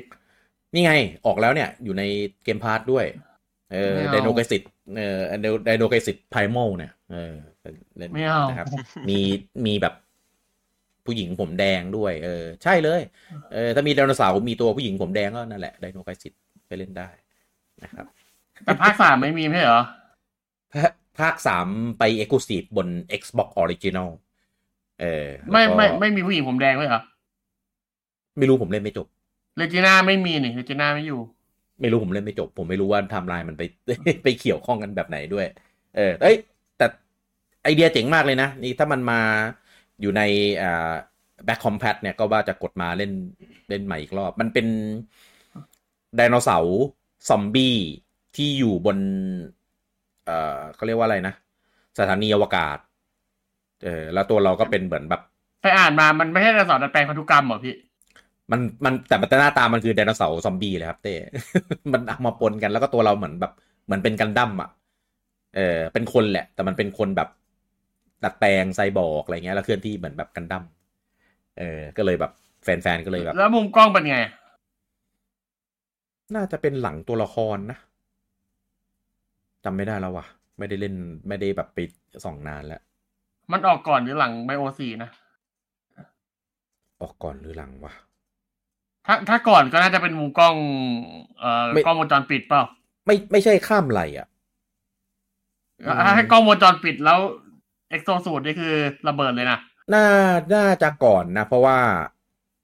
[0.74, 0.92] นี่ไง
[1.26, 2.02] ออกแล้วเนี่ยอยู่ใน
[2.44, 3.04] Game Pass ด้วย
[3.72, 4.62] เออไม่เอา Dino Crisis
[4.96, 5.18] เออ
[5.66, 7.34] Dino Crisis Primal เนี่ยเออ
[7.96, 8.66] เล่นไม่เอานะครับ
[9.08, 9.18] มี
[9.66, 9.94] มีแบบ
[11.06, 13.02] ผู้หญิงผมแดงด้วย เออ ใช่เลย
[13.52, 16.32] เออถ้ามีไดโนเสาร์มีตัวผู้หญิงผมแดงก็นั่นแหละ Dino Crisis
[16.68, 17.08] ไปเล่นได้
[17.82, 18.06] นะครับ
[18.64, 19.82] แต่ภาคสามไม่มีไม่ใช่เหรอ
[20.74, 21.66] ภาคภาคสาม
[21.98, 22.88] ไป Exclusive บน
[23.20, 24.08] Xbox Original
[25.00, 27.02] เออไม่แล้วก็ไม่ไม่มีผู้หญิงผมแดงไม่เหรอ
[28.38, 29.06] ไม่รู้ผมเล่นไม่จบ
[29.56, 31.20] Regina ไม่มีนี่ Regina ไม่อยู่
[31.80, 33.62] ไม่รู้ผมเล่นไม่จบ ผมไม่รู้ว่าไทม์ไลน์มันไป
[34.22, 35.46] ไปเกี่ยวข้องกันแบบไหนด้วย
[35.96, 36.36] เออเอ้ย
[36.78, 36.86] แต่
[37.62, 39.20] ไอเดียเจ๋งมากเลยนะ นี่ถ้ามันมา
[40.00, 40.22] อยู่ใน
[40.62, 40.92] อ่า
[41.46, 43.12] Back Compat เนี่ยก็ว่าจะกดมาเล่น
[43.68, 44.66] เล่นใหม่อีกรอบ มันเป็น
[46.16, 46.82] ไดโนเสาร์
[47.28, 47.76] ซอมบี้
[48.36, 48.98] ที่อยู่บน
[50.26, 51.34] เอ่อเขาเรียกว่าอะไรนะ
[51.98, 52.78] สถานีอวกาศ
[53.84, 55.22] เออ แล้วตัวเราก็เป็นเหมือนแบบ
[55.62, 57.74] ไปอ่านมา มันไม่ใช่ไดโนเสาร์ดัดแปลงพันธุ์ุกรรมเหรอพี่
[58.50, 61.14] มัน มันแต่แต่หน้าตามันคือไดโนเสาร์ซอมบี้เลยครับเต้
[61.92, 63.52] มันเอามาปนกัน แล้วก็ตัวเราเหมือนแบบ
[63.86, 64.70] เหมือนเป็นกันดั้มอะ
[65.56, 67.28] เออ เป็นคนแหละ แต่มันเป็นคนแบบ
[68.24, 70.64] ดัดแปลงไซบอร์กอะไรเงี้ย แล้วเคลื่อนที่เหมือนแบบกันดั้ม
[71.58, 74.18] เออ ก็เลยแบบแฟนๆ ก็เลยแบบ แล้วมุมกล้องเป็นไง
[76.34, 77.78] น่าจะเป็นหลังตัวละครนะ
[79.64, 80.26] จำไม่ได้แล้วว่ะ
[80.58, 80.94] ไม่ได้เล่น
[81.28, 81.78] ไม่ได้แบบไป
[82.24, 82.82] ส่องนานแล้ว
[83.52, 85.10] มันออกก่อนหรือหลังไบโอซีนะ
[87.00, 87.92] ออกก่อนหรือหลังวะ
[89.06, 90.56] ถ้าถ้าก่อนก็น่าจะเป็นมุมกล้อง
[91.38, 92.62] เอ่อไม่กล้องวงจรปิดเปล่า
[93.06, 94.28] ไม่ไม่ใช่ข้ามไหลอะ
[95.80, 97.18] อืมถ้าให้กล้องวงจรปิดแล้ว
[97.90, 98.74] เอ็กโซสูตรนี่คือ
[99.08, 99.58] ระเบิดเลยนะ
[99.94, 100.06] น่า
[100.54, 101.78] น่าจะก่อนนะ เพราะว่า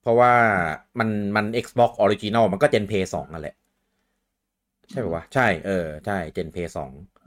[0.02, 0.32] เพราะว่า
[0.98, 3.56] มันมัน Xbox Original มันก็ Gen Play 2นั่นแหละ
[4.90, 6.68] ใช่ป่าวะ ใช่ เออ ใช่ Gen Play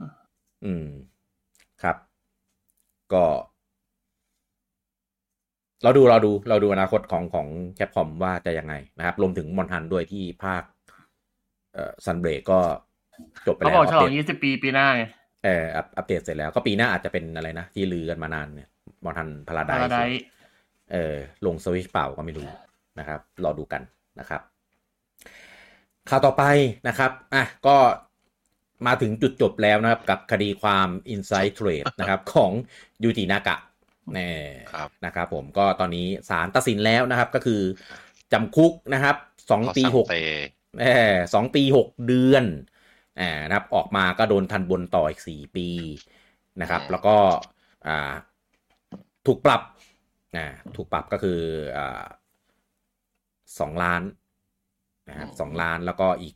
[0.02, 0.86] 2อืม
[1.82, 1.96] ครับ
[3.12, 3.24] ก็
[5.82, 7.46] เราดูเราดูเราดูอนาคตของของ
[7.76, 10.62] แคปคอมว่าจะยังไงนะครับ รวมถึงมอนฮันด้วยที่ภาค
[11.74, 12.58] เอ่อซันเบรกก็
[13.46, 15.02] จบไปเขาแล้วบอกฉลองปเดตยี่สิบปีปีหน้าไง
[15.44, 18.68] เอออัปอัปเดตเสร็จแล้วก็ปีหน้าอาจจะเป็นอะไรนะ ที่ลือกันมานานเนี่ย
[19.04, 19.98] มอทันพาราไดพาราได
[20.92, 21.14] เออ
[21.46, 22.46] ลงสวิชเปล่าก็ไม่รู้
[22.98, 23.82] นะครับ รอดูกัน
[24.20, 24.40] นะครับ
[26.08, 26.44] ข่าวต่อไป
[26.88, 27.76] นะครับ อะ ก็
[28.86, 32.52] มาถึงจุดจบแล้วนะครับ กับคดีความ Inside Trade นะครับ ของ
[33.02, 33.56] ยูจินากะ
[34.14, 34.30] แน่
[34.72, 37.60] ครับนะครับผมก็ตอนนี้ศาลตัดสินแล้วนะครับ ก็คือ
[38.32, 39.16] จำคุกนะครับ
[39.50, 40.16] สองเขาปีสั่งหกเต
[40.80, 42.44] เออสองปีหกเดือน
[43.20, 45.68] อ่านะครับ ออกมาก็โดนทันบนต่ออีกสี่ปี
[46.60, 47.16] นะครับ แล้วก็
[47.86, 48.12] อ่า
[49.26, 49.62] ถูกปรับ
[50.36, 51.40] อ่าถูกปรับก็คือ
[51.76, 52.02] อ่า
[53.60, 54.02] สองล้าน
[55.08, 56.34] นะครับสองล้านแล้วก็อีก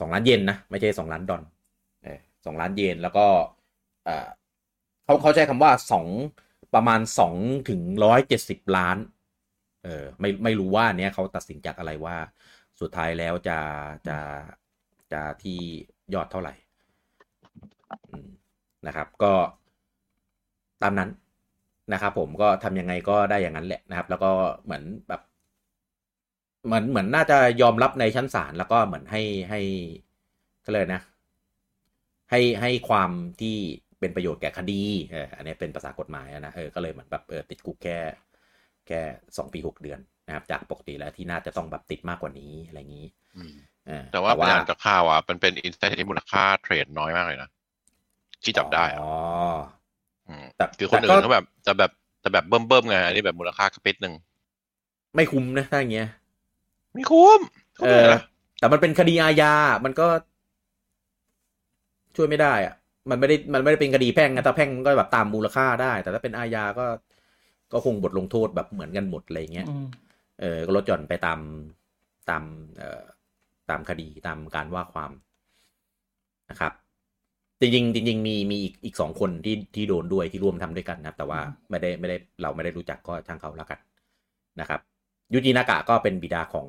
[0.00, 1.42] สองล้านเยนนะ ไม่ใช่สองล้านดอล
[2.02, 3.26] เออสองล้านเยนแล้วก็
[4.08, 4.28] อ่า
[5.04, 6.06] เขาเขาใช้คำว่าสอง
[6.74, 7.34] ประมาณสอง
[7.68, 8.96] ถึงร้อยเจ็ดสิบล้าน
[9.84, 12.16] เออไม่ไม่รู้ว่าเนี้ยเขาตัดสินจากอะไรว่า
[12.80, 13.58] สุดท้ายแล้วจะ
[14.08, 14.18] จะ
[15.12, 15.58] จะที่
[16.14, 16.54] ยอดเท่าไหร่
[18.10, 18.28] อืม
[18.86, 19.32] นะครับก็
[20.82, 21.10] ตามนั้น
[21.92, 24.30] นะครับผมก็ทำยังไงก็ได้อย่างนั้นแหละนะครับ แล้วก็
[24.64, 25.22] เหมือนแบบ
[26.66, 29.60] เหมือนเหมือนน่าจะยอมรับในชั้นศาลแล้วก็เหมือนให้ให้
[30.66, 31.02] ก็เลยกนะ
[32.30, 33.10] ให้ให้ความ
[33.40, 33.56] ที่
[34.00, 37.98] เป็นประโยชน์แก่คดีเอออันนี้เป็นภาษากฎหมายอะนะเออก็เลยเหมือนแบบเออติดคุกแค่
[38.86, 39.00] แค่
[39.36, 43.06] สองปีหกเดือนนะครับ จากปกติแล้วที่น่าจะต้องแบบติดมากกว่านี้อะไรอย่างนี้
[43.36, 43.54] อืม
[43.86, 47.50] เออแต่ว่าพยานจากข่าวอะมันเป็นอินสแตนที่มูลค่าเทรดน้อยมากเลยนะ
[48.44, 49.12] ที่จับได้อะอ๋อ
[50.42, 51.90] มแต่คือคนแต่ก็อื่นเขาแบบจะแบบ
[52.24, 54.14] จะแบบเบิ่มเบิ่มๆไงอันนี้แบบมูลค่ากระปิดหนึ่ง
[55.14, 56.08] ไม่คุ้มนะถ้าอย่างเงี้ย
[56.96, 57.40] ไม่คุ้ม
[57.84, 58.08] เออ
[58.58, 60.06] แต่มันเป็นคดีอาญา มันก็
[62.16, 62.74] ช่วยไม่ได้อะ
[63.10, 66.86] มันไม่ได้มันไม่ได้เป็นคดีแพ่งนะถ้าแพ่งมันก็แบบตามมูลค่าได้ แต่ถ้าเป็นอาญาก็
[67.72, 69.86] ก็คงบทลงโทษแบบเหมือนกันหมดอะไรเงี้ยอืม
[70.40, 71.40] เออก็ลดหย่อนไปตาม
[72.30, 72.42] ตาม
[72.76, 73.02] เอ่อ
[73.70, 75.12] ตามคดีตามการว่าความ
[76.50, 76.72] นะครับ
[77.60, 81.40] จริงๆจริงๆมีมีอีกอีกสองคนที่ที่โดนด้วยที่ร่วมทำด้วยกันนะครับ แต่ว่า
[81.70, 83.78] ไม่ได้ไม่ได้เราไม่ได้รู้จักก็ช่างเขาแล้วกัน
[84.60, 84.80] นะครับ
[85.32, 86.66] ยูจินากะก็เป็นบิดาของ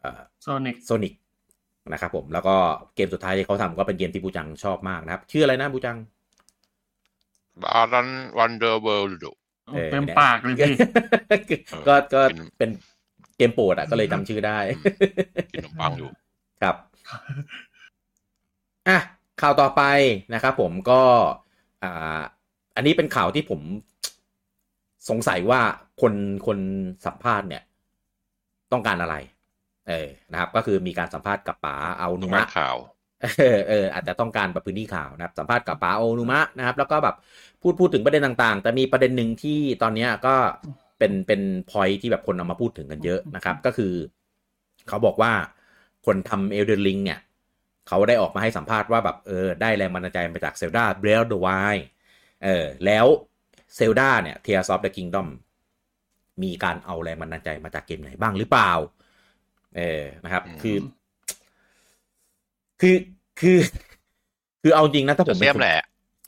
[0.00, 1.14] เอ่อโซนิกโซนิก
[1.92, 2.56] นะครับผมแล้วก็
[2.94, 5.98] เกมสุดท้ายที่เขาทำก็เป็นเกมที่บูจังชอบมากนะครับ ชื่ออะไรนะบูจัง
[7.62, 9.38] บารันWonderworld
[9.74, 10.74] เออเต็มเนี่ยปากเลยพี่
[11.88, 12.70] ก็ก็เป็นเป็น
[13.36, 14.58] เกมโปรดอะก็เลยจำชื่อได้
[15.52, 16.10] กินขนมปังอยู่
[16.62, 16.76] ครับ
[18.88, 18.98] อะ
[19.40, 19.82] ข่าวต่อไป
[20.34, 21.02] นะครับผมก็
[21.82, 22.20] อ่า
[22.76, 23.60] อันนี้เป็นข่าวที่ผม
[25.08, 25.60] สงสัยว่า
[26.00, 26.14] คน
[26.46, 26.58] คน
[27.06, 27.62] สัมภาษณ์เนี่ย
[28.72, 29.16] ต้องการอะไร
[29.88, 32.76] เออนะครับ ก็คือมีการสัมภาษณ์กับป๋าอาโอนุมามะข่าว
[33.38, 37.16] เออเอออาจจะต้องการแบบพื้นที่ข่าวนะครับ สัมภาษณ์กับป๋าอาโอนุมะนะครับ แล้วก็แบบ
[37.62, 40.34] พูดพูดถึงประเด็นต่างๆ แต่มีประเด็นหนึ่งที่ตอนเนี้ยก็
[40.98, 41.40] เป็นเป็น
[41.70, 43.92] พอยที่แบบคนเอามาพูดถึงกันเยอะนะครับ ก็คือ
[44.88, 45.32] เขาบอกว่า
[46.06, 47.20] คนทำ Elden Ring เนี่ย
[47.88, 51.48] เขาได้ออกมาให้สัมภาษณ์ว่าแบบเออได้แรงบันดาลใจมาจาก Zelda Breath of the Wild
[52.44, 53.06] เออแล้ว
[53.76, 55.28] Zelda เนี่ย Tears of the Kingdom
[56.42, 58.70] มีการเอาแรงบันดาลใจมาจากเกมไหนบ้างหรือเปล่า
[59.76, 60.76] เออนะครับอืมคือ
[62.80, 62.96] คือ
[63.40, 63.58] คือ
[64.62, 65.76] คือเอาจริงนะถ้าผจะมเสียมคนแหละ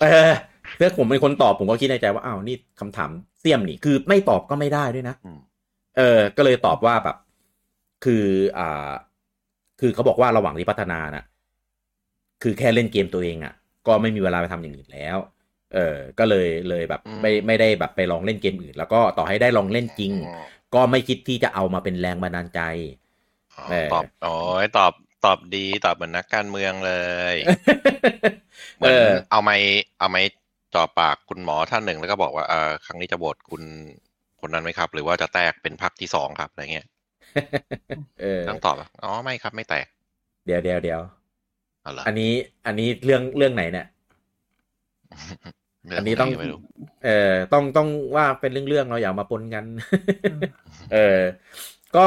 [0.00, 0.32] เออ
[0.78, 5.38] ถ้าผมเป็นคนตอบผมก็คิดในใจว่าอ้าวนี่คำถามเสี่ยมนี่คือไม่ตอบก็ไม่ได้ด้วยนะอืม
[5.96, 7.16] เออ ก็เลยตอบว่าแบบ
[8.04, 8.24] คือ
[8.58, 8.90] อ่า
[9.80, 11.24] คือเขาบอกว่าระหว่างที่พัฒนาน่ะ
[12.42, 13.54] คือแค่เล่นเกมตัวเองอะ
[13.86, 15.18] ก็ไม่มีเวลาไปทำอย่างอื่นแล้ว
[15.76, 20.12] เออก็เลยเลยแบบไม่ไม่ได้แบบไปลองเล่นเกมอื่น แล้วก็ต่อให้ได้ลองเล่นจริง
[20.74, 22.60] ก็ไม่คิดที่จะเอามาเป็นแรงบันดาลใจ
[23.56, 24.28] อ๋อเออตอบโอ้
[24.62, 24.92] ยตอบ
[25.24, 26.92] ตอบดีตอบเหมือนนักการเมืองเล
[27.32, 27.36] ย
[28.78, 29.56] เหมืเออนอเอาไม้
[29.98, 30.22] เอาไม้
[30.74, 33.62] จ่อปากคุณหมอท่านหนึ่งแล้วก็บอกว่าเออครั้งนี้จะโหวตคุณ
[34.40, 36.86] คนนั้นไหมครับ หรือว่าจะแตกเป็นพรรคที่สองครับอะไรเงี้ย
[38.20, 39.86] เออต้องตอบว่าอ๋อไม่ครับไม่แตก
[40.44, 41.00] เดี๋ยวเดี๋ยวเดี๋ยว
[41.82, 42.32] เอาเหรออันนี้
[42.66, 43.86] อันนี้เรื่องเรื่องไหนเนี่ย
[45.08, 45.65] ไม่
[45.96, 46.58] อันนี้ต้องไม่รู้
[47.04, 49.64] เออต้องต้องว่าเป็นเรื่องๆเราอย่ามาปนกัน
[50.92, 51.20] เออ
[51.96, 52.06] ก็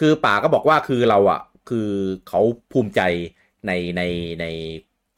[0.00, 1.90] คือป๋าก็บอกว่าคือเราอะ คือ
[2.28, 2.40] เขา
[2.72, 3.00] ภูมิใจ
[3.66, 4.02] ในใน
[4.40, 4.46] ใน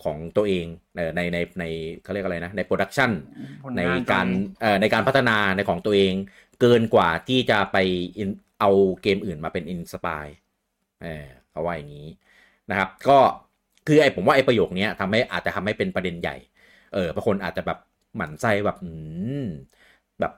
[0.04, 1.64] ของตัวเองเออในในใน
[2.02, 3.11] เขาเรียกอะไรนะ ใน production
[3.64, 6.14] ผลในงานการตัวเองเอ่อในการพัฒนาในของตัวเอง
[6.61, 7.76] เกินกว่าที่จะไป
[8.22, 8.70] in- เอา
[9.02, 10.26] เกมอื่นมาเป็น inspire
[11.02, 12.09] เออเขาว่าอย่างนี้
[12.70, 13.18] นะครับ ก็
[13.86, 16.36] คือไอ้ผมว่าไอ้ประโยคเนี้ยทำให้อาจจะทำให้เป็นประเด็นใหญ่
[16.94, 17.78] เออบางคนอาจจะแบบ
[18.17, 18.91] หมั่นไส้แบบอื
[19.43, 19.45] ม
[20.21, 20.33] แบบ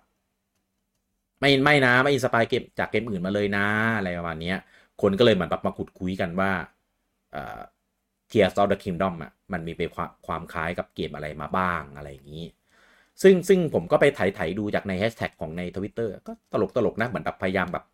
[1.41, 3.67] ไม่ไม่นะไม่ inspire เกมจากเกมอื่นมาเลยนะ
[3.99, 4.53] อะไรประมาณนี้
[5.03, 6.51] คนก็เลยเหมือนแบบมาขุดคุ้ยกันว่า
[7.33, 7.61] เอ่อ
[8.31, 12.45] Tears of the Kingdom อะมันมีไปความความคล้ายกับเกมอะไรมาบ้างอะไรอย่างนี้
[13.23, 17.85] ซึ่งซึ่งผมก็ไปไถๆดูจากในแฮชแท็กของในทวิตเตอร์ก็ตลกตลกนะเหมือนแบบพยายามแบบ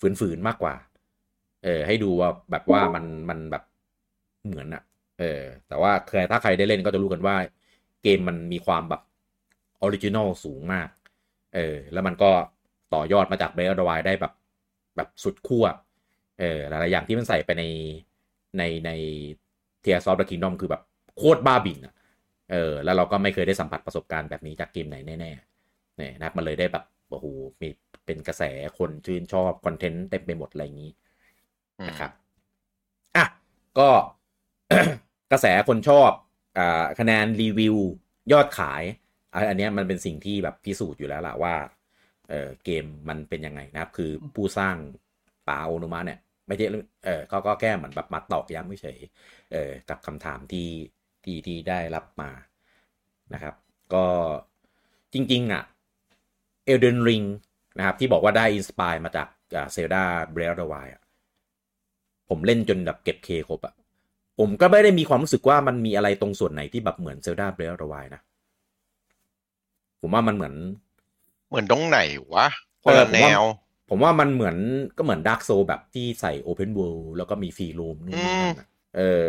[0.00, 0.74] ฝืนๆมากกว่า
[1.64, 3.64] เออ ให้ดูว่าแบบว่ามันมันแบบ
[4.46, 4.82] เหมือนอะ
[5.18, 7.36] เออ แต่ว่าใครถ้าใครได้เล่นก็จะรู้กันว่า
[8.16, 9.02] มันมีความแบบ
[9.82, 10.88] original สูงมาก
[11.54, 12.30] เออ แล้วมันก็
[12.94, 14.32] ต่อยอดมาจาก Breath Wild ได้แบบ
[14.96, 15.64] แบบสุดขั้ว
[16.40, 17.64] เออ หลายๆอย่างที่มันใส่ไปใน
[18.58, 18.90] ในใน
[19.80, 20.82] Tears of Kingdom คือแบบ
[21.16, 21.94] โคตรบ้าบิ่นอะ
[22.52, 27.26] เออ แล้วเราก็ไม่เคยได้สัมผัสประสบการณ์แบบนี้จากเกมไหนแน่ๆ เนี่ยนะครับมันเลยได้แบบโอ้โห
[27.60, 27.68] มี
[28.06, 28.42] เป็นกระแส
[28.78, 30.92] คนชื่นชอบ content เต็มไปหมดอะไรอย่างนี้
[31.80, 32.10] อืมนะครับ
[33.16, 33.24] อะ
[33.78, 33.90] ก็
[35.32, 36.27] กระแสคนชอบอ่า
[36.98, 37.76] คะแนนรีวิว
[38.32, 38.82] ยอดขาย
[39.48, 41.54] อันนี้มันเป็นสิ่งที่แบบพิสูจน์อยู่แล้วล่ะว่า
[42.28, 44.76] เเกมมันเป็นยังไงนะครับ คือผู้สร้าง
[45.48, 46.66] ปาโอนุมาเนี่ยไม่ใช่
[47.04, 48.98] เออเขาก็แก้เหมือนแบบมาตอกย้ำไม่เฉย
[49.52, 50.68] เออกับคำถามที่
[51.24, 52.30] ที่ที่ได้รับมา
[53.34, 53.54] นะครับ
[53.94, 54.06] ก็
[55.12, 55.64] จริง ๆ อะ
[56.68, 57.26] Elden Ring
[57.78, 59.28] นะครับ ที่บอกว่าได้ inspire มาจาก
[59.72, 61.02] Zelda Breath Wild อะ
[62.28, 63.74] ผมเล่นจนแบบเก็บเคครบอะ
[64.38, 68.20] ผมก็ไม่ได้มีความรู้สึกว่ามันมีอะไรตรงส่วนไหนที่แบบเหมือน Zelda Breath Wild นะ
[70.00, 70.54] ผมว่ามันเหมือน
[71.48, 71.98] เหมือนตรงไหน
[72.34, 72.46] วะ
[72.82, 73.44] คนละเออผมแนว่าว
[73.90, 74.56] ผมว่ามันเหมือน
[74.96, 79.22] ก็เหมือน Dark Souls แบบที่ใส่ open world แล้วก็มี free roam นู่นนี่นั่นอะเออ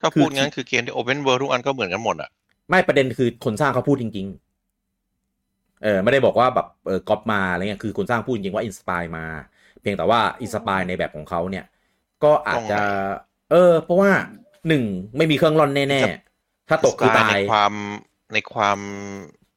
[0.00, 2.30] ถ้าคือพูดงั้นคือเกมที่ open world ทุกอันก็เหมือนกันหมดอะ
[2.68, 4.26] ไม่ประเด็นคือคนสร้างเขาพูดจริง
[5.04, 9.24] ๆ เออ ไม่ได้บอกว่าแบบเออก๊อปมาอะไรเงี้ยคือคนสร้างพูดจริงๆว่าอินสปายมา
[9.80, 11.64] เพียงแต่ว่าอินสปายในแบบของเขาเนี่ย
[12.24, 12.84] ก็อาจจะตรงไหน
[13.52, 14.10] เออ เพราะว่า
[14.68, 14.82] หนึ่ง
[15.16, 17.72] ไม่มีเครื่องร่อนแน่ๆ ถ้าตกคือตาในยความ
[18.32, 18.78] ในความ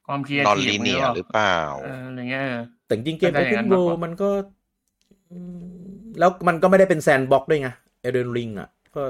[0.06, 2.44] ความเคียนอนทีลีเนียหรือเปล่าเอออะไรเงี้ย
[2.86, 4.30] แต่จริงๆเกมก็โอได้อเพย่างนนั้นโ o มากกว่ามันก็
[5.32, 5.86] อืม
[6.18, 7.70] แล้วมันก็ไม่ได้เป็นแซนบ็อกด้วยไง
[8.00, 9.02] เอเดนริงอะ ก็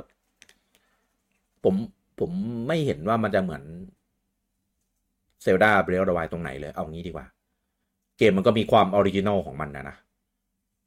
[1.65, 1.75] ผม
[2.21, 2.31] ผม
[2.69, 3.63] ไม่เห็นว่ามันจะเหมือน
[5.43, 7.27] Zelda Breath Wild ตรงไหนเลย เอางี้ดีกว่า
[8.19, 9.97] เกมมันก็มีความ original ของมันนะนะ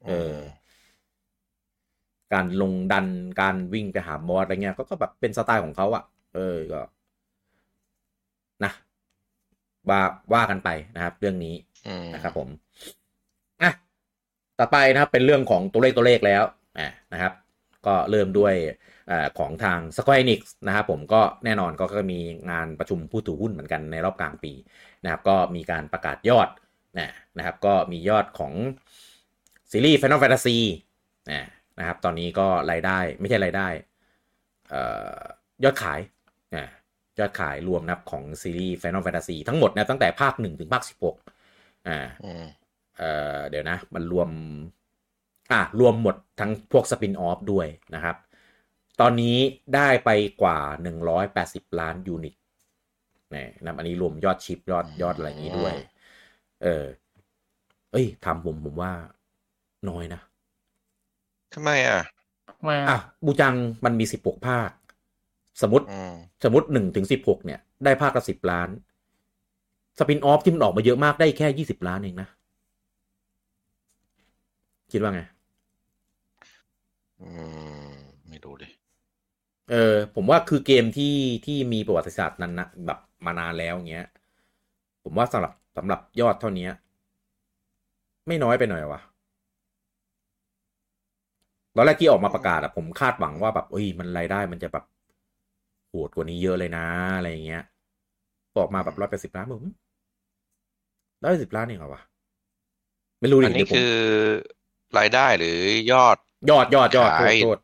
[0.07, 0.35] เออ
[2.33, 3.05] การลงดัน
[3.41, 6.03] การวิ่งไปหาบอสอะไรเงี้ยก็ก็แบบเป็นสไตล์ของเขาอะ
[6.35, 6.81] เออก็
[8.63, 8.71] นะ
[9.89, 10.01] ว่า
[10.33, 11.55] ว่ากันไปนะครับ เรื่องนี้
[11.87, 12.47] อืมนะครับ ผม
[13.61, 13.71] อะ
[14.59, 16.43] ต่อไปนะครับเป็นเรื่องของตัวเลขตัวเลขแล้ว
[16.79, 17.33] อ่านะครับ
[17.87, 18.55] ก็เริ่มด้วย
[19.11, 22.19] อาของทาง Square Enix นะครับผมก็แน่นอนก็ก็มี
[22.51, 24.51] งานประชุมผู้ถือหุ้นเหมือนกันในรอบกลางปี
[25.03, 26.49] นะครับ ก็มีการประกาศยอด
[26.99, 28.53] นะนะครับ ก็มียอดของ
[29.71, 30.57] ซีรีส์ Final Fantasy
[31.31, 31.47] นะ
[31.79, 33.67] นะครับ ตอนนี้ก็รายได้ไม่ใช่รายได้
[34.69, 34.81] เอ่
[35.17, 35.19] อ
[35.63, 35.99] ยอดขาย
[36.55, 36.65] นะ
[37.19, 40.83] ยอดขายรวมนะครับของซีรีส์ Final Fantasy ทั้งหมดนะตั้งแต่ภาค1ถึงภาค
[41.29, 42.45] 16อ่าอืม
[42.97, 44.29] เอ่อเดี๋ยวนะ มันรวม
[45.51, 48.15] อะรวมหมดทั้งพวกสปินออฟด้วยนะครับ
[49.01, 49.37] ตอนนี้
[49.75, 50.09] ได้ไป
[50.41, 50.59] กว่า
[51.19, 52.35] 180 ล้านยูนิต
[53.35, 55.73] นี่นะอันนี้รวมยอดชิปยอดยอดอะไรอย่างนี้ด้วย
[56.63, 56.85] เออ
[57.91, 58.91] เอ้ยทำผมผมว่า
[59.89, 60.21] น้อยนะ
[61.53, 61.99] ทำไมอะ
[62.67, 64.69] มาอะบูจังมันมี16ภาค
[65.61, 68.69] สมมติอืมสมมติหนึ่งถึงสิบหกเนี่ย ได้ภาคละสิบล้าน
[69.99, 72.27] สปินออฟที่มันออกมาเยอะมากได้แค่ยี่สิบล้านเองนะ
[74.91, 75.21] คิดว่าไง
[77.21, 77.27] อื
[77.91, 77.93] ม
[78.29, 78.67] ไม่รู้ดิ
[79.71, 84.07] เออ ผมว่าคือเกมที่ที่มีประวัติศาสตร์นั้นนะแบบมานานแล้วเงี้ย
[85.03, 86.67] ผมว่าสำหรับสำหรับยอดเท่านี้
[88.27, 88.99] ไม่น้อยไปหน่อยวะ
[91.79, 94.85] ตอนแรกที่ออกมาประกาศอะผมคาดหวังว่าแบบเอ้ยมันรายได้มันจะแบบ
[95.89, 96.85] โหดกว่านี้เยอะเลยนะ
[97.17, 97.63] อะไรอย่างเงี้ย
[98.57, 99.63] ออกมาแบบร้อยแปดสิบล้านผม
[101.23, 102.01] ร้อยสิบล้านเองเหรอวะ
[103.19, 103.93] ไม่รู้ดิอันนี้เดี๋ยวผมคือ
[104.97, 105.59] รายได้หรือ
[105.91, 106.17] ยอด
[106.49, 107.57] ยอดยอดยอดโทขาษยโทษ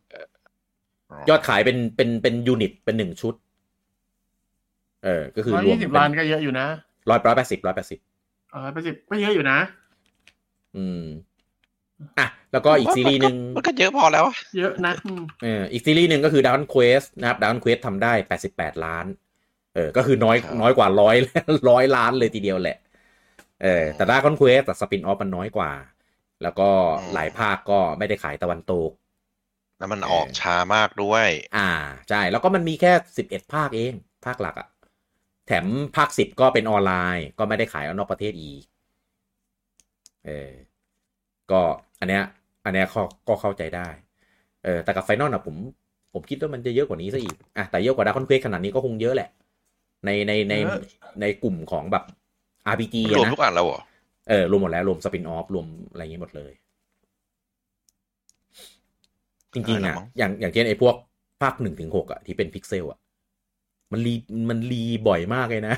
[1.29, 3.33] ยอดขายเป็นเป็นเป็นยูนิตเป็นหนึ่งชุด
[5.03, 6.67] เออ ก็คือร้อยรวมยี่สิบล้านก็เยอะอยู่นะ
[7.09, 7.99] ร้อยร้อยแปดสิบร้อยแปดสิบ
[8.51, 9.57] เออไปสิบก็เยอะอยู่นะ
[10.77, 11.05] อืม
[12.19, 19.05] อะแล้วก็อีกซีรีส์หนึ่งมันก็เยอะพอแล้วอะเยอะนะอืมเอออีกซีรีส์หนึ่งก็คือ Dragon Quest นะครับ Dragon Quest ทำได้แปดสิบแปดล้าน
[19.75, 21.15] เออ ก็คือน้อยน้อยกว่าร้อย
[21.69, 22.77] ร้อยล้านเลยทีเดียวแหละ
[23.63, 25.71] เออ แต่ Dragon Quest แต่สปินออฟมันน้อยกว่า
[26.43, 26.69] แล้วก็
[27.13, 28.91] หลายภาคก็ไม่ได้ขายตะวันตก
[29.79, 31.27] แล้วมันออกช้ามากด้วย
[31.57, 31.69] อ่า
[32.09, 33.93] ใช่ แล้วก็มันมีแค่สิบเอ็ดภาคเอง
[34.25, 34.69] ภาคหลักอะ
[35.47, 35.65] แถม
[35.95, 38.63] ภาคสิบก็เป็นออนไลน์ก็ไม่ได้ขายออกนอกประเทศอีก
[40.25, 40.51] เออ
[41.51, 41.61] ก็
[41.99, 42.23] อันเนี้ย
[42.65, 43.87] อันเนี้ยก็ก็เข้าใจได้
[44.63, 45.55] เออแต่กับ Final อะผม
[46.13, 49.29] ผมคิดว่ามันจะเยอะกว่านี้ซะอีกอะแต่เยอะกว่า Dragon Quest ขนาดนี้ก็คงเยอะแหละ
[50.05, 50.55] ในในใน
[51.21, 52.03] ในกลุ่มของแบบ
[52.67, 53.81] RPG รวอะมนะทุกอันแล้วเหรอ
[54.29, 56.51] เออรวมหมดแล้ว รวม spin-off รวมอะไรอย่างงี้หมดเลย
[59.53, 60.95] จริงๆได้อะแล้วมั้งอย่างอย่างเช่นไอ้พวก
[61.41, 62.99] ภาคหนึ่งถึงหกอะที่เป็นพิกเซลอะ
[63.91, 64.13] มันรี
[64.49, 65.75] มันรีบ่อยมากเลยนะ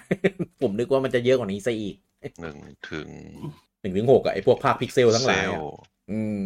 [0.61, 1.95] ผมนึกว่ามันจะเยอะกว่านี้ซะอีก
[2.41, 2.57] หนึ่ง
[2.89, 3.09] ถึง
[3.41, 5.75] ห นึ่งถึงหกอะไอ้พวกภาคพิกเซลทั้งหลายเซอะลล์
[6.11, 6.43] อืม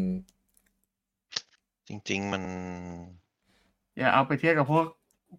[1.88, 2.44] จริง ๆ มัน
[3.96, 4.86] เอย่าเอาไปเทียบกับพวก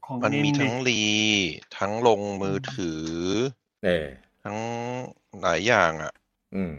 [0.07, 1.01] ของมันมีดิทั้งรี
[1.79, 3.05] ทั้งลงมือถือ
[3.85, 4.07] เออ
[4.45, 4.59] ทั้ง
[5.41, 6.13] หลายอย่างอะ
[6.55, 6.73] อืม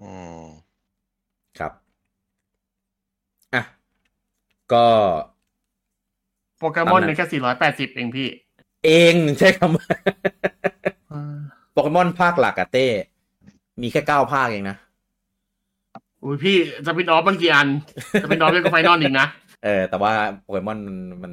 [0.00, 0.10] อื
[0.40, 0.42] ม
[1.58, 1.72] ครับ
[3.54, 3.62] อะ
[4.72, 4.86] ก็
[6.58, 8.28] โปเกมอนตามนั้นนี่แค่สี่ร้อยแปดสิบเองพี่
[8.84, 9.86] เองใช้คำว่า
[11.72, 12.86] โปเกมอนภาคหลักอะเต้
[13.82, 14.76] มีแค่เก้าภาคเองนะ
[16.22, 16.56] อุ้ยพี่
[16.86, 17.68] จะเป็นออฟบางกี่อัน
[18.22, 19.26] จะเป็นออฟเรื่องไฟนอลอีกนะ
[19.64, 20.12] เออ แต่ว่า
[20.42, 21.32] โปเกมอนมันมัน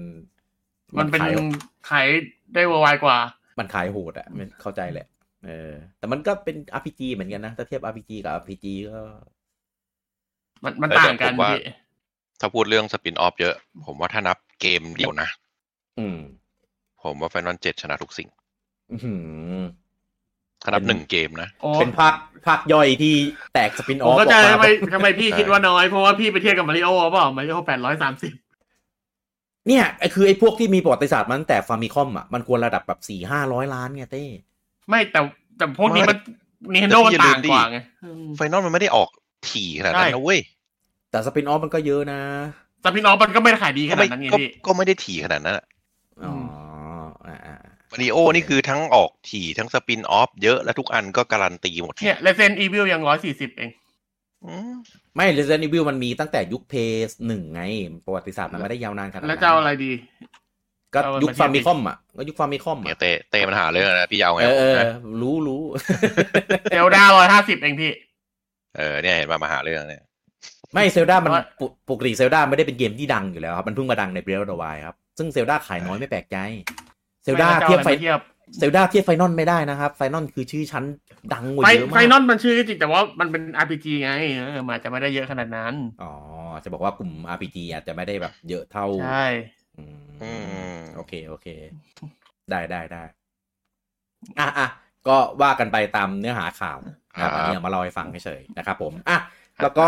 [0.99, 1.33] มันเป็นขาย
[1.89, 2.07] ขาย
[2.53, 3.17] ได้เวอร์ไวกว่า
[3.59, 5.07] มันขายโหดอะมันเข้าใจแหละ
[5.45, 8.99] เออ แต่มันก็เป็น RPG เหมือนกันนะ ถ้าเทียบ RPG กับ RPG ก็
[10.63, 11.61] มันมันเออต่างกันแต่ผมว่าพี่
[12.39, 15.27] ถ้าพูดเรื่องสปินออฟเยอะ ผมว่าถ้านับเกมเดียวนะ
[15.99, 16.17] อืม
[17.03, 18.29] ผมว่า Final 7ชนะทุกสิ่ง
[18.91, 19.13] อื้อหื
[19.59, 19.61] อ
[20.63, 22.13] ถ้านับเป็นหนึ่งเกมนะโอ้เป็นภาค
[22.45, 23.13] ภาคย่อยที่
[23.53, 28.33] แตกสปินอผอมฟก็จะออกทำไมมาทำไมพี่ใช่คิดว่าน้อย เพราะว่าพี่ไปเทียบกับมาริโอเปล่ามาริโอแปดร้อยสามสิบ
[29.67, 34.25] เนี่ยไอ้คือไอ้พวกที่มีประวัติศาสตร์มาตั้งแต่ฟาร์มิคอมอะมันควรระดับแบบสี่ห้าร้อยล้านไงเต้
[34.89, 35.19] ไม่แต่
[35.57, 36.17] แต่พวกนี้มัน
[36.73, 39.09] นีเฮนโดแต่มันพี่อย่าลืต่ามงดิกว่าไงอืมไฟนอลมันไม่ได้ออก
[39.49, 40.39] ถี่ขนาดนั้นใช่นะเว้ย
[41.11, 42.19] แต่สปินออฟมันก็เยอะนะ
[42.81, 45.65] แต่พี่น้องมันก็ไม่ได้ขายดีขก็นาไม่ดนั้นไงก็พี่ก็ไม่ได้ถี่ขนาดนั้นอะ
[46.23, 46.52] อ๋ออ่าอ่า
[47.93, 53.69] มาริโอนี่คือทั้งออกถี่ทั้งสปินออฟเยอะและทุกอันก็การันตีหมด เนี่ยเลเซนอีวิลยังร้อยสี่สิบเอง
[54.45, 54.73] อืม
[55.15, 57.61] ไม่ Resident Evil มันมีตั้งแต่ยุคเพย์หนึ่งไง
[58.05, 59.91] ประวัติศาสตร์มันไม่ได้ยาวนานขนาดนั้น แล้วจะเอาอะไรดี
[60.93, 65.61] ก็เอามายุคเทียบฟาร์มิคอมอะ ก็ยุคฟาร์มิคอมเนี่อะยเตเตมันหาเรื่องนะพี่ยาวไงเออเออนะรู้รู้
[66.71, 67.91] เซลดาร้อยห้าสิบเองพี่
[68.77, 70.03] เออเนี่ยเห็นมามาหาเรื่องเนี่ย
[70.73, 76.37] ไม่เซลดามันว่าปกปกติเซลดาไม่ได้เป็นเกมที่ดังอยู่แล้วครับ มันเพิ่งมาดังในเบรลดวายครับ ซึ่งเซลดาขายน้อยไม่แปลกใจ
[77.23, 78.19] เซลดาไม่เทียบจะไฟอาอะไรมาเทียบ
[78.57, 80.83] เซลดาเทียบไฟนอลไม่ได้นะครับ ไฟนอลคือชื่อชั้น
[81.33, 86.13] ดังกว่าไฟเยอะไฟมากนอลมันชื่อจริงแต่ว่ามันเป็น RPG ไงเออมันอาจจะไม่ได้เยอะขนาดนั้น อ๋อ
[86.63, 89.25] จะบอกว่ากลุ่ม RPG อาจจะไม่ได้แบบเยอะเท่า ใช่
[89.77, 90.31] อืมอื
[90.75, 91.47] มโอเคโอเค
[92.49, 93.03] ได้ได้ได้
[94.39, 94.67] อะอะ
[95.07, 99.17] ก็ว่ากันไปตามเนื้อหาข่าวนะครับครับอันนี้เอามาเล่าให้ฟังเฉยๆนะครับผมอะ
[99.63, 99.87] แล้วก็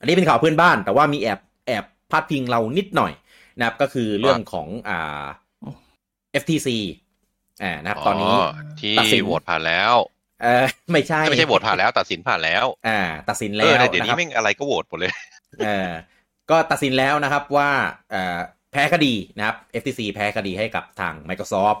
[0.00, 3.12] อันนี้เป็นข่าวเพื่อนบ้าน แต่ว่ามีแอบแอบพาดพิงเรานิดหน่อย
[3.58, 5.24] นะครับก็คือเรื่องของอ่า
[6.42, 6.68] FTC
[7.62, 8.34] อ่านะครับ ตอนนี้
[8.80, 9.94] ที่ตัดสินโหวตผ่านแล้ว
[10.42, 15.12] เออไม่ใช่ไม่ใช่โหวตผ่านแล้วตัดสินผ่านแล้ว อ่า ตัดสินเอแล้อวแต่เดี๋ยวนะคนี้รับแม่งอะไรก็โหวตหมดเลย
[15.64, 15.90] เออ
[16.50, 17.70] ก็ตัดสินแล้วนะครับว่า
[18.10, 18.38] เอ่อ
[18.72, 21.80] แพ้คดีนะครับ FTC แพ้คดีให้กับทาง Microsoft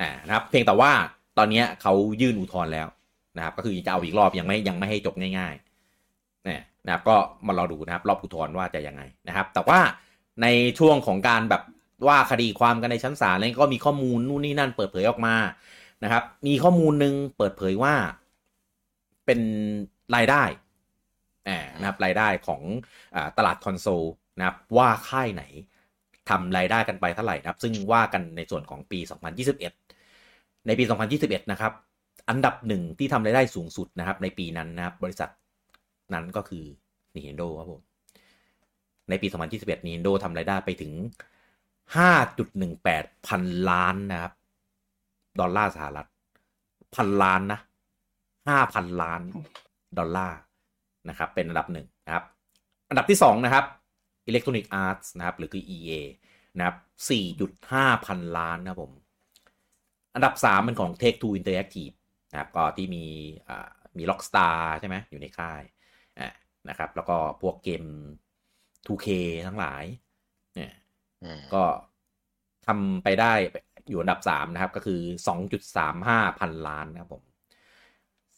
[0.00, 0.92] อ่านะครับ เพียงแต่ว่า
[1.38, 2.88] ตอนเนี้ยเขายื่นอุทธรณ์แล้ว
[3.36, 7.16] นะครับ ก็คือจะเอาอีกรอบยังไม่ยังไม่ให้จบง่ายๆเนี่ยนะครับ ก็
[7.46, 9.80] มารอดูนะครับ รอบอุทธรณ์ว่าจะยังไงนะครับ แต่ว่า
[10.42, 10.46] ใน
[10.78, 11.62] ช่วงของการแบบ
[12.06, 15.34] ว่าคดีความกันในชั้นศาลอะไรก็มีข้อมูลนู่นนี่นั่นเปิดเผยออกมา
[16.04, 17.94] นะครับ มีข้อมูลหนึ่งเปิดเผยว่า
[19.26, 19.40] เป็น
[20.16, 20.42] รายได้
[21.80, 22.62] นะครับรายได้ของ
[23.14, 24.02] อตลาดคอนโซล
[24.38, 25.44] นะครับว่าค่ายไหน
[26.28, 28.98] ทำรายได้กันไปเท่าไหร่นะครับ ซึ่งว่ากันในส่วนของปี
[29.82, 30.84] 2021 ในปี
[31.18, 31.72] 2021 นะครับ
[32.28, 35.30] อันดับหนึ่งที่ทำรายได้สูงสุดนะครับ ในปีนั้นนะครับ บริษัท
[36.14, 36.64] นั้นก็คือ
[37.14, 37.82] Nintendo ครับผม
[39.10, 40.92] ในปี 2021 Nintendo ทำรายได้ไปถึง
[42.00, 44.32] 5.18 พันล้านนะครับ
[45.40, 46.08] ดอลลาร์สหรัฐ
[46.94, 47.60] พันล้านนะ
[48.30, 49.20] 5,000 ล้าน
[49.98, 50.38] ดอลลาร์
[51.08, 52.24] นะครับ เป็นอันดับหนึ่งนะครับ
[52.88, 53.64] อันดับที่สองนะครับ
[54.28, 55.90] Electronic Arts นะครับ หรือคือ EA
[56.56, 56.76] นะครับ
[57.40, 58.92] 4.5 พันล้านนะครับผม
[60.14, 61.94] อันดับสามเป็นของ Take Two Interactive
[62.30, 63.04] นะครับ ก็ที่มี
[63.48, 63.68] อ่า
[63.98, 65.62] มี Rockstar ใช่ไหมอยู่ในค่าย
[66.18, 66.28] อ่า
[66.68, 67.84] นะครับ แล้วก็พวกเกม
[68.86, 69.08] 2K
[69.46, 69.84] ทั้งหลาย
[71.54, 71.64] ก็
[72.66, 73.32] ทำไปได้
[73.88, 75.00] อยู่อันดับสามนะครับ ก็คือ
[75.70, 77.22] 2.35 พันล้านนะครับผม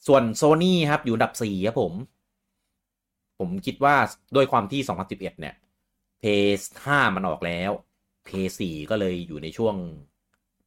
[0.06, 1.92] ส่วน Sony ครับ อยู่อันดับสี่ครับผม
[3.38, 3.96] ผมคิดว่า
[4.36, 5.54] ด้วยความที่ 2011 เนี่ย
[6.22, 7.70] PS5 มันออกแล้ว
[8.26, 9.76] PS4 ก็เลยอยู่ในช่วง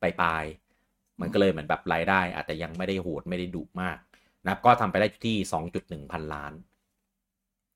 [0.01, 3.97] ปลายๆมันก็เลยเหมือนแบบรายได้ อาจจะยังไม่ได้โหดไม่ได้ดุมาก
[4.43, 5.38] นะครับ ก็ทำไปได้ที่
[5.74, 6.53] 2.1 พันล้าน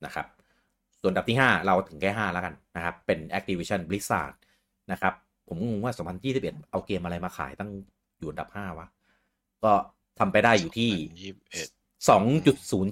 [0.06, 0.28] นะครับ
[1.02, 4.34] ส่วนอันดับที่ 5 เราถึงแค่5แล้วกันนะครับ เป็น Activision Blizzard
[4.91, 5.14] นะครับ
[5.47, 5.93] ผมงงว่า
[6.32, 7.70] 2021 เอาเกมอะไรมาขายตั้ง
[8.20, 8.88] อยู่อันดับ 5 วะ
[9.64, 9.74] ก็
[10.20, 11.34] ทำไปได้อยู่ที่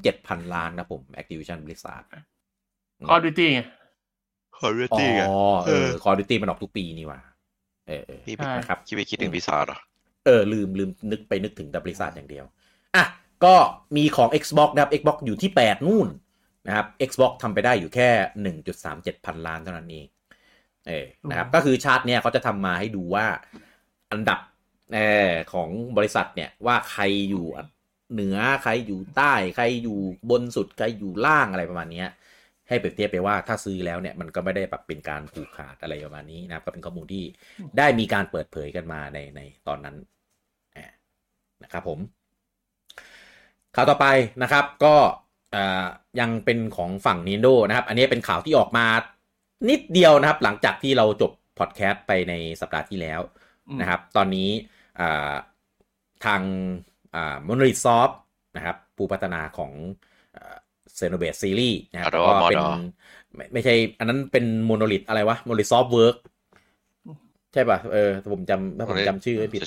[0.05, 2.05] 21 2.07 พันล้านนะผม Activision Blizzard
[3.07, 3.62] คอดูตี้ไง
[4.57, 5.32] คอร์เรอ๋ตี้ไงอ
[5.66, 7.20] เอเอออ Call of Duty มันออกทุกปีนี่หว่า
[7.88, 9.80] เออเออพี่ไปใช่นะครับคิดไปคิดถึงพิซซ่าเหรอ
[10.26, 12.45] เออ ลืมลืมนึกไปนึกถึง Blizzard อย่างเดียว
[12.95, 13.03] อะ
[13.45, 13.55] ก็
[13.95, 16.07] มีของ Xbox นะครับ Xbox อยู่ที่ 8 นู่น
[16.68, 18.10] นะครับ Xbox ทำไปได้อยู่แค่
[18.70, 20.07] 1.37 พันล้านเท่านั้นเอง
[20.88, 23.26] เออนะครับ ก็คือชาร์ตเนี่ยเขาจะทำมาให้ดูว่า
[24.12, 24.39] อันดับ
[24.93, 24.99] เอ
[25.30, 27.45] อของบริษัทเนี่ยว่าใครอยู่
[28.14, 29.99] เหนือใครอยู่ใต้ใครอยู่
[30.30, 32.10] บนสุดใครอยู่ล่างอะไรประมาณเนี้ย
[32.68, 37.24] ให้เปรียบเทียบไปว่าถ้าซื้อแล้วเนี่ยมันก็ไม่ได้แบบเป็นการผูกขาดอะไรประมาณนี้นะครับ ก็เป็นข้อมูลที่
[37.78, 39.95] ได้มีการเปิดเผยกันมาในในตอนนั้น
[41.64, 41.99] นะครับผม
[43.76, 44.07] ข่าวต่อไป
[44.43, 44.95] นะครับก็
[46.20, 48.86] ยังเป็นของฝั่ง Nintendo นะครับ อันนี้เป็นข่าวที่ออกมา
[49.70, 53.22] นิดเดียวนะครับ หลังจากที่เราจบพอดแคสต์ไปในสัปดาห์ที่แล้ว
[53.82, 54.50] นะครับ ตอนนี้
[56.26, 56.41] ทาง
[57.47, 58.10] Monolith Soft
[58.56, 59.72] นะครับผู้พัฒนาของ
[60.95, 62.64] Xenoblade ซีรีส์นะครับก็เป็น
[63.36, 66.16] ไม่ไม่ใช่ อันนั้นเป็น Monolith อะไรวะ Monolith Softworks
[67.54, 69.62] ใช่ป่ะ เออผมจำถ้าผมจำชื่อไม่ผิด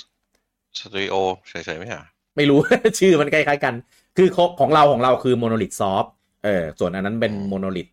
[0.78, 1.14] สตูดิโอ
[1.48, 1.96] เฉยๆไม่ใช่
[2.36, 2.58] ไม่รู้
[3.00, 3.74] ชื่อมันคล้ายๆกัน
[4.16, 4.28] คือ
[4.60, 6.04] ของเราของเราคือ Monolith Soft
[6.44, 7.88] เออส่วนอันนั้นเป็น Monolith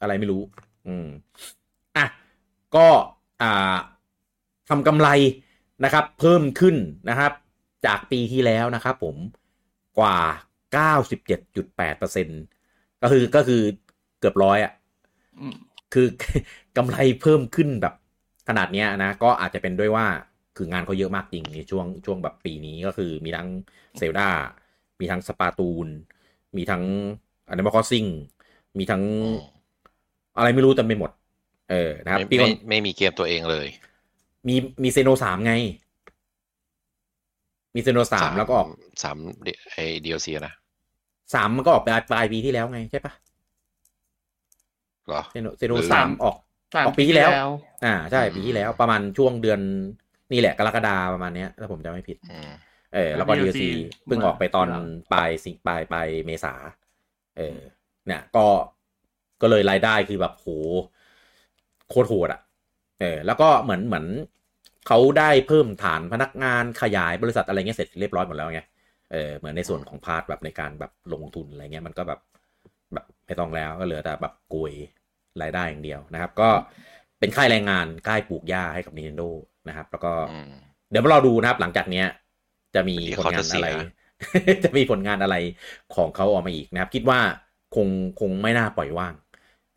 [0.00, 0.42] อะไรไม่รู้
[0.86, 1.08] อืม
[1.96, 2.06] อะ
[2.76, 2.86] ก็
[3.42, 3.76] อ่า
[4.68, 5.08] ทำกำไร
[5.84, 6.76] นะครับ เพิ่มขึ้น
[7.10, 7.32] นะครับ
[7.86, 9.16] จากปีที่แล้วนะครับผม
[9.98, 10.16] กว่า
[10.84, 13.62] 97.8%ก็คือก็คือ
[14.20, 14.72] เกือบร้อยอะ
[15.94, 16.06] คือ
[16.76, 17.94] กำไรเพิ่มขึ้นแบบ
[18.48, 20.06] ขนาดนี้นะ ก็อาจจะเป็นด้วยว่า
[20.56, 23.48] คืองานเขาเยอะมากจริงในช่วงช่วงแบบปีนี้ก็คือมีทั้ง
[23.98, 24.28] เซลดา
[25.00, 25.86] มีทั้งสปาตูน
[26.56, 26.82] มีทั้ง
[27.48, 28.04] อันนี้มาคอซิง
[28.78, 29.02] มีทั้ง
[30.36, 31.10] อะไรไม่รู้แต่ไม่หมด
[31.70, 33.66] เออนะครับปีไม่ไม่มีเกมตัวเองเลย
[34.48, 35.54] มีมีเซโนสามไง
[37.74, 38.68] มี Xeno สามแล้วก็ออก
[39.02, 39.16] สาม
[39.72, 40.54] ไอ DLC นะ
[41.34, 43.12] สามมันก็ออกไปปลายปีที่แล้วไงใช่ปะ
[45.08, 46.36] หรอ Xeno Xeno สามออก
[46.86, 47.30] ออกปีที่แล้ว
[47.84, 49.60] อ่า ใช่ปีที่แล้วประมาณช่วงเดือน
[50.32, 52.16] นี่แหละกรกฎาประมาณเนี้ยถ้าผมจำไม่ผิด
[52.94, 53.68] เออแล้วก็ DLC
[54.06, 54.68] เพิ่งออกไปตอน
[55.12, 56.54] ปลายสิปลายปลายเมษา
[57.38, 57.58] เออ
[58.06, 58.46] เนี่ย ก็
[59.42, 60.48] ก็เลยรายได้คือแบบโห
[61.90, 62.40] โคตรโหดอะ
[63.00, 64.06] เออ แล้วก็เหมือนเหมือน
[64.86, 68.62] เขาได้เพิ่มฐานพนักงานขยายบริษัทอะไรเงี้ยเสร็จเรียบร้อยหมดแล้วไง
[69.12, 72.20] เออเหมือนในส่วนของพาร์ทแบบในการแบบลงทุนอะไรเงี้ยมันก็แบบ
[72.94, 74.72] แบบไม่ต้องแล้วก็เหลือแต่แบบกุย
[75.42, 76.48] รายได้อย่างเดียวนะครับ ก็
[77.18, 79.28] เป็นค่ายแรงงานค่ายปลูกหญ้าให้กับ Nintendo
[79.68, 80.12] นะครับ แล้วก็
[80.90, 82.06] เดี๋ยวเราดูนะครับ หลังจากเนี้ย
[82.74, 83.68] จะมีผลงานอะไร
[84.64, 85.36] จะมีผลงานอะไร
[85.94, 87.20] ของเขาออกมาอีกนะครับ คิดว่า
[87.74, 87.88] คง
[88.20, 89.14] คงไม่น่าปล่อยว่าง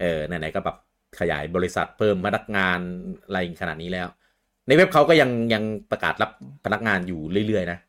[0.02, 0.78] เออไหนๆก็แบบ
[1.20, 2.80] ขยายบริษัทเพิ่มพนักงาน
[3.26, 4.08] อะไรขนาดนี้แล้ว
[4.68, 6.32] ในเว็บเขาก็ยังยังประกาศรับ
[6.66, 7.80] พนักงานอยู่เรื่อยๆนะ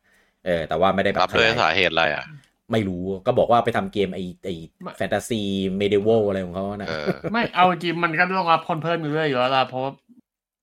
[0.45, 2.23] เออแต่ว่าไม่ได้แบบรับด้วยสาเหตุอะไรอะ
[2.71, 4.49] ไม่รู้ก็บอกว่าไปทำเกมไอไอ
[4.97, 6.89] fantasy medieval อะไรของเขานะ
[7.31, 9.83] ไม่เอาจริงมันก็ต้องรับคนเพิ่มอยู่เรื่อยอยู่แล้วเพราะ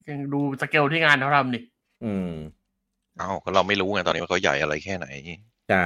[0.08, 1.58] ยังดูสเกลที่งานเขาทำดิ
[2.04, 5.06] อืมเอาก็เราไม่รู้ไงตอนนี้ว่าเขาใหญ่อะไรแค่ไหน
[5.70, 5.84] ใช่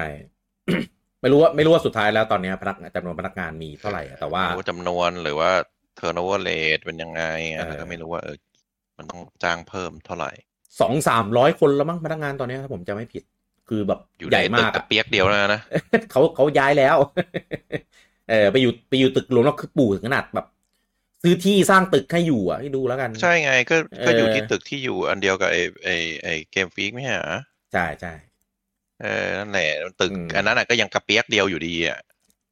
[1.22, 5.50] ไม่รู้ว่าไม่รู้ว่าสุดท้ายแล้วตอนนี้พนักจำนวนพนักงานมีเท่าไหร่แต่ว่าจำนวนหรือว่า
[5.96, 7.22] turnover rate เป็นยังไง
[7.52, 8.36] อะก็ไม่รู้ว่าเออ
[8.98, 10.32] มันต้องจ้างเพิ่มเท่าไหร่
[10.80, 13.22] สองสามร้อยคนแล้วมั้งพนักงานตอนนี้ถ้าผมจำไม่ผิด
[13.68, 14.00] คือแบบ
[14.30, 15.60] ใหญ่มากแป๊บเดียวแล้วนะ
[16.10, 16.96] เขาเขาย้ายแล้ว
[18.30, 20.46] เออไปอยู่ไปอยู่ตึกรวมแล้วคือปู่ถึงขนาดแบบ
[21.22, 25.90] ซื้อที่สร้างตึกให้อยู่อะให้ดูแล้วกัน ใช่ไงก็ก็อยู่ที่ตึกที่อยู่อันเดียวกับไอไอ
[26.22, 27.36] ไอเกมฟิกไม่ใช่เหรอ
[27.72, 28.12] ใช่ใช่
[29.02, 31.98] เออนั่นแหละตึกอันนั้นอะก็ยังกระเปียกเดียวอยู่ดีอะ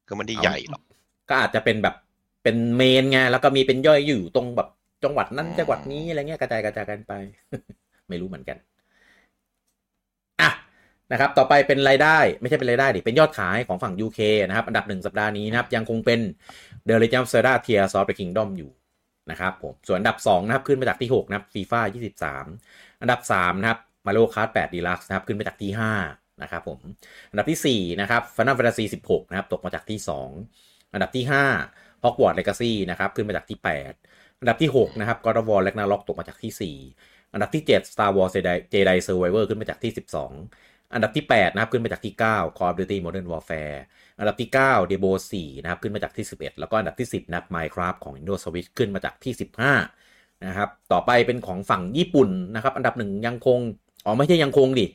[0.07, 0.81] ก็ไม่ได้ใหญ่หรอก
[1.29, 1.95] ก็อาจจะเป็นแบบ
[2.43, 4.69] เป็นเมนไงแล้วก็มีเป็นย่อยอยู่ตรงแบบ
[5.03, 7.13] จังหวัดนั้นจังหวัดนี้อะไรเงี้ยกระจายกระจายกันไป
[8.09, 8.57] ไม่รู้เหมือนกัน
[10.41, 10.49] อะ
[11.11, 16.19] นะครับ ต่อไปเป็นรายได้ ไม่ใช่เป็นรายได้ดิเป็นยอดขายของฝั่ง UK นะครับ อันดับหนึ่งสัปดาห์นี้นะครับ ยังคงเป็น
[16.89, 18.71] The Legend of Zelda Tears of the Kingdom อยู่
[19.31, 21.81] นะครับผมส่วนอันดับ 2 นะครับ ขึ้นมาจากที่ 6 นะครับ FIFA
[22.37, 25.71] 23 อันดับ 3 นะครับ Mario Kart 8 Deluxe นะครับ ขึ้นมาจากที่
[26.05, 26.79] 5 นะครับผม
[27.31, 29.99] อันดับที่ 4 นะครับ Final Fantasy 16 นะครับ ตกมาจากที่
[30.45, 31.25] 2 อันดับที่
[31.63, 37.33] 5 Hogwarts Legacy นะครับ ขึ้นมาจากที่ 8 อันดับที่ 6 นะครับ God of War Ragnarok ตกมาจากที่ 4
[37.33, 38.31] อันดับที่ 7 Star Wars
[38.73, 43.79] Jedi Survivor ขึ้นมาจากที่ 12 อันดับที่ 8 นะครับ ขึ้นมาจากที่ 9 Call of Duty Modern Warfare
[44.19, 48.69] อันดับที่ 9 d e b o 4นะครับขึ้นมาจากที่ 11 แล้วก็อันดับที่ 10 นับ Minecraft ของ Nintendo Switch
[48.77, 49.33] ขึ้นมาจากที่
[49.89, 53.59] 15 นะครับต่อไปเป็นของฝั่งญี่ปุ่นนะครับอันดับหนึ่งยังคง
[54.05, 54.85] อ๋อไม่ใช่ยังคงดิ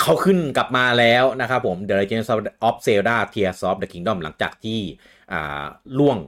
[0.00, 2.24] เขาขึ้นกลับมาแล้วนะครับผม The Legend
[2.68, 4.80] of Zelda Tears of the Kingdom หลังจากที่
[5.32, 5.64] อ่า
[5.98, 6.18] ล่วง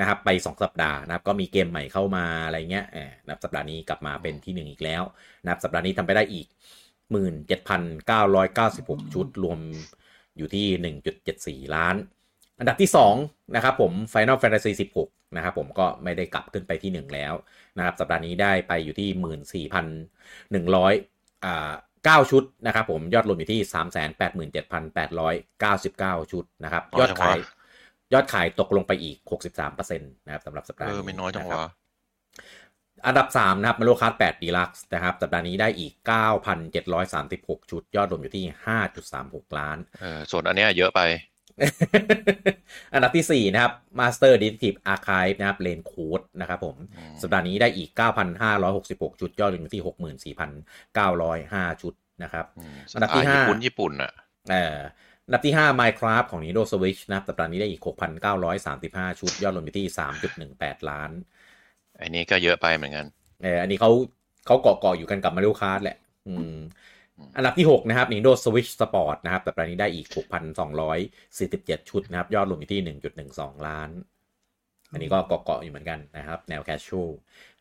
[0.00, 2.86] นะครับไป 2 สัปดาห์นะครับก็มีเกมใหม่เข้ามาอะไรเงี้ย
[3.28, 5.02] นับสัปดาห์นี้กลับมาเป็นที่ 1 อีกแล้ว
[5.42, 6.46] นะครับสัปดาห์นี้ทำไปได้อีก
[7.10, 9.58] หมื่นเจ็ดพันเก้าร้อยเก้าสิบหกชุดรวม
[10.38, 11.96] อยู่ที่หนึ่งจุดเจ็ดสี่ล้าน
[12.58, 13.14] อันดับที่สอง
[13.54, 14.72] นะครับผม Final Fantasy
[15.04, 17.32] 16 นะครับผมก็ไม่ได้กลับขึ้นไปที่หนึ่งแล้ว
[17.78, 19.86] นะครับสัปดาห์นี้ได้ไปอยู่ที่หมื่นสี่พัน
[20.52, 20.92] หนึ่งร้อย
[21.44, 21.70] อ่า
[22.04, 27.38] เก้าชุดนะครับผมยอดรวมอยู่ที่สามแสนแปดหมื่นเจ็ดพันแปดร้อยเก้าสิบเก้าชุดนะครับ ยอดขาย
[28.12, 31.66] ยอดขายตกลงไปอีกหกสิบสามเปอร์เซ็นต์นะครับสำหรับสัปดาห์นี้เออไม่น้อยจังวะ
[33.06, 35.92] อันดับ 3 นะครับมาโลคัส8ดีลักซ์นะครับ สัปดาห์นี้ได้อีก
[36.82, 38.44] 9,736 ชุด ยอดรวมอยู่ที่
[39.02, 41.00] 5.36 ล้านเออส่วนอันนี้เยอะไป
[42.94, 47.90] อันดับที่ 4 นะครับ Master Detective Archive นะครับ Lane Code นะครับผมอืมสัปดาห์นี้ได้อีก
[48.56, 54.12] 9,566 ชุด ยอดรวมอยู่ที่ 64,905 ชุดนะครับอืมอันดับที่อ่ห้าญี่ปุ่นญี่ปุ่นอะ
[54.50, 54.78] เอ่อ
[55.26, 57.82] อันดับที่ 5 Minecraft ของ Nintendo Switch นะครับสัปดาห์นี้ได้อีก
[58.50, 59.86] 6,935 ชุด ยอดรวมอยู่ที่
[60.38, 61.10] 3.18 ล้าน
[62.00, 63.06] อันนี้ก็เยอะไปเหมือนกัน
[63.42, 63.90] เอออันนี้เขา
[64.46, 66.60] เขาเกาะเกาะอยู่กันกับ Mario Kart แหละอืมอืม
[67.36, 70.06] อันดับที่ 6 นะครับ Nintendo Switch Sport นะครับสัปดาห์นี้ได้อีก
[70.78, 73.90] 6,247 ชุดนะครับ ยอดรวมอยู่ที่ 1.12 ล้าน
[74.92, 77.10] อันนี้ก็เกาะเกาะอยู่เหมือนกันนะครับ แนวแคชช a l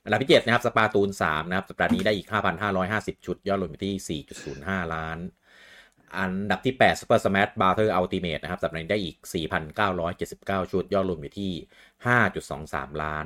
[0.03, 2.27] อันดับที่ 7 นะครับสปาตูน 3 นะครับ สัปดาห์นี้ได้อีก
[2.75, 4.21] 5,550 ชุด ยอดรวมอยู่ที่
[4.55, 5.17] 4.05 ล้าน
[6.17, 9.15] อันดับที่ 8 Super Smash Brother Ultimate นะครับ สัปดาห์นี้ได้อีก
[9.93, 11.51] 4,979 ชุด ยอดรวมอยู่ที่
[12.25, 13.25] 5.23 ล้าน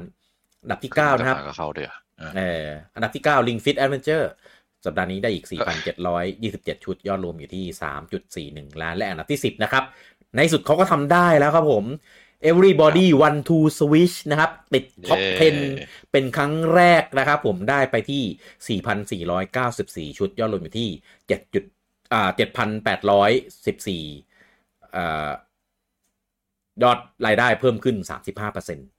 [0.62, 1.92] อันดับที่9นะครับก็เข้าเดือ
[2.22, 4.26] อะเอออันดับที่9 Ring Fit Adventure
[4.86, 5.46] สัปดาห์นี้ได้อีก
[6.16, 7.66] 4,727 ชุด ยอดรวมอยู่ที่
[8.52, 9.84] 3.41 ล้าน และอันดับที่ 10 นะครับ
[10.36, 11.86] ในสุดเขาก็ทำได้แล้วครับผม
[12.52, 15.50] Everybody One to Switch นะครับ ติดท็อปเย้
[15.82, 18.82] 10 เป็นครั้งแรกนะครับผมได้ไปที่
[20.14, 20.90] 4,494 ชุด ยอดรวมอยู่ที่
[21.28, 21.54] 7.
[21.54, 21.64] จุด
[22.14, 22.30] อ่า
[22.98, 25.30] 7,814อ่า
[26.84, 27.96] ยอดรายได้เพิ่มขึ้น
[28.48, 28.99] 35%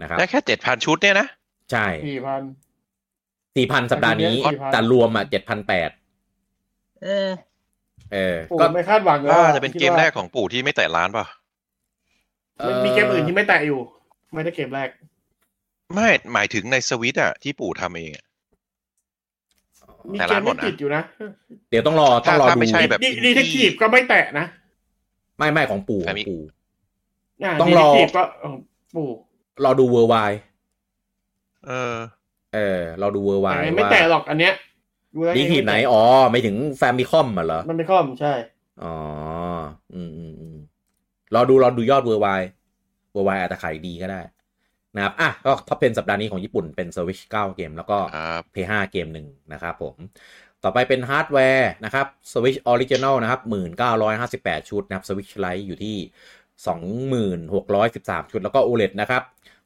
[0.00, 1.26] นะครับได้แค่เจ็ดพันชุดเนี่ยนะ
[1.72, 2.42] ใช่สี่พัน
[3.56, 5.90] สี่พันสัปดาห์นี้4,000แต่รวมอะเจ็ดพันแปด
[7.02, 7.30] เออ
[8.12, 11.26] เออปู่ก็ไม่คาดหวังเลยว่าว่าจะเป็นเกมแรกของปู่ที่ไม่แตะล้านป่ะ
[12.66, 13.80] มันมีเกมอื่นที่ไม่แตะอยู่
[14.34, 14.88] ไม่ได้เกมแรก
[15.94, 18.24] ไม่หมายถึงในสวิตอะที่ปู่ทำเองอะ
[20.12, 21.02] มีแต่เกร้ามนหมไม่ดนะติดอยู่นะ
[21.70, 24.46] เดี๋ยวต้องรอต้ถ้าองรอถ้าดูไม่ใช่แบบดีดีเทคทีฟก็ไม่แตะนะ
[25.38, 28.56] ไม่ไม่ของปู่ขแต่องมีปู่าต้องรอ Detective ก็เออ
[28.96, 29.08] ปู่
[29.64, 30.16] รอดูเวอร์ไว
[31.66, 31.96] เออ
[32.54, 34.54] เออรอดูเวอร์ไวแต่ไม่ว่าแตะหรอกอันเนี้ย
[35.14, 38.34] ดูแล้วดีทีไหน อ๋อ ไม่ถึงแฟมิคอมอะเหรอมันไม่ค่อมใช่
[38.82, 38.96] อ๋อ
[39.94, 40.56] อืมอืมอืม
[41.34, 42.28] รอดูรอดูยอดเวอร์ไว
[43.12, 44.20] เวอร์ไวอาจจะขายดีก็ได้
[44.94, 49.96] นะครับ อะ ก็ท็อป 10 สัปดาห์นี้ของญี่ปุ่นเป็น Switch 9 เกม แล้วก็ครับ P5 เกมหนึ่งนะครับผม
[50.64, 53.40] ต่อไปเป็นฮาร์ดแวร์นะครับ Switch Original นะครับ
[54.04, 55.96] 1958 ชุดนะครับ Switch Lite อยู่ที่
[56.64, 59.22] 2613 ชุด แล้วก็ OLED นะครับ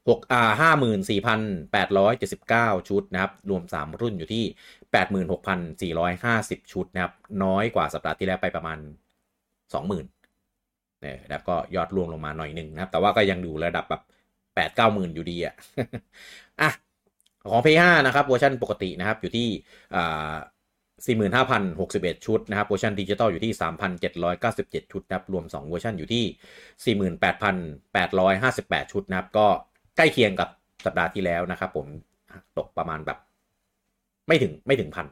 [0.09, 4.45] 6อ่า54,879 ชุดนะครับ รวม 3 รุ่นอยู่ที่
[6.63, 7.13] 86,450 ชุดนะครับ
[7.45, 8.79] น้อยกว่าสัปดาห์ที่แล้วไปประมาณ
[9.65, 14.03] 20,000เนี่ยแล้วก็ยอดรวมลงมาหน่อยหนึ่งนะครับ แต่ว่าก็ยังอยู่ระดับแบบ
[14.55, 15.55] 8 9 0,000อยู่ดีอะ
[16.61, 16.71] อะ
[17.51, 19.49] ของ P5 นะครับเวอร์ชันปกตินะครับ อยู่ที่
[19.95, 20.35] อ่า
[21.07, 23.53] 45,061 ชุดนะครับเวอร์ชันดิจิตอลอยู่ที่
[24.23, 26.97] 3,797 ชุดนะครับรวม 2 เวอร์ชันอยู่ที่
[28.03, 29.47] 48,858 ชุดนะครับ ก็
[29.97, 30.49] ใกล้เคียงกับ
[30.85, 31.87] สัปดาห์ที่แล้วนะครับผม
[32.59, 33.19] ตกประมาณแบบ
[34.27, 35.07] ไม่ถึงไม่ถึงพัน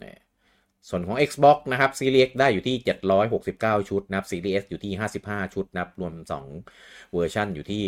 [0.00, 0.18] เนี่ย
[0.88, 2.76] ส่วนของ Xbox นะครับ Series X ได้อยู่ที่
[3.32, 4.92] 769 ชุดนะครับ Series S อยู่ที่
[5.24, 6.14] 55 ชุดนะครับ รวม
[6.62, 7.82] 2 เวอร์ชันอยู่ที่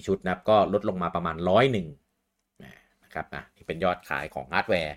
[0.00, 1.86] 824 ชุดนะครับ ก็ลดลงมาประมาณร้อยหนึ่ง
[3.04, 4.94] นะครับนะนี่เป็นยอดขายของฮาร์ดแวร์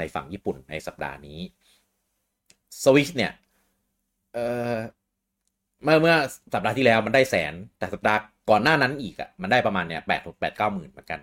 [0.00, 1.38] ในฝั่งญี่ปุ่นในสัปดาห์นี้
[2.82, 3.32] Switch เนี่ย
[4.34, 4.38] เอ
[4.72, 4.74] อ
[5.82, 6.16] เมื่อเมื่อ
[6.54, 8.18] สัปดาห์ที่แล้วมันได้แสนแต่สัปดาห์
[8.50, 11.20] ก่อนหน้านั้นอีกอะ่ะมันได้ประมาณเนี่ยแปดแปดเก้าหมื่นเหมือนกัน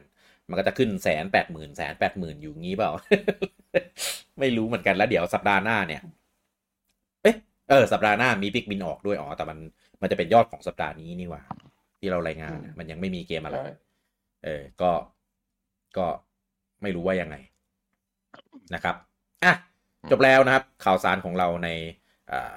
[0.49, 2.91] มันก็จะขึ้นแสนแปดหมื่นแสนแปดหมื่นอยู่งี้เปล่า
[4.39, 6.01] ไม่รู้เหมือนกันแล้วเดี๋ยวสัปดาห์หน้าเนี่ย
[7.23, 7.35] เอ๊ะ
[7.69, 9.57] เออสัปดาห์หน้ามีปิกบินออกด้วยอ๋อแต่มัน
[10.01, 11.41] มันจะเป็นยอดของสัปดาห์นี้นี่หว่า
[11.99, 13.73] ที่เรารายงานอะมันยังไม่มีเกมอะไรใช่
[14.45, 14.91] เออ ก็
[15.97, 16.05] ก็
[16.81, 17.35] ไม่รู้ว่ายังไง
[18.75, 18.95] นะครับ
[19.43, 19.53] อะ
[20.11, 21.69] จบแล้วนะครับ ข่าวสารของเราใน
[22.31, 22.55] อ่า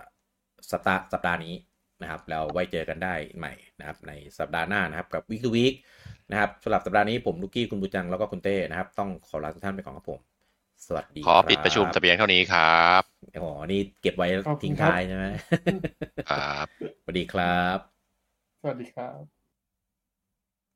[0.72, 1.54] สัปดาห์สัปดาห์นี้
[2.02, 5.74] นะครับแล้วไว้เจอกันได้ใหม่นะครับ ในสัปดาห์หน้านะครับกับ Week to Week
[6.30, 10.20] นะครับสำหรับสัปดาห์นี้ผมลูกกี้คุณบูจังแล้วก็คุณเต้นะครับ ต้องขอลาทุกท่านไปก่อนครับผม
[10.86, 13.02] สวัสดีขอปิดประชุมคแต่เพียงเท่านี้ครับ
[13.42, 15.26] อ๋อนี่เก็บไว้ขอบคุณทิ้งครับท้ายใช่ไหม
[16.30, 16.66] ครับ
[17.02, 17.78] สวัสดีครับ
[18.62, 19.39] สวัสดีครับ